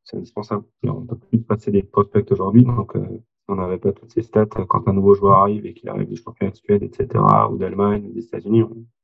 c'est 0.05 0.15
indispensable. 0.15 0.63
On 0.83 1.01
ne 1.01 1.07
peut 1.07 1.17
plus 1.17 1.41
passer 1.41 1.71
des 1.71 1.83
prospects 1.83 2.31
aujourd'hui, 2.31 2.63
donc 2.63 2.95
euh, 2.95 3.21
on 3.47 3.55
n'avait 3.55 3.77
pas 3.77 3.91
toutes 3.91 4.11
ces 4.11 4.21
stats 4.21 4.45
quand 4.45 4.87
un 4.87 4.93
nouveau 4.93 5.13
joueur 5.13 5.39
arrive 5.39 5.65
et 5.65 5.73
qu'il 5.73 5.89
arrive 5.89 6.07
des 6.07 6.15
championnats 6.15 6.51
de 6.51 6.57
Suède, 6.57 6.83
etc., 6.83 7.07
ou 7.49 7.57
d'Allemagne, 7.57 8.05
ou 8.09 8.13
des 8.13 8.25
États-Unis. 8.25 8.63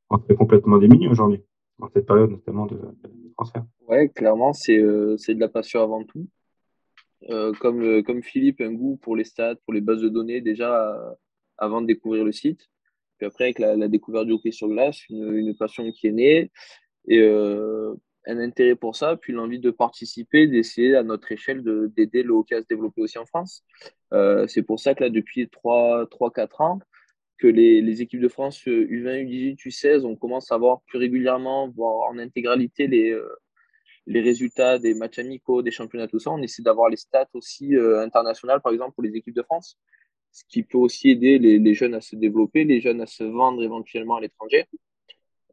On, 0.10 0.18
serait 0.20 0.36
complètement 0.36 0.78
démunis 0.78 1.08
aujourd'hui, 1.08 1.42
dans 1.80 1.90
cette 1.90 2.06
période 2.06 2.30
notamment 2.30 2.66
de, 2.66 2.78
transfert. 3.36 3.66
Ouais, 3.88 4.10
clairement, 4.10 4.54
c'est 4.54 4.78
de 4.78 5.40
la 5.40 5.48
passion 5.48 5.82
avant 5.82 6.04
tout. 6.04 6.28
comme, 7.60 8.04
comme 8.04 8.22
Philippe, 8.22 8.62
un 8.62 8.74
goût 8.74 8.98
pour 9.02 9.16
les 9.16 9.24
stats, 9.24 9.56
pour 9.66 9.74
les 9.74 9.82
bases 9.82 10.02
de 10.02 10.10
données 10.10 10.42
déjà 10.42 11.16
avant 11.58 11.82
de 11.82 11.88
découvrir 11.88 12.26
le 12.26 12.32
site 12.32 12.70
après, 13.26 13.46
avec 13.46 13.60
la, 13.60 13.88
découverte 13.88 14.26
du 14.26 14.34
hockey 14.34 14.52
sur 14.52 14.68
glace, 14.68 15.08
une, 15.10 15.56
passion 15.56 15.90
qui 15.92 16.08
est 16.08 16.12
née 16.12 16.52
et 17.08 17.20
euh, 17.20 17.94
un 18.26 18.40
intérêt 18.40 18.76
pour 18.76 18.96
ça, 18.96 19.18
puis 19.18 19.34
l'envie 19.34 19.60
de 19.60 19.72
participer, 19.72 20.48
d'essayer 20.48 20.96
à 20.96 21.04
notre 21.04 21.32
échelle 21.32 21.64
d'aider 21.64 22.24
le 22.24 22.34
hockey 22.34 22.56
à 22.56 22.62
se 22.62 22.68
développer 22.68 23.02
aussi 23.02 23.18
en 23.18 23.26
France. 23.26 23.64
Euh, 24.14 24.48
c'est 24.48 24.64
pour 24.64 24.80
ça 24.80 24.96
que 24.96 25.04
là, 25.04 25.10
depuis 25.10 25.46
3-4 25.48 26.62
ans, 26.62 26.80
que 27.38 27.48
les, 27.48 28.02
équipes 28.02 28.22
de 28.22 28.30
France 28.30 28.66
U20, 28.66 29.26
U18, 29.26 29.58
U16, 29.58 30.06
on 30.06 30.16
commence 30.16 30.52
à 30.52 30.58
voir 30.58 30.82
plus 30.88 31.00
régulièrement, 31.00 31.70
voire 31.70 32.10
en 32.10 32.18
intégralité, 32.18 32.88
les, 32.88 33.12
euh, 33.12 33.28
les 34.08 34.22
résultats 34.22 34.80
des 34.80 34.94
matchs 34.94 35.20
amicaux, 35.20 35.62
des 35.62 35.72
championnats, 35.72 36.08
tout 36.08 36.20
ça. 36.20 36.32
On 36.32 36.42
essaie 36.42 36.62
d'avoir 36.62 36.90
les 36.90 36.98
stats 36.98 37.30
aussi 37.34 37.76
internationales, 37.76 38.62
par 38.62 38.72
exemple, 38.72 38.94
pour 38.94 39.04
les 39.04 39.16
équipes 39.16 39.36
de 39.36 39.44
France 39.44 39.78
ce 40.34 40.44
qui 40.50 40.64
peut 40.64 40.80
aussi 40.80 41.12
aider 41.12 41.38
les, 41.38 41.74
jeunes 41.76 41.94
à 41.94 42.02
se 42.02 42.16
développer, 42.16 42.64
les 42.64 42.82
jeunes 42.82 43.02
à 43.02 43.06
se 43.06 43.24
vendre 43.24 43.64
éventuellement 43.64 44.16
à 44.16 44.22
l'étranger. 44.22 44.66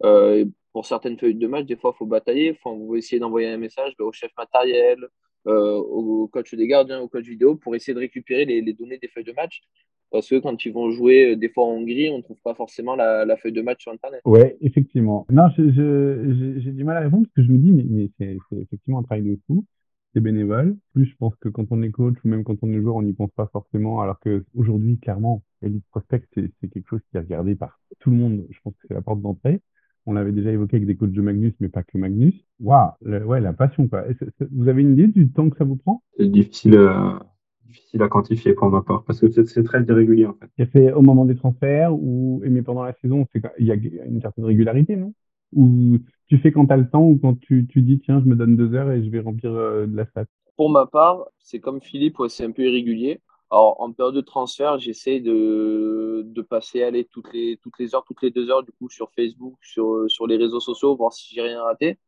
Euh, 0.04 0.46
pour 0.72 0.86
certaines 0.86 1.18
feuilles 1.18 1.34
de 1.34 1.46
match, 1.46 1.66
des 1.66 1.76
fois, 1.76 1.92
il 1.94 1.98
faut 1.98 2.06
batailler, 2.06 2.48
il 2.48 2.56
faut 2.56 2.96
essayer 2.96 3.18
d'envoyer 3.18 3.48
un 3.48 3.58
message 3.58 3.92
au 3.98 4.12
chef 4.12 4.30
matériel, 4.36 4.98
euh, 5.46 5.74
au 5.76 6.28
coach 6.28 6.54
des 6.54 6.66
gardiens, 6.66 7.00
au 7.00 7.08
coach 7.08 7.24
vidéo, 7.24 7.56
pour 7.56 7.74
essayer 7.74 7.94
de 7.94 7.98
récupérer 7.98 8.44
les, 8.44 8.72
données 8.72 8.98
des 8.98 9.08
feuilles 9.08 9.24
de 9.24 9.32
match. 9.32 9.62
Parce 10.10 10.28
que 10.28 10.36
quand 10.36 10.64
ils 10.64 10.72
vont 10.72 10.90
jouer 10.90 11.32
euh, 11.32 11.36
des 11.36 11.48
fois 11.48 11.64
en 11.64 11.72
Hongrie, 11.72 12.10
on 12.10 12.18
ne 12.18 12.22
trouve 12.22 12.40
pas 12.42 12.54
forcément 12.54 12.96
la, 12.96 13.36
feuille 13.36 13.52
de 13.52 13.62
match 13.62 13.82
sur 13.82 13.92
Internet. 13.92 14.20
Oui, 14.24 14.40
effectivement. 14.60 15.26
Non, 15.30 15.48
j'ai 15.56 16.72
du 16.72 16.84
mal 16.84 16.96
à 16.96 17.00
répondre 17.00 17.24
parce 17.24 17.34
que 17.34 17.42
je 17.42 17.52
me 17.52 17.58
dis, 17.58 17.72
mais, 17.72 17.84
mais 17.88 18.10
c'est 18.18 18.38
effectivement 18.56 18.98
un 18.98 19.02
travail 19.02 19.22
de 19.22 19.38
fou 19.46 19.64
c'est 20.12 20.20
bénévole. 20.20 20.76
Plus, 20.92 21.06
je 21.06 21.16
pense 21.16 21.34
que 21.36 21.48
quand 21.48 21.66
on 21.70 21.82
est 21.82 21.90
coach 21.90 22.16
ou 22.24 22.28
même 22.28 22.44
quand 22.44 22.56
on 22.62 22.72
est 22.72 22.80
joueur, 22.80 22.96
on 22.96 23.02
n'y 23.02 23.12
pense 23.12 23.30
pas 23.32 23.46
forcément. 23.52 24.00
Alors 24.00 24.18
que 24.20 24.44
aujourd'hui, 24.54 24.98
clairement, 24.98 25.42
Elite 25.62 25.84
Prospect, 25.90 26.22
c'est 26.34 26.68
quelque 26.68 26.88
chose 26.88 27.00
qui 27.10 27.16
est 27.16 27.20
regardé 27.20 27.54
par 27.54 27.80
tout 28.00 28.10
le 28.10 28.16
monde. 28.16 28.46
Je 28.50 28.58
pense 28.62 28.74
que 28.74 28.88
c'est 28.88 28.94
la 28.94 29.02
porte 29.02 29.20
d'entrée. 29.20 29.60
On 30.06 30.12
l'avait 30.12 30.32
déjà 30.32 30.50
évoqué 30.50 30.76
avec 30.76 30.86
des 30.86 30.96
coachs 30.96 31.12
de 31.12 31.20
Magnus, 31.20 31.54
mais 31.60 31.68
pas 31.68 31.82
que 31.82 31.98
Magnus. 31.98 32.34
Waouh, 32.60 32.92
ouais, 33.02 33.40
la 33.40 33.52
passion, 33.52 33.86
quoi. 33.86 34.04
vous 34.50 34.68
avez 34.68 34.82
une 34.82 34.92
idée 34.92 35.06
du 35.06 35.30
temps 35.30 35.50
que 35.50 35.56
ça 35.56 35.64
vous 35.64 35.76
prend? 35.76 36.02
C'est 36.16 36.30
difficile, 36.30 36.76
à, 36.76 37.20
difficile 37.66 38.02
à 38.02 38.08
quantifier 38.08 38.54
pour 38.54 38.70
ma 38.70 38.82
part, 38.82 39.04
parce 39.04 39.20
que 39.20 39.44
c'est 39.44 39.62
très 39.62 39.82
irrégulier, 39.84 40.26
en 40.26 40.34
fait. 40.34 40.68
C'est 40.72 40.92
au 40.92 41.02
moment 41.02 41.26
des 41.26 41.36
transferts 41.36 41.94
ou, 41.94 42.42
mais 42.44 42.62
pendant 42.62 42.82
la 42.82 42.94
saison, 42.94 43.26
il 43.58 43.66
y 43.66 43.72
a 43.72 43.74
une 43.74 44.20
certaine 44.20 44.44
régularité, 44.44 44.96
non? 44.96 45.12
Ou 45.54 45.98
tu 46.26 46.38
fais 46.38 46.52
quand 46.52 46.66
tu 46.66 46.72
as 46.72 46.76
le 46.76 46.88
temps 46.88 47.04
ou 47.04 47.18
quand 47.18 47.38
tu, 47.40 47.66
tu, 47.66 47.82
dis 47.82 47.98
tiens, 47.98 48.20
je 48.20 48.28
me 48.28 48.36
donne 48.36 48.56
deux 48.56 48.74
heures 48.74 48.90
et 48.90 49.02
je 49.02 49.10
vais 49.10 49.20
remplir 49.20 49.52
euh, 49.52 49.86
de 49.86 49.96
la 49.96 50.06
stat? 50.06 50.26
Pour 50.56 50.70
ma 50.70 50.86
part, 50.86 51.26
c'est 51.38 51.58
comme 51.58 51.80
Philippe, 51.80 52.16
c'est 52.28 52.44
un 52.44 52.52
peu 52.52 52.62
irrégulier. 52.62 53.20
Alors, 53.50 53.80
en 53.80 53.92
période 53.92 54.14
de 54.14 54.20
transfert, 54.20 54.78
j'essaie 54.78 55.20
de, 55.20 56.22
de, 56.24 56.42
passer 56.42 56.82
aller 56.82 57.04
toutes 57.04 57.32
les, 57.32 57.56
toutes 57.56 57.78
les 57.80 57.94
heures, 57.94 58.04
toutes 58.04 58.22
les 58.22 58.30
deux 58.30 58.48
heures, 58.50 58.62
du 58.62 58.70
coup, 58.72 58.88
sur 58.88 59.10
Facebook, 59.12 59.56
sur, 59.62 60.08
sur 60.08 60.26
les 60.28 60.36
réseaux 60.36 60.60
sociaux, 60.60 60.94
voir 60.96 61.12
si 61.12 61.34
j'ai 61.34 61.42
rien 61.42 61.62
raté. 61.62 61.98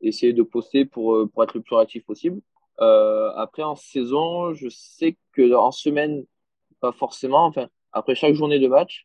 Essayer 0.00 0.32
de 0.32 0.42
poster 0.42 0.84
pour, 0.86 1.14
euh, 1.14 1.26
pour 1.26 1.44
être 1.44 1.54
le 1.54 1.62
plus 1.62 1.76
réactif 1.76 2.04
possible. 2.04 2.40
Euh, 2.80 3.30
après, 3.36 3.62
en 3.62 3.76
saison, 3.76 4.52
je 4.54 4.68
sais 4.68 5.16
que 5.32 5.54
en 5.54 5.70
semaine, 5.70 6.24
pas 6.80 6.92
forcément. 6.92 7.46
Enfin, 7.46 7.68
après 7.92 8.14
chaque 8.14 8.34
journée 8.34 8.58
de 8.58 8.68
match, 8.68 9.04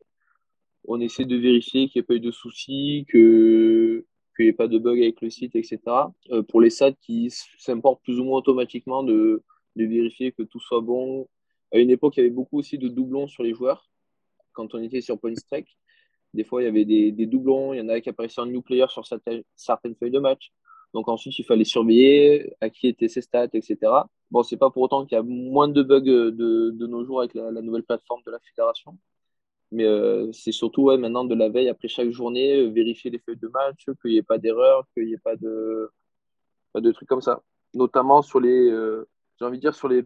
on 0.87 0.99
essaie 1.01 1.25
de 1.25 1.35
vérifier 1.35 1.89
qu'il 1.89 1.99
n'y 2.01 2.03
ait 2.03 2.07
pas 2.07 2.15
eu 2.15 2.19
de 2.19 2.31
soucis, 2.31 3.05
que 3.09 4.05
qu'il 4.35 4.45
n'y 4.45 4.49
ait 4.49 4.53
pas 4.53 4.67
de 4.67 4.77
bug 4.77 4.99
avec 4.99 5.21
le 5.21 5.29
site, 5.29 5.55
etc. 5.55 5.79
Euh, 6.31 6.43
pour 6.43 6.61
les 6.61 6.69
SAT 6.69 6.93
qui 7.01 7.31
s'importent 7.57 8.03
plus 8.03 8.19
ou 8.19 8.25
moins 8.25 8.39
automatiquement 8.39 9.03
de, 9.03 9.43
de, 9.75 9.85
vérifier 9.85 10.31
que 10.31 10.43
tout 10.43 10.59
soit 10.59 10.81
bon. 10.81 11.27
À 11.75 11.79
une 11.79 11.89
époque, 11.89 12.15
il 12.15 12.21
y 12.21 12.23
avait 12.23 12.33
beaucoup 12.33 12.57
aussi 12.57 12.77
de 12.77 12.87
doublons 12.87 13.27
sur 13.27 13.43
les 13.43 13.53
joueurs. 13.53 13.89
Quand 14.53 14.73
on 14.73 14.81
était 14.81 15.01
sur 15.01 15.19
PointStrike, 15.19 15.77
des 16.33 16.45
fois, 16.45 16.61
il 16.61 16.65
y 16.65 16.67
avait 16.69 16.85
des, 16.85 17.25
doublons. 17.25 17.73
Il 17.73 17.79
y 17.79 17.81
en 17.81 17.89
avait 17.89 18.01
qui 18.01 18.07
apparaissaient 18.07 18.39
en 18.39 18.45
new 18.45 18.61
player 18.61 18.85
sur 18.87 19.05
certaines 19.05 19.95
feuilles 19.95 20.11
de 20.11 20.19
match. 20.19 20.53
Donc 20.93 21.09
ensuite, 21.09 21.37
il 21.37 21.43
fallait 21.43 21.65
surveiller 21.65 22.55
à 22.61 22.69
qui 22.69 22.87
étaient 22.87 23.09
ses 23.09 23.19
stats, 23.19 23.49
etc. 23.51 23.77
Bon, 24.31 24.41
c'est 24.41 24.55
pas 24.55 24.69
pour 24.69 24.83
autant 24.83 25.05
qu'il 25.05 25.17
y 25.17 25.19
a 25.19 25.23
moins 25.23 25.67
de 25.67 25.83
bugs 25.83 25.99
de, 25.99 26.87
nos 26.87 27.03
jours 27.03 27.19
avec 27.19 27.33
la, 27.33 27.51
nouvelle 27.61 27.83
plateforme 27.83 28.21
de 28.25 28.31
la 28.31 28.39
fédération. 28.39 28.97
Mais 29.73 29.83
euh, 29.83 30.31
c'est 30.31 30.53
surtout 30.53 30.83
ouais, 30.83 30.97
maintenant 30.97 31.25
de 31.25 31.35
la 31.35 31.49
veille, 31.49 31.67
après 31.67 31.89
chaque 31.89 32.09
journée, 32.11 32.55
euh, 32.55 32.69
vérifier 32.69 33.11
les 33.11 33.19
feuilles 33.19 33.35
de 33.35 33.49
match, 33.49 33.83
qu'il 34.01 34.11
n'y 34.11 34.17
ait 34.17 34.23
pas 34.23 34.37
d'erreur, 34.37 34.87
qu'il 34.93 35.07
n'y 35.07 35.13
ait 35.13 35.17
pas 35.17 35.35
de, 35.35 35.89
pas 36.71 36.79
de 36.79 36.91
trucs 36.93 37.09
comme 37.09 37.21
ça. 37.21 37.43
Notamment 37.73 38.21
sur 38.21 38.39
les, 38.39 38.69
euh, 38.69 39.05
j'ai 39.37 39.45
envie 39.45 39.57
de 39.57 39.61
dire, 39.61 39.75
sur 39.75 39.89
les 39.89 40.05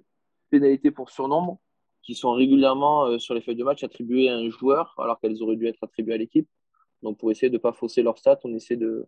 pénalités 0.50 0.92
pour 0.92 1.10
surnombre, 1.10 1.60
qui 2.02 2.16
sont 2.16 2.32
régulièrement 2.32 3.20
sur 3.20 3.34
les 3.34 3.42
feuilles 3.42 3.56
de 3.56 3.64
match 3.64 3.84
attribuées 3.84 4.30
à 4.30 4.36
un 4.36 4.50
joueur, 4.50 4.96
alors 4.98 5.20
qu'elles 5.20 5.42
auraient 5.44 5.58
dû 5.58 5.68
être 5.68 5.84
attribuées 5.84 6.14
à 6.14 6.18
l'équipe. 6.18 6.48
Donc 7.04 7.18
pour 7.18 7.32
essayer 7.32 7.50
de 7.50 7.56
ne 7.56 7.62
pas 7.62 7.74
fausser 7.74 8.02
leur 8.02 8.18
stats, 8.18 8.40
on 8.44 8.54
essaie 8.54 8.78
de, 8.78 9.08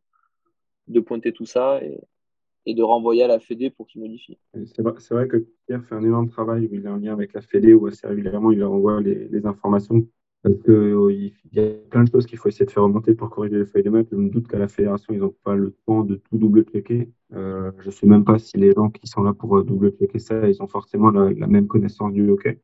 pointer 1.05 1.33
tout 1.33 1.45
ça 1.45 1.81
et, 1.83 2.73
de 2.73 2.83
renvoyer 2.83 3.23
à 3.23 3.27
la 3.27 3.39
Fédé 3.39 3.69
pour 3.69 3.87
qu'ils 3.87 4.01
modifient. 4.01 4.37
C'est 4.65 4.81
vrai, 4.81 5.27
que 5.27 5.45
Pierre 5.65 5.83
fait 5.83 5.95
un 5.95 6.03
énorme 6.03 6.29
travail 6.29 6.69
il 6.71 6.85
est 6.85 6.89
en 6.89 6.97
lien 6.97 7.13
avec 7.13 7.33
la 7.33 7.41
Fédé, 7.41 7.73
où 7.73 7.87
assez 7.87 8.05
régulièrement 8.07 8.51
il 8.51 8.59
leur 8.59 8.71
envoie 8.71 9.01
les 9.01 9.45
informations 9.45 10.07
parce 10.43 10.55
qu'il 10.63 10.73
euh, 10.73 11.29
y 11.51 11.59
a 11.59 11.69
plein 11.89 12.03
de 12.03 12.09
choses 12.09 12.25
qu'il 12.25 12.39
faut 12.39 12.49
essayer 12.49 12.65
de 12.65 12.71
faire 12.71 12.83
remonter 12.83 13.13
pour 13.13 13.29
corriger 13.29 13.59
les 13.59 13.65
feuilles 13.65 13.83
de 13.83 13.91
match. 13.91 14.07
Je 14.11 14.15
me 14.15 14.29
doute 14.29 14.47
qu'à 14.47 14.57
la 14.57 14.67
fédération, 14.67 15.13
ils 15.13 15.19
n'ont 15.19 15.35
pas 15.43 15.55
le 15.55 15.75
temps 15.85 16.03
de 16.03 16.15
tout 16.15 16.37
double-checker. 16.37 17.11
Euh, 17.33 17.71
je 17.79 17.87
ne 17.87 17.91
sais 17.91 18.07
même 18.07 18.25
pas 18.25 18.39
si 18.39 18.57
les 18.57 18.71
gens 18.71 18.89
qui 18.89 19.05
sont 19.05 19.21
là 19.21 19.33
pour 19.33 19.57
euh, 19.57 19.63
double-checker 19.63 20.17
ça, 20.17 20.49
ils 20.49 20.61
ont 20.61 20.67
forcément 20.67 21.11
la, 21.11 21.47
même 21.47 21.67
connaissance 21.67 22.11
du 22.13 22.27
hockey 22.29 22.59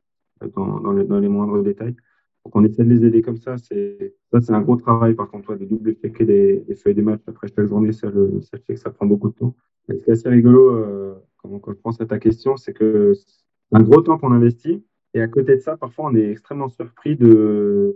dans, 0.55 0.79
dans, 0.79 1.19
les 1.19 1.29
moindres 1.29 1.61
détails. 1.61 1.95
Donc 2.45 2.55
on 2.55 2.63
essaie 2.63 2.83
de 2.83 2.89
les 2.89 3.05
aider 3.05 3.21
comme 3.21 3.37
ça. 3.37 3.57
Ça, 3.57 3.65
c'est 4.41 4.53
un 4.53 4.61
gros 4.61 4.77
travail 4.77 5.13
par 5.13 5.29
contre, 5.29 5.55
de 5.55 5.65
double-checker 5.65 6.25
les, 6.25 6.75
feuilles 6.75 6.95
de 6.95 7.03
match 7.03 7.21
après 7.27 7.47
chaque 7.47 7.67
journée. 7.67 7.91
Ça, 7.91 8.09
je, 8.09 8.39
sais 8.39 8.59
que 8.67 8.75
ça 8.75 8.89
prend 8.89 9.05
beaucoup 9.05 9.29
de 9.29 9.35
temps. 9.35 9.55
Ce 9.87 9.93
qui 9.93 10.09
est 10.09 10.13
assez 10.13 10.29
rigolo, 10.29 11.15
quand, 11.37 11.59
quand, 11.59 11.73
je 11.73 11.79
pense 11.79 12.01
à 12.01 12.07
ta 12.07 12.17
question, 12.17 12.57
c'est 12.57 12.73
que 12.73 13.13
c'est 13.13 13.77
un 13.77 13.83
gros 13.83 14.01
temps 14.01 14.17
qu'on 14.17 14.31
investit 14.31 14.83
et 15.17 15.21
à 15.21 15.27
côté 15.27 15.55
de 15.55 15.61
ça, 15.61 15.77
parfois, 15.77 16.05
on 16.11 16.15
est 16.15 16.29
extrêmement 16.29 16.69
surpris 16.69 17.15
de. 17.15 17.95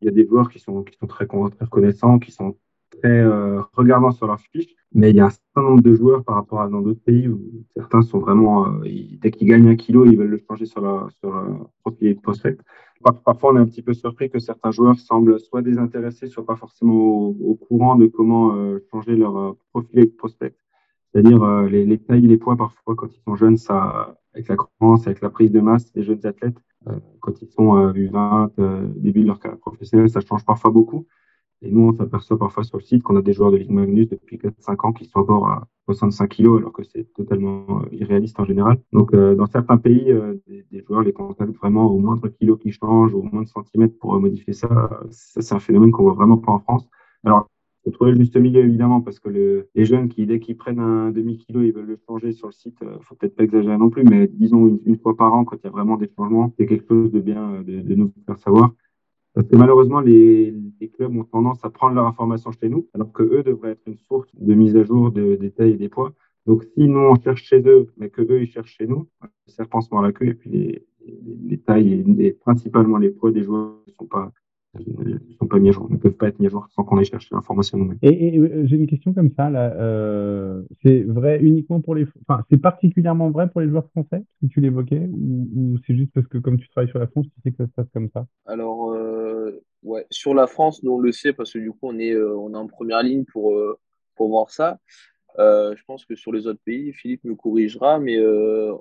Il 0.00 0.06
y 0.06 0.08
a 0.08 0.10
des 0.10 0.26
joueurs 0.26 0.50
qui 0.50 0.58
sont, 0.58 0.82
qui 0.82 0.96
sont 0.98 1.06
très, 1.06 1.26
reconnaissants, 1.26 2.18
qui 2.18 2.32
sont 2.32 2.56
très 2.90 3.20
euh, 3.20 3.62
regardants 3.72 4.10
sur 4.10 4.26
leur 4.26 4.40
fiche, 4.40 4.74
mais 4.92 5.10
il 5.10 5.16
y 5.16 5.20
a 5.20 5.26
un 5.26 5.30
certain 5.30 5.62
nombre 5.62 5.80
de 5.80 5.94
joueurs 5.94 6.24
par 6.24 6.34
rapport 6.34 6.60
à 6.60 6.68
dans 6.68 6.80
d'autres 6.82 7.02
pays 7.02 7.28
où 7.28 7.40
certains 7.76 8.02
sont 8.02 8.18
vraiment, 8.18 8.66
euh, 8.66 8.84
dès 9.20 9.30
qu'ils 9.30 9.48
gagnent 9.48 9.68
un 9.68 9.76
kilo, 9.76 10.04
ils 10.04 10.18
veulent 10.18 10.28
le 10.28 10.42
changer 10.48 10.66
sur 10.66 10.80
leur, 10.80 11.10
sur 11.12 11.30
leur 11.30 11.70
profil 11.82 12.16
de 12.16 12.20
prospect. 12.20 12.58
Parfois, 13.24 13.52
on 13.52 13.56
est 13.56 13.60
un 13.60 13.66
petit 13.66 13.82
peu 13.82 13.94
surpris 13.94 14.28
que 14.28 14.38
certains 14.40 14.72
joueurs 14.72 14.98
semblent 14.98 15.38
soit 15.38 15.62
désintéressés, 15.62 16.26
soit 16.26 16.44
pas 16.44 16.56
forcément 16.56 16.94
au, 16.94 17.54
courant 17.54 17.94
de 17.94 18.06
comment 18.06 18.56
euh, 18.56 18.84
changer 18.90 19.14
leur 19.14 19.56
profil 19.72 20.00
de 20.00 20.04
prospect. 20.06 20.54
C'est-à-dire 21.16 21.62
les, 21.62 21.86
les 21.86 21.96
tailles, 21.96 22.26
les 22.26 22.36
poids, 22.36 22.56
parfois, 22.58 22.94
quand 22.94 23.08
ils 23.10 23.22
sont 23.22 23.36
jeunes, 23.36 23.56
avec 24.34 24.48
la 24.48 24.56
croissance, 24.56 25.06
avec 25.06 25.22
la 25.22 25.30
prise 25.30 25.50
de 25.50 25.60
masse 25.60 25.90
des 25.94 26.02
jeunes 26.02 26.20
athlètes, 26.26 26.58
euh, 26.88 26.98
quand 27.20 27.40
ils 27.40 27.48
sont 27.48 27.74
U20, 27.92 28.50
euh, 28.58 28.62
euh, 28.62 28.86
début 28.96 29.22
de 29.22 29.26
leur 29.26 29.40
carrière 29.40 29.58
professionnelle, 29.58 30.10
ça 30.10 30.20
change 30.20 30.44
parfois 30.44 30.70
beaucoup. 30.70 31.06
Et 31.62 31.70
nous, 31.70 31.88
on 31.88 31.92
s'aperçoit 31.94 32.38
parfois 32.38 32.64
sur 32.64 32.76
le 32.76 32.82
site 32.82 33.02
qu'on 33.02 33.16
a 33.16 33.22
des 33.22 33.32
joueurs 33.32 33.50
de 33.50 33.56
Ligue 33.56 33.70
Magnus 33.70 34.10
depuis 34.10 34.36
4-5 34.36 34.86
ans 34.86 34.92
qui 34.92 35.06
sont 35.06 35.20
encore 35.20 35.48
à 35.48 35.66
65 35.86 36.28
kilos, 36.28 36.58
alors 36.58 36.72
que 36.72 36.82
c'est 36.84 37.10
totalement 37.14 37.82
irréaliste 37.92 38.38
en 38.38 38.44
général. 38.44 38.78
Donc, 38.92 39.16
dans 39.16 39.46
certains 39.46 39.78
pays, 39.78 40.14
des, 40.46 40.84
joueurs 40.86 41.00
les 41.00 41.14
contacts 41.14 41.56
vraiment 41.56 41.86
au 41.86 41.98
moindre 41.98 42.28
kilo 42.28 42.58
qui 42.58 42.72
change, 42.72 43.14
au 43.14 43.22
moindre 43.22 43.48
centimètre 43.48 43.96
pour 43.98 44.20
modifier 44.20 44.52
ça. 44.52 44.68
Ça, 45.10 45.40
c'est 45.40 45.54
un 45.54 45.58
phénomène 45.58 45.92
qu'on 45.92 46.02
voit 46.02 46.12
vraiment 46.12 46.36
pas 46.36 46.52
en 46.52 46.58
France. 46.58 46.86
Alors, 47.24 47.48
faut 47.86 47.92
trouver 47.92 48.10
le 48.10 48.18
juste 48.18 48.36
milieu, 48.36 48.62
évidemment, 48.62 49.00
parce 49.00 49.20
que 49.20 49.28
le, 49.28 49.68
les 49.76 49.84
jeunes 49.84 50.08
qui, 50.08 50.26
dès 50.26 50.40
qu'ils 50.40 50.56
prennent 50.56 50.80
un 50.80 51.12
demi-kilo, 51.12 51.62
ils 51.62 51.72
veulent 51.72 51.86
le 51.86 51.98
changer 52.04 52.32
sur 52.32 52.48
le 52.48 52.52
site, 52.52 52.82
euh, 52.82 52.98
faut 53.02 53.14
peut-être 53.14 53.36
pas 53.36 53.44
exagérer 53.44 53.78
non 53.78 53.90
plus, 53.90 54.02
mais 54.02 54.26
disons 54.26 54.80
une, 54.84 54.98
fois 54.98 55.16
par 55.16 55.32
an, 55.32 55.44
quand 55.44 55.56
il 55.56 55.64
y 55.64 55.68
a 55.68 55.70
vraiment 55.70 55.96
des 55.96 56.10
changements, 56.16 56.52
c'est 56.58 56.66
quelque 56.66 56.88
chose 56.88 57.12
de 57.12 57.20
bien 57.20 57.62
de, 57.62 57.82
de 57.82 57.94
nous 57.94 58.12
faire 58.26 58.38
savoir. 58.38 58.74
Parce 59.34 59.46
que 59.46 59.56
malheureusement, 59.56 60.00
les, 60.00 60.52
clubs 60.94 61.14
ont 61.14 61.24
tendance 61.24 61.62
à 61.62 61.70
prendre 61.70 61.94
leur 61.94 62.06
information 62.06 62.50
chez 62.52 62.68
nous, 62.68 62.88
alors 62.92 63.12
que 63.12 63.22
eux 63.22 63.42
devraient 63.44 63.72
être 63.72 63.86
une 63.86 63.98
source 63.98 64.28
de 64.34 64.54
mise 64.54 64.76
à 64.76 64.82
jour 64.82 65.12
de, 65.12 65.36
des 65.36 65.52
tailles 65.52 65.72
et 65.72 65.76
des 65.76 65.88
poids. 65.88 66.12
Donc, 66.46 66.64
si 66.74 66.88
nous, 66.88 66.98
on 66.98 67.14
cherche 67.16 67.44
chez 67.44 67.60
eux, 67.68 67.86
mais 67.98 68.08
que 68.10 68.22
eux, 68.22 68.42
ils 68.42 68.46
cherchent 68.46 68.76
chez 68.78 68.86
nous, 68.86 69.06
le 69.22 69.28
serpent 69.52 69.80
se 69.80 69.90
mord 69.92 70.02
la 70.02 70.12
queue, 70.12 70.28
et 70.28 70.34
puis 70.34 70.50
les, 70.50 70.86
les, 71.06 71.36
les 71.48 71.58
tailles 71.58 72.04
et, 72.18 72.32
principalement 72.32 72.98
les 72.98 73.10
poids 73.10 73.30
des 73.30 73.44
joueurs 73.44 73.74
ne 73.86 73.92
sont 73.92 74.06
pas, 74.06 74.24
ne 74.24 74.30
pas 75.56 75.62
mis 75.62 75.70
à 75.70 75.72
jour, 75.72 75.90
ne 75.90 75.96
peuvent 75.96 76.12
pas 76.12 76.28
être 76.28 76.38
mis 76.38 76.46
à 76.46 76.50
jour 76.50 76.66
sans 76.74 76.84
qu'on 76.84 76.98
aille 76.98 77.06
chercher 77.06 77.34
l'information 77.34 77.78
nous-mêmes. 77.78 77.98
Et, 78.02 78.36
et 78.36 78.66
j'ai 78.66 78.76
une 78.76 78.86
question 78.86 79.14
comme 79.14 79.30
ça, 79.30 79.48
là. 79.48 79.72
Euh, 79.76 80.62
c'est 80.82 81.00
vrai 81.02 81.38
uniquement 81.40 81.80
pour 81.80 81.94
les, 81.94 82.06
enfin, 82.28 82.44
c'est 82.50 82.60
particulièrement 82.60 83.30
vrai 83.30 83.48
pour 83.48 83.60
les 83.62 83.68
joueurs 83.68 83.88
français, 83.90 84.22
que 84.40 84.46
tu 84.46 84.60
l'évoquais, 84.60 85.08
ou, 85.10 85.48
ou 85.56 85.78
c'est 85.86 85.96
juste 85.96 86.12
parce 86.14 86.26
que 86.26 86.38
comme 86.38 86.58
tu 86.58 86.68
travailles 86.68 86.90
sur 86.90 86.98
la 86.98 87.06
France, 87.06 87.26
tu 87.34 87.40
sais 87.42 87.50
que 87.50 87.56
ça 87.56 87.66
se 87.66 87.72
passe 87.72 87.88
comme 87.94 88.10
ça? 88.12 88.26
Alors, 88.44 88.92
euh, 88.92 89.62
ouais, 89.82 90.06
sur 90.10 90.34
la 90.34 90.46
France, 90.46 90.82
nous 90.82 90.92
on 90.92 90.98
le 90.98 91.12
sait 91.12 91.32
parce 91.32 91.52
que 91.52 91.58
du 91.58 91.70
coup 91.70 91.78
on 91.82 91.98
est, 91.98 92.12
euh, 92.12 92.36
on 92.36 92.52
est 92.52 92.58
en 92.58 92.66
première 92.66 93.02
ligne 93.02 93.24
pour, 93.24 93.54
euh, 93.54 93.78
pour 94.14 94.28
voir 94.28 94.50
ça. 94.50 94.78
Euh, 95.38 95.74
je 95.76 95.82
pense 95.86 96.04
que 96.04 96.14
sur 96.16 96.32
les 96.32 96.46
autres 96.46 96.62
pays, 96.64 96.92
Philippe 96.92 97.24
me 97.24 97.34
corrigera, 97.34 97.98
mais 97.98 98.18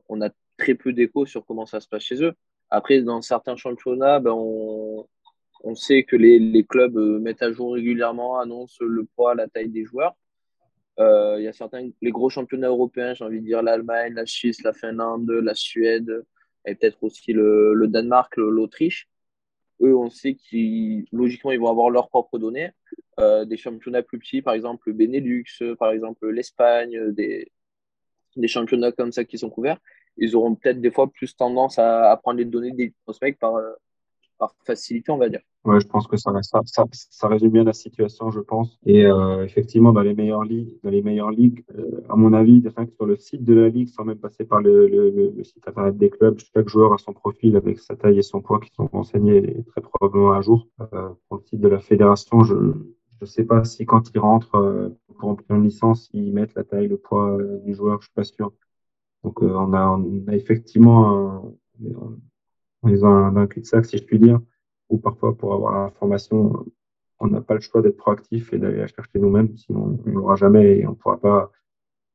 on 0.09 0.21
a 0.21 0.29
très 0.57 0.75
peu 0.75 0.93
d'écho 0.93 1.25
sur 1.25 1.45
comment 1.45 1.65
ça 1.65 1.79
se 1.79 1.87
passe 1.87 2.03
chez 2.03 2.21
eux. 2.23 2.33
Après, 2.69 3.01
dans 3.01 3.21
certains 3.21 3.55
championnats, 3.55 4.19
ben, 4.19 4.33
on, 4.33 5.05
on 5.65 5.75
sait 5.75 6.03
que 6.03 6.15
les, 6.15 6.39
les, 6.39 6.63
clubs 6.63 6.95
mettent 6.95 7.41
à 7.41 7.51
jour 7.51 7.73
régulièrement, 7.73 8.39
annoncent 8.39 8.85
le 8.85 9.03
poids, 9.03 9.33
la 9.35 9.47
taille 9.47 9.69
des 9.69 9.83
joueurs. 9.83 10.15
Euh, 10.99 11.35
il 11.39 11.43
y 11.43 11.47
a 11.47 11.53
certains, 11.53 11.89
les 12.01 12.11
gros 12.11 12.29
championnats 12.29 12.67
européens, 12.67 13.15
j'ai 13.15 13.25
envie 13.25 13.41
de 13.41 13.45
dire 13.45 13.63
l'Allemagne, 13.63 14.13
la 14.13 14.27
Suisse, 14.27 14.61
la 14.63 14.73
Finlande, 14.73 15.29
la 15.29 15.55
Suède, 15.55 16.23
et 16.65 16.75
peut-être 16.75 17.03
aussi 17.03 17.33
le, 17.33 17.73
le 17.73 17.87
Danemark, 17.87 18.37
l'Autriche. 18.37 19.09
Eux, 19.81 19.95
on 19.97 20.09
sait 20.09 20.35
qu'ils, 20.35 21.05
logiquement, 21.11 21.51
ils 21.51 21.59
vont 21.59 21.69
avoir 21.69 21.89
leurs 21.89 22.09
propres 22.09 22.37
données. 22.37 22.71
Euh, 23.19 23.43
des 23.45 23.57
championnats 23.57 24.03
plus 24.03 24.19
petits, 24.19 24.41
par 24.41 24.53
exemple 24.53 24.89
le 24.89 24.93
Benelux, 24.93 25.45
par 25.79 25.91
exemple 25.91 26.29
l'Espagne, 26.29 27.11
des, 27.13 27.51
des 28.35 28.47
championnats 28.47 28.91
comme 28.91 29.11
ça 29.11 29.25
qui 29.25 29.37
sont 29.37 29.49
couverts, 29.49 29.79
ils 30.17 30.35
auront 30.35 30.55
peut-être 30.55 30.79
des 30.79 30.91
fois 30.91 31.11
plus 31.11 31.35
tendance 31.35 31.79
à, 31.79 32.11
à 32.11 32.17
prendre 32.17 32.37
les 32.39 32.45
données 32.45 32.71
des 32.71 32.93
prospects 33.05 33.37
par, 33.39 33.55
par 34.37 34.55
facilité, 34.65 35.11
on 35.11 35.17
va 35.17 35.29
dire. 35.29 35.41
Ouais, 35.65 35.79
je 35.79 35.87
pense 35.87 36.05
que 36.05 36.15
ça, 36.15 36.31
ça, 36.43 36.61
ça, 36.65 36.85
ça 36.91 37.27
résume 37.27 37.49
bien 37.49 37.63
la 37.63 37.73
situation, 37.73 38.29
je 38.29 38.39
pense. 38.39 38.77
Et 38.85 39.03
euh, 39.05 39.43
effectivement, 39.43 39.93
dans 39.93 40.01
les 40.01 40.13
meilleures 40.13 40.43
ligues, 40.43 40.77
dans 40.83 40.91
les 40.91 41.01
meilleures 41.01 41.31
ligues, 41.31 41.63
euh, 41.75 42.01
à 42.07 42.15
mon 42.15 42.33
avis, 42.33 42.61
rien 42.75 42.85
que 42.85 42.93
sur 42.93 43.07
le 43.07 43.15
site 43.15 43.43
de 43.43 43.55
la 43.55 43.69
ligue, 43.69 43.89
sans 43.89 44.05
même 44.05 44.19
passer 44.19 44.45
par 44.45 44.61
le, 44.61 44.87
le, 44.87 45.09
le, 45.35 45.43
site 45.43 45.67
internet 45.67 45.97
des 45.97 46.11
clubs, 46.11 46.37
chaque 46.53 46.69
joueur 46.69 46.93
a 46.93 46.99
son 46.99 47.13
profil 47.13 47.55
avec 47.55 47.79
sa 47.79 47.95
taille 47.95 48.19
et 48.19 48.21
son 48.21 48.41
poids 48.41 48.59
qui 48.59 48.69
sont 48.75 48.85
renseignés 48.85 49.63
très 49.65 49.81
probablement 49.81 50.33
à 50.33 50.41
jour. 50.41 50.67
Euh, 50.93 51.09
pour 51.27 51.37
le 51.37 51.43
site 51.45 51.61
de 51.61 51.67
la 51.67 51.79
fédération, 51.79 52.43
je 52.43 52.53
ne 52.55 53.25
sais 53.25 53.43
pas 53.43 53.63
si 53.63 53.87
quand 53.87 54.11
ils 54.13 54.19
rentrent 54.19 54.55
euh, 54.55 54.89
pour 55.17 55.29
remplir 55.29 55.57
une 55.57 55.63
licence, 55.63 56.11
ils 56.13 56.31
mettent 56.31 56.53
la 56.53 56.63
taille, 56.63 56.87
le 56.87 56.97
poids 56.97 57.39
du 57.65 57.73
joueur, 57.73 58.01
je 58.01 58.05
suis 58.05 58.13
pas 58.13 58.23
sûr. 58.23 58.53
Donc 59.23 59.41
on 59.41 59.73
a, 59.73 59.87
on 59.87 60.27
a 60.27 60.35
effectivement 60.35 61.09
un, 61.17 62.17
on 62.85 62.89
est 62.89 62.99
dans 62.99 63.37
un 63.37 63.47
cul-de-sac, 63.47 63.85
si 63.85 63.97
je 63.97 64.03
puis 64.03 64.19
dire, 64.19 64.39
ou 64.89 64.97
parfois 64.97 65.35
pour 65.35 65.53
avoir 65.53 65.85
l'information, 65.85 66.65
on 67.19 67.27
n'a 67.27 67.41
pas 67.41 67.55
le 67.55 67.59
choix 67.59 67.81
d'être 67.81 67.97
proactif 67.97 68.53
et 68.53 68.59
d'aller 68.59 68.77
la 68.77 68.87
chercher 68.87 69.19
nous-mêmes, 69.19 69.55
sinon 69.57 69.99
on 70.05 70.09
ne 70.09 70.13
l'aura 70.13 70.35
jamais 70.35 70.79
et 70.79 70.87
on 70.87 70.91
ne 70.91 70.95
pourra 70.95 71.19
pas 71.19 71.51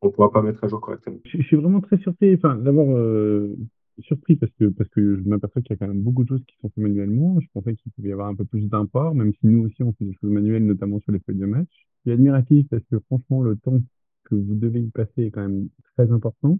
on 0.02 0.10
pourra 0.10 0.32
pas 0.32 0.40
mettre 0.40 0.64
à 0.64 0.68
jour 0.68 0.80
correctement. 0.80 1.18
Je, 1.24 1.42
suis 1.42 1.56
vraiment 1.56 1.80
très 1.80 1.98
surpris, 1.98 2.34
enfin 2.34 2.54
d'abord 2.54 2.96
euh, 2.96 3.54
surpris 3.98 4.36
parce 4.36 4.52
que 4.52 4.66
parce 4.66 4.88
que 4.90 5.18
je 5.18 5.28
m'aperçois 5.28 5.60
qu'il 5.60 5.72
y 5.72 5.74
a 5.74 5.76
quand 5.76 5.92
même 5.92 6.02
beaucoup 6.02 6.22
de 6.22 6.28
choses 6.28 6.44
qui 6.46 6.56
sont 6.62 6.70
faites 6.70 6.82
manuellement. 6.82 7.38
Je 7.40 7.48
pensais 7.52 7.74
qu'il 7.74 7.92
pouvait 7.92 8.08
y 8.10 8.12
avoir 8.12 8.28
un 8.28 8.34
peu 8.34 8.44
plus 8.44 8.66
d'import, 8.68 9.14
même 9.14 9.32
si 9.34 9.46
nous 9.46 9.64
aussi 9.66 9.82
on 9.82 9.92
fait 9.92 10.04
des 10.04 10.14
choses 10.14 10.30
manuelles, 10.30 10.64
notamment 10.64 11.00
sur 11.00 11.12
les 11.12 11.20
feuilles 11.20 11.36
de 11.36 11.46
match. 11.46 11.68
Je 11.70 12.00
suis 12.02 12.12
admiratif 12.12 12.66
parce 12.70 12.84
que 12.84 12.98
franchement 13.00 13.42
le 13.42 13.56
temps 13.56 13.78
que 14.24 14.36
vous 14.36 14.54
devez 14.54 14.80
y 14.80 14.90
passer 14.90 15.24
est 15.24 15.30
quand 15.30 15.42
même 15.42 15.68
très 15.96 16.10
important. 16.12 16.58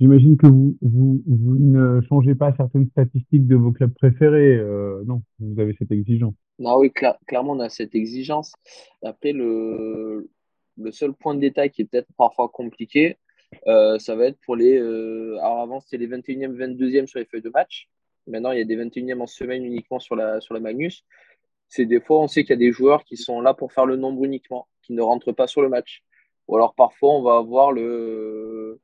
J'imagine 0.00 0.38
que 0.38 0.46
vous, 0.46 0.78
vous, 0.80 1.22
vous 1.26 1.58
ne 1.58 2.00
changez 2.08 2.34
pas 2.34 2.54
certaines 2.56 2.88
statistiques 2.88 3.46
de 3.46 3.54
vos 3.54 3.70
clubs 3.70 3.92
préférés. 3.92 4.56
Euh, 4.56 5.02
non, 5.04 5.22
vous 5.38 5.60
avez 5.60 5.76
cette 5.78 5.92
exigence. 5.92 6.34
Non, 6.58 6.78
oui, 6.78 6.90
cl 6.90 7.12
clairement, 7.26 7.52
on 7.52 7.60
a 7.60 7.68
cette 7.68 7.94
exigence. 7.94 8.54
Après, 9.04 9.32
le, 9.32 10.30
le 10.78 10.90
seul 10.90 11.12
point 11.12 11.34
de 11.34 11.40
détail 11.40 11.70
qui 11.70 11.82
est 11.82 11.84
peut-être 11.84 12.08
parfois 12.16 12.48
compliqué, 12.48 13.18
euh, 13.66 13.98
ça 13.98 14.16
va 14.16 14.26
être 14.26 14.38
pour 14.46 14.56
les. 14.56 14.78
Euh, 14.78 15.36
alors, 15.40 15.60
avant, 15.60 15.80
c'était 15.80 15.98
les 15.98 16.08
21e, 16.08 16.56
22e 16.56 17.06
sur 17.06 17.18
les 17.18 17.26
feuilles 17.26 17.42
de 17.42 17.50
match. 17.50 17.90
Maintenant, 18.26 18.52
il 18.52 18.58
y 18.58 18.62
a 18.62 18.64
des 18.64 18.76
21e 18.76 19.20
en 19.20 19.26
semaine 19.26 19.66
uniquement 19.66 19.98
sur 19.98 20.16
la, 20.16 20.40
sur 20.40 20.54
la 20.54 20.60
Magnus. 20.60 21.04
C'est 21.68 21.84
des 21.84 22.00
fois, 22.00 22.20
on 22.20 22.26
sait 22.26 22.42
qu'il 22.42 22.50
y 22.50 22.54
a 22.54 22.56
des 22.56 22.72
joueurs 22.72 23.04
qui 23.04 23.18
sont 23.18 23.42
là 23.42 23.52
pour 23.52 23.72
faire 23.72 23.84
le 23.84 23.96
nombre 23.96 24.24
uniquement, 24.24 24.66
qui 24.80 24.94
ne 24.94 25.02
rentrent 25.02 25.32
pas 25.32 25.46
sur 25.46 25.60
le 25.60 25.68
match. 25.68 26.02
Ou 26.48 26.56
alors, 26.56 26.74
parfois, 26.74 27.14
on 27.16 27.22
va 27.22 27.36
avoir 27.36 27.70
le 27.70 28.80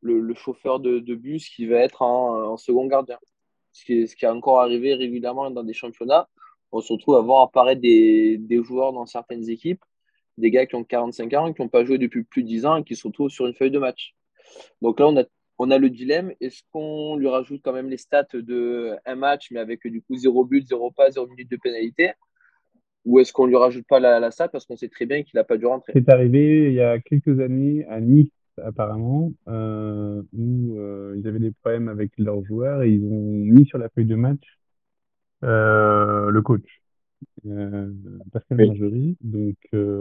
le, 0.00 0.34
chauffeur 0.34 0.80
de, 0.80 1.14
bus 1.14 1.48
qui 1.48 1.66
va 1.66 1.78
être 1.78 2.02
en, 2.02 2.52
en 2.52 2.56
second 2.56 2.86
gardien. 2.86 3.18
Ce 3.72 3.84
qui, 3.84 4.00
est, 4.00 4.06
ce 4.06 4.16
qui 4.16 4.24
est 4.24 4.28
encore 4.28 4.60
arrivé 4.60 4.94
régulièrement 4.94 5.50
dans 5.50 5.64
des 5.64 5.74
championnats. 5.74 6.28
On 6.72 6.80
se 6.80 6.92
retrouve 6.92 7.16
à 7.16 7.20
voir 7.20 7.42
apparaître 7.42 7.80
des, 7.80 8.38
des 8.38 8.62
joueurs 8.62 8.92
dans 8.92 9.06
certaines 9.06 9.48
équipes, 9.48 9.82
des 10.38 10.50
gars 10.50 10.66
qui 10.66 10.74
ont 10.74 10.84
45 10.84 11.32
ans, 11.34 11.52
qui 11.52 11.62
n'ont 11.62 11.68
pas 11.68 11.84
joué 11.84 11.98
depuis 11.98 12.24
plus 12.24 12.42
de 12.42 12.48
10 12.48 12.66
ans 12.66 12.76
et 12.76 12.84
qui 12.84 12.96
se 12.96 13.06
retrouvent 13.06 13.30
sur 13.30 13.46
une 13.46 13.54
feuille 13.54 13.70
de 13.70 13.78
match. 13.78 14.14
Donc 14.80 15.00
là, 15.00 15.08
on 15.08 15.16
a, 15.16 15.24
on 15.58 15.70
a 15.70 15.78
le 15.78 15.90
dilemme. 15.90 16.32
Est-ce 16.40 16.62
qu'on 16.72 17.16
lui 17.16 17.28
rajoute 17.28 17.60
quand 17.62 17.72
même 17.72 17.88
les 17.88 17.96
stats 17.96 18.26
de 18.32 18.96
un 19.04 19.14
match, 19.14 19.48
mais 19.50 19.60
avec 19.60 19.86
du 19.86 20.02
coup 20.02 20.16
0 20.16 20.44
but, 20.44 20.66
0 20.66 20.90
pas, 20.90 21.10
0 21.10 21.26
minute 21.28 21.50
de 21.50 21.56
pénalité? 21.56 22.12
Ou 23.04 23.20
est-ce 23.20 23.32
qu'on 23.32 23.46
lui 23.46 23.56
rajoute 23.56 23.86
pas 23.86 24.00
la, 24.00 24.18
la 24.18 24.30
stat 24.32 24.48
parce 24.48 24.66
qu'on 24.66 24.76
sait 24.76 24.88
très 24.88 25.06
bien 25.06 25.22
qu'il 25.22 25.36
n'a 25.36 25.44
pas 25.44 25.56
dû 25.56 25.66
rentrer? 25.66 25.92
C'est 25.94 26.08
arrivé 26.08 26.68
il 26.68 26.74
y 26.74 26.80
a 26.80 26.98
quelques 26.98 27.38
années 27.40 27.84
à 27.88 28.00
Nice 28.00 28.30
apparemment, 28.64 29.32
euh, 29.48 30.22
où 30.32 30.78
euh, 30.78 31.14
ils 31.18 31.26
avaient 31.26 31.38
des 31.38 31.52
problèmes 31.52 31.88
avec 31.88 32.12
leurs 32.18 32.44
joueurs 32.44 32.82
et 32.82 32.90
ils 32.90 33.04
ont 33.04 33.54
mis 33.54 33.66
sur 33.66 33.78
la 33.78 33.88
feuille 33.90 34.06
de 34.06 34.14
match 34.14 34.42
euh, 35.44 36.30
le 36.30 36.42
coach, 36.42 36.82
Pascal 38.32 38.58
oui. 38.58 38.66
Margerie. 38.68 39.16
Donc 39.20 39.56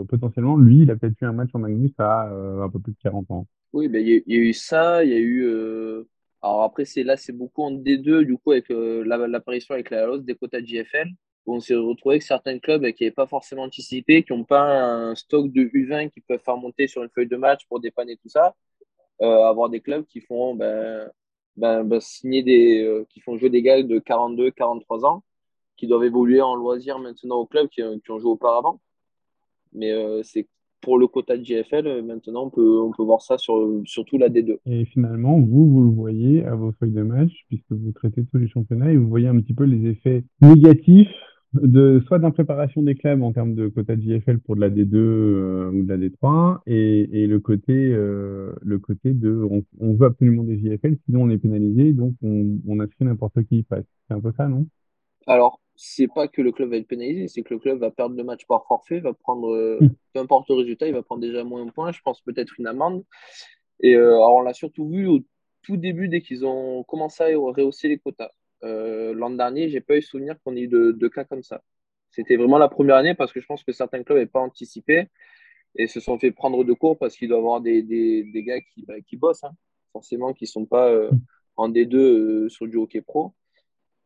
potentiellement, 0.08 0.58
lui, 0.58 0.80
il 0.80 0.92
a 0.92 0.96
peut-être 0.96 1.20
eu 1.22 1.26
un 1.26 1.34
match 1.34 1.50
en 1.54 1.60
Magnus 1.60 1.92
à 1.98 2.30
un 2.30 2.70
peu 2.70 2.80
plus 2.80 2.94
de 2.94 2.98
40 3.02 3.30
ans. 3.32 3.48
Oui, 3.74 3.88
ben, 3.88 4.02
il 4.02 4.24
y, 4.26 4.34
y, 4.34 4.38
a 4.38 4.42
eu 4.42 4.54
ça, 4.54 5.04
il 5.04 5.12
y 5.12 5.14
a 5.14 5.20
eu... 5.20 5.46
Alors 6.42 6.64
après, 6.64 6.86
c'est 6.86 7.04
là, 7.04 7.18
c'est 7.18 7.34
beaucoup 7.34 7.64
en 7.64 7.72
D2, 7.72 8.24
du 8.24 8.38
coup, 8.38 8.52
avec 8.52 8.70
l'apparition 8.70 9.74
avec 9.74 9.90
la 9.90 10.10
hausse 10.10 10.24
des 10.24 10.36
quotas 10.36 10.62
de 10.62 10.68
JFL 10.68 11.10
on 11.48 11.60
s'est 11.60 11.76
retrouvé 11.76 12.16
avec 12.16 12.24
certains 12.24 12.60
clubs 12.60 12.86
qui 12.94 13.04
n'avaient 13.04 13.14
pas 13.14 13.28
forcément 13.28 13.64
anticipé, 13.64 14.24
qui 14.24 14.34
n'ont 14.34 14.44
pas 14.44 14.62
un 14.62 15.16
stock 15.16 15.52
de 15.52 15.62
U20 15.62 16.10
qui 16.12 16.22
peuvent 16.22 16.42
faire 16.44 16.58
monter 16.58 16.88
sur 16.88 17.04
une 17.04 17.10
feuille 17.10 17.28
de 17.28 17.38
match 17.38 17.66
pour 17.68 17.80
dépanner 17.80 18.18
tout 18.18 18.30
ça. 18.30 18.56
Euh, 19.22 19.44
avoir 19.46 19.70
des 19.70 19.80
clubs 19.80 20.06
qui 20.06 20.20
font 20.20 20.56
ben, 20.56 21.10
ben, 21.56 21.84
ben 21.84 22.02
signer 22.02 22.44
des, 22.44 22.84
euh, 22.84 23.06
qui 23.10 23.22
font 23.22 23.38
jouer 23.38 23.50
des 23.50 23.62
gars 23.62 23.82
de 23.82 24.00
42, 24.00 24.52
43 24.52 25.06
ans, 25.06 25.24
qui 25.78 25.88
doivent 25.88 26.04
évoluer 26.04 26.42
en 26.42 26.56
loisir 26.56 27.00
maintenant 27.00 27.38
au 27.38 27.46
club 27.46 27.70
qui, 27.70 27.82
qui 28.04 28.12
ont 28.12 28.20
joué 28.20 28.32
auparavant. 28.32 28.82
Mais 29.72 29.92
euh, 29.92 30.22
c'est 30.24 30.48
pour 30.82 30.98
le 31.00 31.08
quota 31.08 31.38
de 31.38 31.44
JFL, 31.44 32.04
maintenant 32.04 32.46
on 32.46 32.50
peut, 32.52 32.80
on 32.80 32.92
peut 32.92 33.04
voir 33.04 33.22
ça 33.22 33.38
sur 33.40 33.82
surtout 33.86 34.18
la 34.18 34.30
D2. 34.30 34.58
Et 34.68 34.86
finalement, 34.86 35.40
vous, 35.40 35.68
vous 35.68 35.82
le 35.82 35.90
voyez 35.90 36.44
à 36.46 36.54
vos 36.54 36.74
feuilles 36.74 36.92
de 36.92 37.02
match, 37.02 37.32
puisque 37.48 37.72
vous 37.72 37.92
traitez 37.92 38.24
tous 38.26 38.38
les 38.38 38.48
championnats, 38.48 38.92
et 38.92 38.98
vous 38.98 39.08
voyez 39.08 39.28
un 39.28 39.40
petit 39.40 39.56
peu 39.56 39.64
les 39.64 39.90
effets 39.90 40.24
négatifs 40.42 41.10
de 41.62 42.02
soit 42.08 42.20
d'impréparation 42.20 42.82
des 42.82 42.96
clubs 42.96 43.22
en 43.24 43.32
termes 43.32 43.56
de 43.56 43.68
quota 43.68 43.96
de 43.96 44.02
JFL 44.02 44.40
pour 44.40 44.56
de 44.56 44.62
la 44.62 44.70
D2 44.70 44.96
euh, 44.96 45.72
ou 45.72 45.84
de 45.84 45.90
la 45.90 45.98
D3 45.98 46.60
et, 46.66 47.24
et 47.24 47.28
le 47.28 47.40
côté 47.40 47.74
euh, 47.74 48.54
le 48.62 48.80
côté 48.80 49.14
de 49.14 49.48
on, 49.50 49.64
on, 49.80 49.94
veut 49.94 50.08
absolument 50.08 50.44
des 50.44 50.58
JFL 50.58 50.98
sinon 51.06 51.24
on 51.24 51.30
est 51.30 51.38
pénalisé 51.38 51.94
donc 51.94 52.14
on, 52.22 52.58
on 52.68 52.80
inscrit 52.80 53.06
n'importe 53.06 53.44
qui 53.44 53.60
y 53.60 53.64
passe. 53.64 53.86
C'est 54.08 54.14
un 54.14 54.22
peu 54.22 54.32
ça 54.38 54.48
non? 54.48 54.66
Alors 55.28 55.60
c'est 55.76 56.08
pas 56.08 56.28
que 56.28 56.42
le 56.42 56.52
club 56.52 56.70
va 56.70 56.78
être 56.78 56.88
pénalisé 56.88 57.28
c'est 57.28 57.42
que 57.42 57.54
le 57.54 57.60
club 57.60 57.80
va 57.80 57.92
perdre 57.92 58.16
le 58.16 58.24
match 58.24 58.46
par 58.48 58.66
forfait 58.68 59.00
va 59.00 59.14
prendre 59.14 59.50
euh, 59.54 59.78
mmh. 59.82 59.90
peu 60.14 60.20
importe 60.20 60.50
le 60.50 60.56
résultat 60.56 60.88
il 60.88 60.94
va 60.94 61.04
prendre 61.04 61.22
déjà 61.22 61.44
moins 61.44 61.66
de 61.66 61.72
points 61.72 61.92
je 61.92 62.02
pense 62.04 62.22
peut-être 62.22 62.60
une 62.60 62.68
amende. 62.68 63.04
Et 63.82 63.96
alors 63.96 64.36
on 64.36 64.42
l'a 64.42 64.54
surtout 64.54 64.88
vu 64.88 65.08
au 65.08 65.20
tout 65.64 65.78
début 65.78 66.08
dès 66.08 66.22
qu'ils 66.22 66.46
ont 66.46 66.84
commencé 66.84 67.24
à 67.24 67.28
rehausser 67.28 67.88
les 67.88 67.98
quotas 67.98 68.32
euh, 68.64 69.14
L'an 69.14 69.32
dernier, 69.32 69.70
j'ai 69.70 69.82
pas 69.82 69.98
eu 69.98 70.02
souvenir 70.02 70.36
qu'on 70.44 70.56
ait 70.56 70.62
eu 70.62 70.68
de, 70.68 70.92
de, 70.92 71.08
cas 71.08 71.24
comme 71.24 71.44
ça. 71.44 71.62
C'était 72.12 72.36
vraiment 72.36 72.58
la 72.58 72.70
première 72.70 72.96
année 72.96 73.14
parce 73.14 73.34
que 73.34 73.40
je 73.40 73.46
pense 73.46 73.64
que 73.64 73.74
certains 73.74 74.04
clubs 74.04 74.18
n'avaient 74.18 74.30
pas 74.30 74.40
anticipé 74.40 75.10
et 75.76 75.88
se 75.88 76.00
sont 76.00 76.18
fait 76.18 76.32
prendre 76.32 76.64
de 76.64 76.74
court 76.74 76.98
parce 76.98 77.16
qu'il 77.18 77.28
doit 77.30 77.38
y 77.38 77.42
avoir 77.42 77.62
des, 77.62 77.84
des, 77.84 78.24
des 78.24 78.44
gars 78.44 78.62
qui, 78.62 78.86
bah, 78.86 79.02
qui 79.02 79.18
bossent, 79.18 79.44
hein, 79.44 79.52
forcément, 79.92 80.34
qui 80.34 80.48
sont 80.48 80.66
pas, 80.66 80.90
euh, 80.90 81.12
en 81.58 81.70
D2 81.70 82.50
sur 82.50 82.68
du 82.68 82.78
hockey 82.78 83.02
pro. 83.02 83.34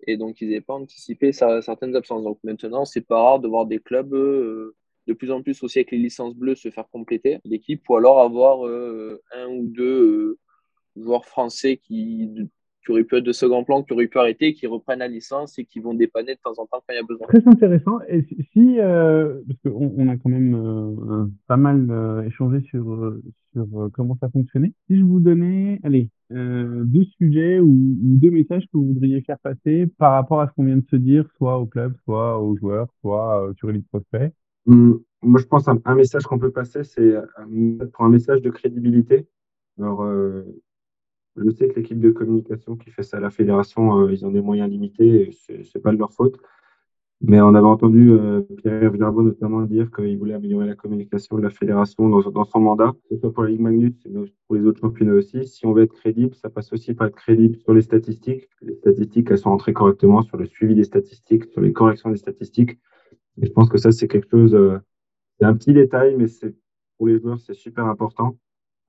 Et 0.07 0.17
donc, 0.17 0.41
ils 0.41 0.49
n'avaient 0.49 0.61
pas 0.61 0.75
anticipé 0.75 1.31
certaines 1.31 1.95
absences. 1.95 2.23
Donc 2.23 2.39
maintenant, 2.43 2.85
c'est 2.85 3.01
pas 3.01 3.21
rare 3.21 3.39
de 3.39 3.47
voir 3.47 3.65
des 3.65 3.79
clubs 3.79 4.11
de 4.11 5.13
plus 5.13 5.31
en 5.31 5.41
plus 5.41 5.61
aussi 5.63 5.79
avec 5.79 5.91
les 5.91 5.97
licences 5.97 6.35
bleues 6.35 6.55
se 6.55 6.69
faire 6.69 6.87
compléter 6.89 7.39
l'équipe 7.43 7.87
ou 7.89 7.97
alors 7.97 8.21
avoir 8.21 8.63
un 9.33 9.47
ou 9.47 9.67
deux 9.67 10.37
joueurs 10.95 11.25
français 11.25 11.77
qui 11.77 12.49
qui 12.83 12.91
auraient 12.91 13.03
pu 13.03 13.17
être 13.17 13.23
de 13.23 13.31
second 13.31 13.63
plan, 13.63 13.83
qui 13.83 13.93
auraient 13.93 14.07
pu 14.07 14.17
arrêter, 14.17 14.53
qui 14.53 14.67
reprennent 14.67 14.99
la 14.99 15.07
licence 15.07 15.59
et 15.59 15.65
qui 15.65 15.79
vont 15.79 15.93
dépanner 15.93 16.35
de 16.35 16.39
temps 16.41 16.51
en 16.57 16.65
temps 16.65 16.81
quand 16.87 16.93
il 16.93 16.95
y 16.95 16.99
a 16.99 17.03
besoin. 17.03 17.27
Très 17.27 17.47
intéressant. 17.47 17.99
Et 18.07 18.25
si, 18.53 18.79
euh, 18.79 19.41
parce 19.47 19.59
qu'on 19.61 19.93
on 19.97 20.07
a 20.07 20.17
quand 20.17 20.29
même 20.29 20.55
euh, 20.55 21.25
pas 21.47 21.57
mal 21.57 21.87
euh, 21.89 22.23
échangé 22.23 22.61
sur, 22.61 23.15
sur 23.53 23.89
comment 23.93 24.17
ça 24.19 24.29
fonctionnait. 24.29 24.73
Si 24.87 24.97
je 24.97 25.03
vous 25.03 25.19
donnais, 25.19 25.79
allez, 25.83 26.09
deux 26.29 27.03
sujets 27.17 27.59
ou, 27.59 27.69
deux 27.69 28.31
messages 28.31 28.63
que 28.65 28.77
vous 28.77 28.87
voudriez 28.87 29.21
faire 29.21 29.39
passer 29.39 29.87
par 29.97 30.13
rapport 30.13 30.41
à 30.41 30.47
ce 30.47 30.53
qu'on 30.53 30.65
vient 30.65 30.77
de 30.77 30.85
se 30.89 30.95
dire, 30.95 31.25
soit 31.37 31.57
au 31.57 31.65
club, 31.65 31.95
soit 32.05 32.39
aux 32.39 32.55
joueurs, 32.55 32.87
soit 33.01 33.51
sur 33.57 33.69
Elite 33.69 33.87
Prospect. 33.87 34.31
Hum, 34.67 35.01
moi, 35.21 35.39
je 35.39 35.45
pense 35.45 35.67
un, 35.67 35.79
un 35.85 35.95
message 35.95 36.23
qu'on 36.23 36.39
peut 36.39 36.51
passer, 36.51 36.83
c'est 36.83 37.13
pour 37.93 38.05
un 38.05 38.09
message 38.09 38.41
de 38.41 38.49
crédibilité. 38.49 39.27
Alors, 39.77 40.05
je 41.43 41.49
sais 41.51 41.67
que 41.67 41.79
l'équipe 41.79 41.99
de 41.99 42.11
communication 42.11 42.75
qui 42.75 42.89
fait 42.91 43.03
ça 43.03 43.17
à 43.17 43.19
la 43.19 43.29
fédération, 43.29 43.99
euh, 44.01 44.11
ils 44.11 44.25
ont 44.25 44.31
des 44.31 44.41
moyens 44.41 44.69
limités, 44.69 45.31
ce 45.31 45.53
n'est 45.53 45.81
pas 45.81 45.91
de 45.91 45.97
leur 45.97 46.13
faute. 46.13 46.39
Mais 47.21 47.41
on 47.41 47.53
avait 47.53 47.67
entendu 47.67 48.11
euh, 48.11 48.41
Pierre 48.57 48.95
Gerbeau 48.95 49.23
notamment 49.23 49.61
dire 49.63 49.91
qu'il 49.91 50.17
voulait 50.17 50.35
améliorer 50.35 50.65
la 50.65 50.75
communication 50.75 51.37
de 51.37 51.41
la 51.41 51.49
fédération 51.49 52.07
dans, 52.07 52.21
dans, 52.21 52.45
son 52.45 52.61
mandat, 52.61 52.93
que 52.93 53.15
ce 53.15 53.19
soit 53.19 53.33
pour 53.33 53.43
la 53.43 53.49
Ligue 53.49 53.59
Magnus, 53.59 53.93
mais 54.09 54.21
pour 54.47 54.55
les 54.55 54.65
autres 54.65 54.79
championnats 54.79 55.15
aussi. 55.15 55.45
Si 55.45 55.65
on 55.65 55.73
veut 55.73 55.83
être 55.83 55.93
crédible, 55.93 56.33
ça 56.35 56.49
passe 56.49 56.71
aussi 56.71 56.93
par 56.93 57.07
être 57.07 57.15
crédible 57.17 57.57
sur 57.57 57.73
les 57.73 57.81
statistiques. 57.81 58.47
Les 58.61 58.75
statistiques, 58.75 59.29
elles 59.31 59.37
sont 59.37 59.49
entrées 59.49 59.73
correctement 59.73 60.21
sur 60.21 60.37
le 60.37 60.45
suivi 60.45 60.75
des 60.75 60.85
statistiques, 60.85 61.45
sur 61.51 61.59
les 61.59 61.73
corrections 61.73 62.09
des 62.09 62.17
statistiques. 62.17 62.79
Et 63.41 63.47
je 63.47 63.51
pense 63.51 63.67
que 63.67 63.77
ça, 63.77 63.91
c'est 63.91 64.07
quelque 64.07 64.29
chose, 64.29 64.55
euh, 64.55 64.77
c'est 65.39 65.45
un 65.45 65.55
petit 65.55 65.73
détail, 65.73 66.15
mais 66.17 66.27
c'est 66.27 66.55
pour 66.97 67.07
les 67.07 67.19
joueurs, 67.19 67.39
c'est 67.41 67.53
super 67.53 67.85
important. 67.85 68.37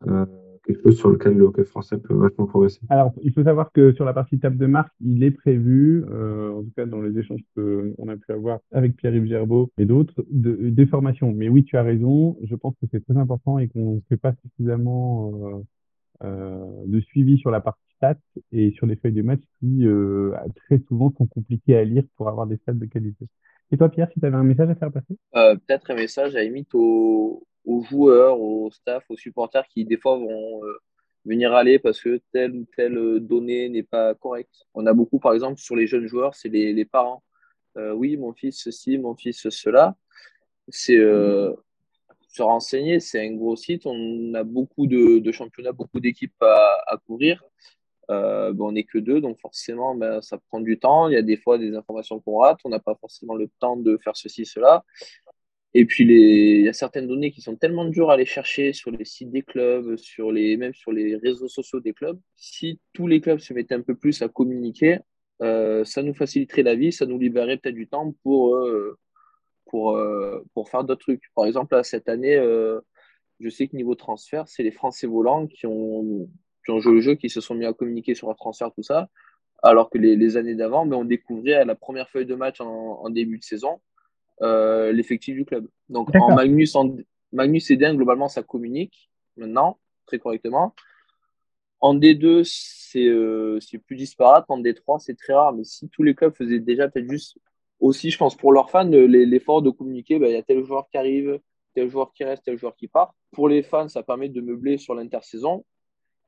Euh, 0.06 0.26
quelque 0.64 0.82
chose 0.82 0.98
sur 0.98 1.10
lequel 1.10 1.34
le 1.34 1.44
hockey 1.44 1.64
français 1.64 1.98
peut 1.98 2.14
vachement 2.14 2.46
progresser. 2.46 2.80
Alors, 2.88 3.12
il 3.22 3.32
faut 3.32 3.42
savoir 3.42 3.72
que 3.72 3.92
sur 3.92 4.04
la 4.04 4.12
partie 4.12 4.38
table 4.38 4.56
de 4.56 4.66
marque, 4.66 4.92
il 5.00 5.22
est 5.24 5.30
prévu, 5.30 6.04
euh, 6.10 6.52
en 6.52 6.62
tout 6.62 6.72
cas 6.76 6.86
dans 6.86 7.00
les 7.00 7.18
échanges 7.18 7.40
qu'on 7.54 8.08
a 8.08 8.16
pu 8.16 8.32
avoir 8.32 8.60
avec 8.72 8.96
Pierre-Yves 8.96 9.26
Gerbeau 9.26 9.70
et 9.78 9.84
d'autres, 9.84 10.24
de, 10.30 10.70
des 10.70 10.86
formations. 10.86 11.32
Mais 11.32 11.48
oui, 11.48 11.64
tu 11.64 11.76
as 11.76 11.82
raison, 11.82 12.36
je 12.42 12.54
pense 12.54 12.74
que 12.80 12.86
c'est 12.90 13.04
très 13.04 13.16
important 13.16 13.58
et 13.58 13.68
qu'on 13.68 13.96
ne 13.96 14.00
fait 14.08 14.16
pas 14.16 14.34
suffisamment 14.42 15.32
euh, 15.34 15.62
euh, 16.24 16.66
de 16.86 17.00
suivi 17.00 17.38
sur 17.38 17.50
la 17.50 17.60
partie 17.60 17.80
stats 17.96 18.16
et 18.52 18.70
sur 18.72 18.86
les 18.86 18.96
feuilles 18.96 19.12
de 19.12 19.22
match 19.22 19.42
qui 19.58 19.84
très 20.56 20.78
souvent 20.88 21.12
sont 21.16 21.26
compliquées 21.26 21.76
à 21.76 21.84
lire 21.84 22.04
pour 22.16 22.28
avoir 22.28 22.46
des 22.46 22.56
stats 22.56 22.72
de 22.72 22.86
qualité. 22.86 23.26
Et 23.72 23.76
toi, 23.76 23.88
Pierre, 23.88 24.10
si 24.12 24.18
tu 24.20 24.26
avais 24.26 24.36
un 24.36 24.42
message 24.42 24.70
à 24.70 24.74
faire 24.74 24.92
passer? 24.92 25.16
Euh, 25.36 25.54
Peut-être 25.54 25.90
un 25.90 25.94
message 25.94 26.34
à 26.34 26.42
limite 26.42 26.74
aux, 26.74 27.46
aux 27.64 27.82
joueurs, 27.82 28.40
aux 28.40 28.70
staff, 28.70 29.04
aux 29.08 29.16
supporters 29.16 29.66
qui 29.68 29.84
des 29.84 29.96
fois 29.96 30.16
vont 30.16 30.64
euh, 30.64 30.78
venir 31.24 31.54
aller 31.54 31.78
parce 31.78 32.00
que 32.00 32.20
telle 32.32 32.56
ou 32.56 32.66
telle 32.76 32.98
euh, 32.98 33.20
donnée 33.20 33.68
n'est 33.68 33.84
pas 33.84 34.14
correcte. 34.14 34.66
On 34.74 34.86
a 34.86 34.92
beaucoup, 34.92 35.20
par 35.20 35.34
exemple, 35.34 35.60
sur 35.60 35.76
les 35.76 35.86
jeunes 35.86 36.06
joueurs, 36.06 36.34
c'est 36.34 36.48
les, 36.48 36.72
les, 36.72 36.84
parents. 36.84 37.22
Oui, 37.76 38.16
mon 38.16 38.32
fils 38.32 38.60
ceci, 38.64 38.98
mon 38.98 39.14
fils 39.14 39.48
cela. 39.48 39.94
C'est 40.68 40.98
se 42.32 42.42
renseigner, 42.42 43.00
c'est 43.00 43.24
un 43.26 43.34
gros 43.34 43.56
site. 43.56 43.86
On 43.86 44.34
a 44.34 44.44
beaucoup 44.44 44.86
de, 44.86 45.18
de 45.18 45.32
championnats, 45.32 45.72
beaucoup 45.72 46.00
d'équipes 46.00 46.40
à, 46.42 46.84
à, 46.86 46.96
couvrir. 46.96 47.44
Euh, 48.10 48.52
ben, 48.52 48.64
on 48.64 48.72
n'est 48.72 48.84
que 48.84 48.98
deux, 48.98 49.20
donc 49.20 49.38
forcément, 49.40 49.94
ben, 49.94 50.20
ça 50.20 50.38
prend 50.48 50.60
du 50.60 50.78
temps. 50.78 51.08
Il 51.08 51.14
y 51.14 51.16
a 51.16 51.22
des 51.22 51.36
fois 51.36 51.58
des 51.58 51.74
informations 51.76 52.20
qu'on 52.20 52.38
rate. 52.38 52.58
On 52.64 52.68
n'a 52.68 52.80
pas 52.80 52.96
forcément 53.00 53.34
le 53.34 53.48
temps 53.60 53.76
de 53.76 53.96
faire 53.98 54.16
ceci, 54.16 54.44
cela. 54.44 54.84
Et 55.72 55.84
puis, 55.84 56.04
il 56.04 56.62
y 56.62 56.68
a 56.68 56.72
certaines 56.72 57.06
données 57.06 57.30
qui 57.30 57.40
sont 57.40 57.54
tellement 57.56 57.84
dures 57.84 58.10
à 58.10 58.14
aller 58.14 58.24
chercher 58.26 58.72
sur 58.72 58.90
les 58.90 59.04
sites 59.04 59.30
des 59.30 59.42
clubs, 59.42 59.96
sur 59.96 60.32
les... 60.32 60.56
même 60.56 60.74
sur 60.74 60.90
les 60.90 61.16
réseaux 61.16 61.46
sociaux 61.48 61.78
des 61.80 61.92
clubs. 61.92 62.18
Si 62.34 62.80
tous 62.92 63.06
les 63.06 63.20
clubs 63.20 63.38
se 63.38 63.54
mettaient 63.54 63.76
un 63.76 63.82
peu 63.82 63.94
plus 63.94 64.20
à 64.22 64.28
communiquer, 64.28 64.98
euh, 65.42 65.84
ça 65.84 66.02
nous 66.02 66.14
faciliterait 66.14 66.64
la 66.64 66.74
vie, 66.74 66.92
ça 66.92 67.06
nous 67.06 67.18
libérerait 67.18 67.56
peut-être 67.58 67.76
du 67.76 67.86
temps 67.86 68.12
pour, 68.24 68.56
euh, 68.56 68.98
pour, 69.66 69.96
pour 70.54 70.68
faire 70.68 70.82
d'autres 70.82 71.02
trucs. 71.02 71.22
Par 71.36 71.46
exemple, 71.46 71.78
cette 71.84 72.08
année, 72.08 72.36
je 73.38 73.48
sais 73.48 73.68
que 73.68 73.76
niveau 73.76 73.94
transfert, 73.94 74.48
c'est 74.48 74.64
les 74.64 74.72
Français 74.72 75.06
volants 75.06 75.46
qui 75.46 75.68
ont, 75.68 76.28
qui 76.64 76.70
ont 76.72 76.80
joué 76.80 76.94
le 76.94 77.00
jeu, 77.00 77.14
qui 77.14 77.30
se 77.30 77.40
sont 77.40 77.54
mis 77.54 77.66
à 77.66 77.72
communiquer 77.72 78.14
sur 78.14 78.28
leur 78.28 78.36
transfert, 78.36 78.72
tout 78.72 78.82
ça. 78.82 79.08
Alors 79.62 79.90
que 79.90 79.98
les, 79.98 80.16
les 80.16 80.36
années 80.36 80.54
d'avant, 80.54 80.86
ben, 80.86 80.96
on 80.96 81.04
découvrait 81.04 81.54
à 81.54 81.64
la 81.64 81.74
première 81.74 82.08
feuille 82.08 82.26
de 82.26 82.34
match 82.34 82.60
en, 82.60 83.00
en 83.02 83.10
début 83.10 83.38
de 83.38 83.44
saison 83.44 83.80
euh, 84.42 84.90
l'effectif 84.92 85.34
du 85.34 85.44
club. 85.44 85.68
Donc 85.90 86.14
en 86.14 86.34
Magnus, 86.34 86.74
en, 86.74 86.96
Magnus 87.32 87.70
et 87.70 87.76
D1, 87.76 87.96
globalement, 87.96 88.28
ça 88.28 88.42
communique 88.42 89.10
maintenant, 89.36 89.78
très 90.06 90.18
correctement. 90.18 90.74
En 91.80 91.94
D2, 91.94 92.44
euh, 92.96 93.60
c'est 93.60 93.78
plus 93.78 93.96
disparate. 93.96 94.46
En 94.48 94.60
D3, 94.60 94.98
c'est 94.98 95.16
très 95.16 95.34
rare. 95.34 95.52
Mais 95.52 95.64
si 95.64 95.88
tous 95.90 96.02
les 96.02 96.14
clubs 96.14 96.34
faisaient 96.34 96.58
déjà 96.58 96.88
peut-être 96.88 97.10
juste 97.10 97.38
aussi, 97.80 98.10
je 98.10 98.18
pense, 98.18 98.34
pour 98.34 98.52
leurs 98.52 98.70
fans, 98.70 98.84
l'effort 98.84 99.62
de 99.62 99.70
communiquer, 99.70 100.18
bah, 100.18 100.28
il 100.28 100.32
y 100.32 100.36
a 100.36 100.42
tel 100.42 100.64
joueur 100.64 100.88
qui 100.90 100.96
arrive, 100.96 101.38
tel 101.74 101.88
joueur 101.90 102.12
qui 102.14 102.24
reste, 102.24 102.44
tel 102.44 102.58
joueur 102.58 102.76
qui 102.76 102.88
part. 102.88 103.14
Pour 103.32 103.48
les 103.48 103.62
fans, 103.62 103.88
ça 103.88 104.02
permet 104.02 104.28
de 104.28 104.40
meubler 104.40 104.78
sur 104.78 104.94
l'intersaison. 104.94 105.64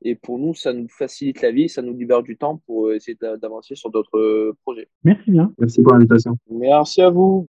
Et 0.03 0.15
pour 0.15 0.37
nous, 0.37 0.53
ça 0.53 0.73
nous 0.73 0.87
facilite 0.89 1.41
la 1.41 1.51
vie, 1.51 1.69
ça 1.69 1.81
nous 1.81 1.95
libère 1.95 2.23
du 2.23 2.37
temps 2.37 2.61
pour 2.65 2.91
essayer 2.91 3.17
d'avancer 3.41 3.75
sur 3.75 3.89
d'autres 3.89 4.53
projets. 4.63 4.89
Merci 5.03 5.31
bien. 5.31 5.53
Merci 5.57 5.81
pour 5.81 5.93
l'invitation. 5.93 6.37
Merci 6.49 7.01
à 7.01 7.09
vous. 7.09 7.47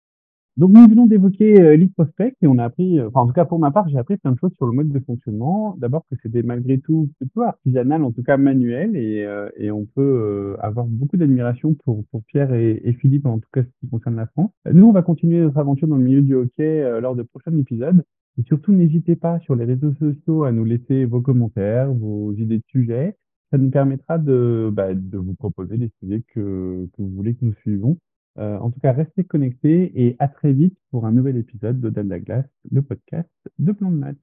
Donc 0.59 0.71
nous 0.71 0.89
venons 0.89 1.05
d'évoquer 1.05 1.61
euh, 1.61 1.77
Lead 1.77 1.93
Prospect 1.93 2.35
et 2.41 2.47
on 2.47 2.57
a 2.57 2.65
appris, 2.65 2.99
euh, 2.99 3.07
enfin 3.07 3.21
en 3.21 3.27
tout 3.27 3.33
cas 3.33 3.45
pour 3.45 3.59
ma 3.59 3.71
part, 3.71 3.87
j'ai 3.87 3.97
appris 3.97 4.17
plein 4.17 4.33
de 4.33 4.37
choses 4.37 4.51
sur 4.57 4.65
le 4.65 4.73
mode 4.73 4.89
de 4.89 4.99
fonctionnement. 4.99 5.73
D'abord 5.77 6.03
que 6.11 6.17
c'était 6.21 6.43
malgré 6.43 6.79
tout 6.79 7.09
plutôt 7.17 7.43
artisanal, 7.43 8.03
en 8.03 8.11
tout 8.11 8.23
cas 8.23 8.35
manuel, 8.35 8.97
et, 8.97 9.23
euh, 9.23 9.47
et 9.55 9.71
on 9.71 9.85
peut 9.85 10.01
euh, 10.01 10.57
avoir 10.59 10.85
beaucoup 10.85 11.15
d'admiration 11.15 11.75
pour, 11.85 12.03
pour 12.11 12.23
Pierre 12.25 12.53
et, 12.53 12.81
et, 12.83 12.91
Philippe, 12.91 13.25
en 13.25 13.39
tout 13.39 13.47
cas 13.53 13.63
ce 13.63 13.69
qui 13.79 13.89
concerne 13.89 14.17
la 14.17 14.27
France. 14.27 14.51
Nous, 14.69 14.85
on 14.85 14.91
va 14.91 15.01
continuer 15.01 15.39
notre 15.39 15.59
aventure 15.59 15.87
dans 15.87 15.95
le 15.95 16.03
milieu 16.03 16.21
du 16.21 16.35
hockey 16.35 16.99
lors 16.99 17.15
de 17.15 17.23
prochains 17.23 17.57
épisodes. 17.57 18.03
Et 18.39 18.43
surtout, 18.43 18.71
n'hésitez 18.71 19.17
pas 19.17 19.39
sur 19.41 19.55
les 19.55 19.65
réseaux 19.65 19.93
sociaux 19.95 20.45
à 20.45 20.53
nous 20.53 20.63
laisser 20.63 21.03
vos 21.03 21.19
commentaires, 21.19 21.91
vos 21.91 22.31
idées 22.33 22.59
de 22.59 22.63
sujets. 22.67 23.17
Ça 23.51 23.57
nous 23.57 23.69
permettra 23.69 24.17
de, 24.17 24.69
bah, 24.71 24.93
vous 24.93 25.33
proposer 25.33 25.77
des 25.77 25.91
sujets 25.99 26.23
que, 26.33 26.87
vous 26.97 27.09
voulez 27.09 27.35
que 27.35 27.43
nous 27.43 27.55
suivons. 27.55 27.97
Euh, 28.37 28.57
en 28.59 28.69
tout 28.69 28.79
cas, 28.79 28.93
restez 28.93 29.25
connectés 29.25 29.91
et 30.01 30.15
à 30.19 30.29
très 30.29 30.53
vite 30.53 30.77
pour 30.91 31.05
un 31.05 31.11
nouvel 31.11 31.35
épisode 31.35 31.81
de 31.81 31.89
de 31.89 32.09
la 32.09 32.19
glace, 32.19 32.49
le 32.71 32.81
podcast 32.81 33.29
de 33.57 33.73
Plan 33.73 33.91
de 33.91 33.97
Match. 33.97 34.17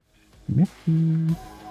Merci. 0.48 1.65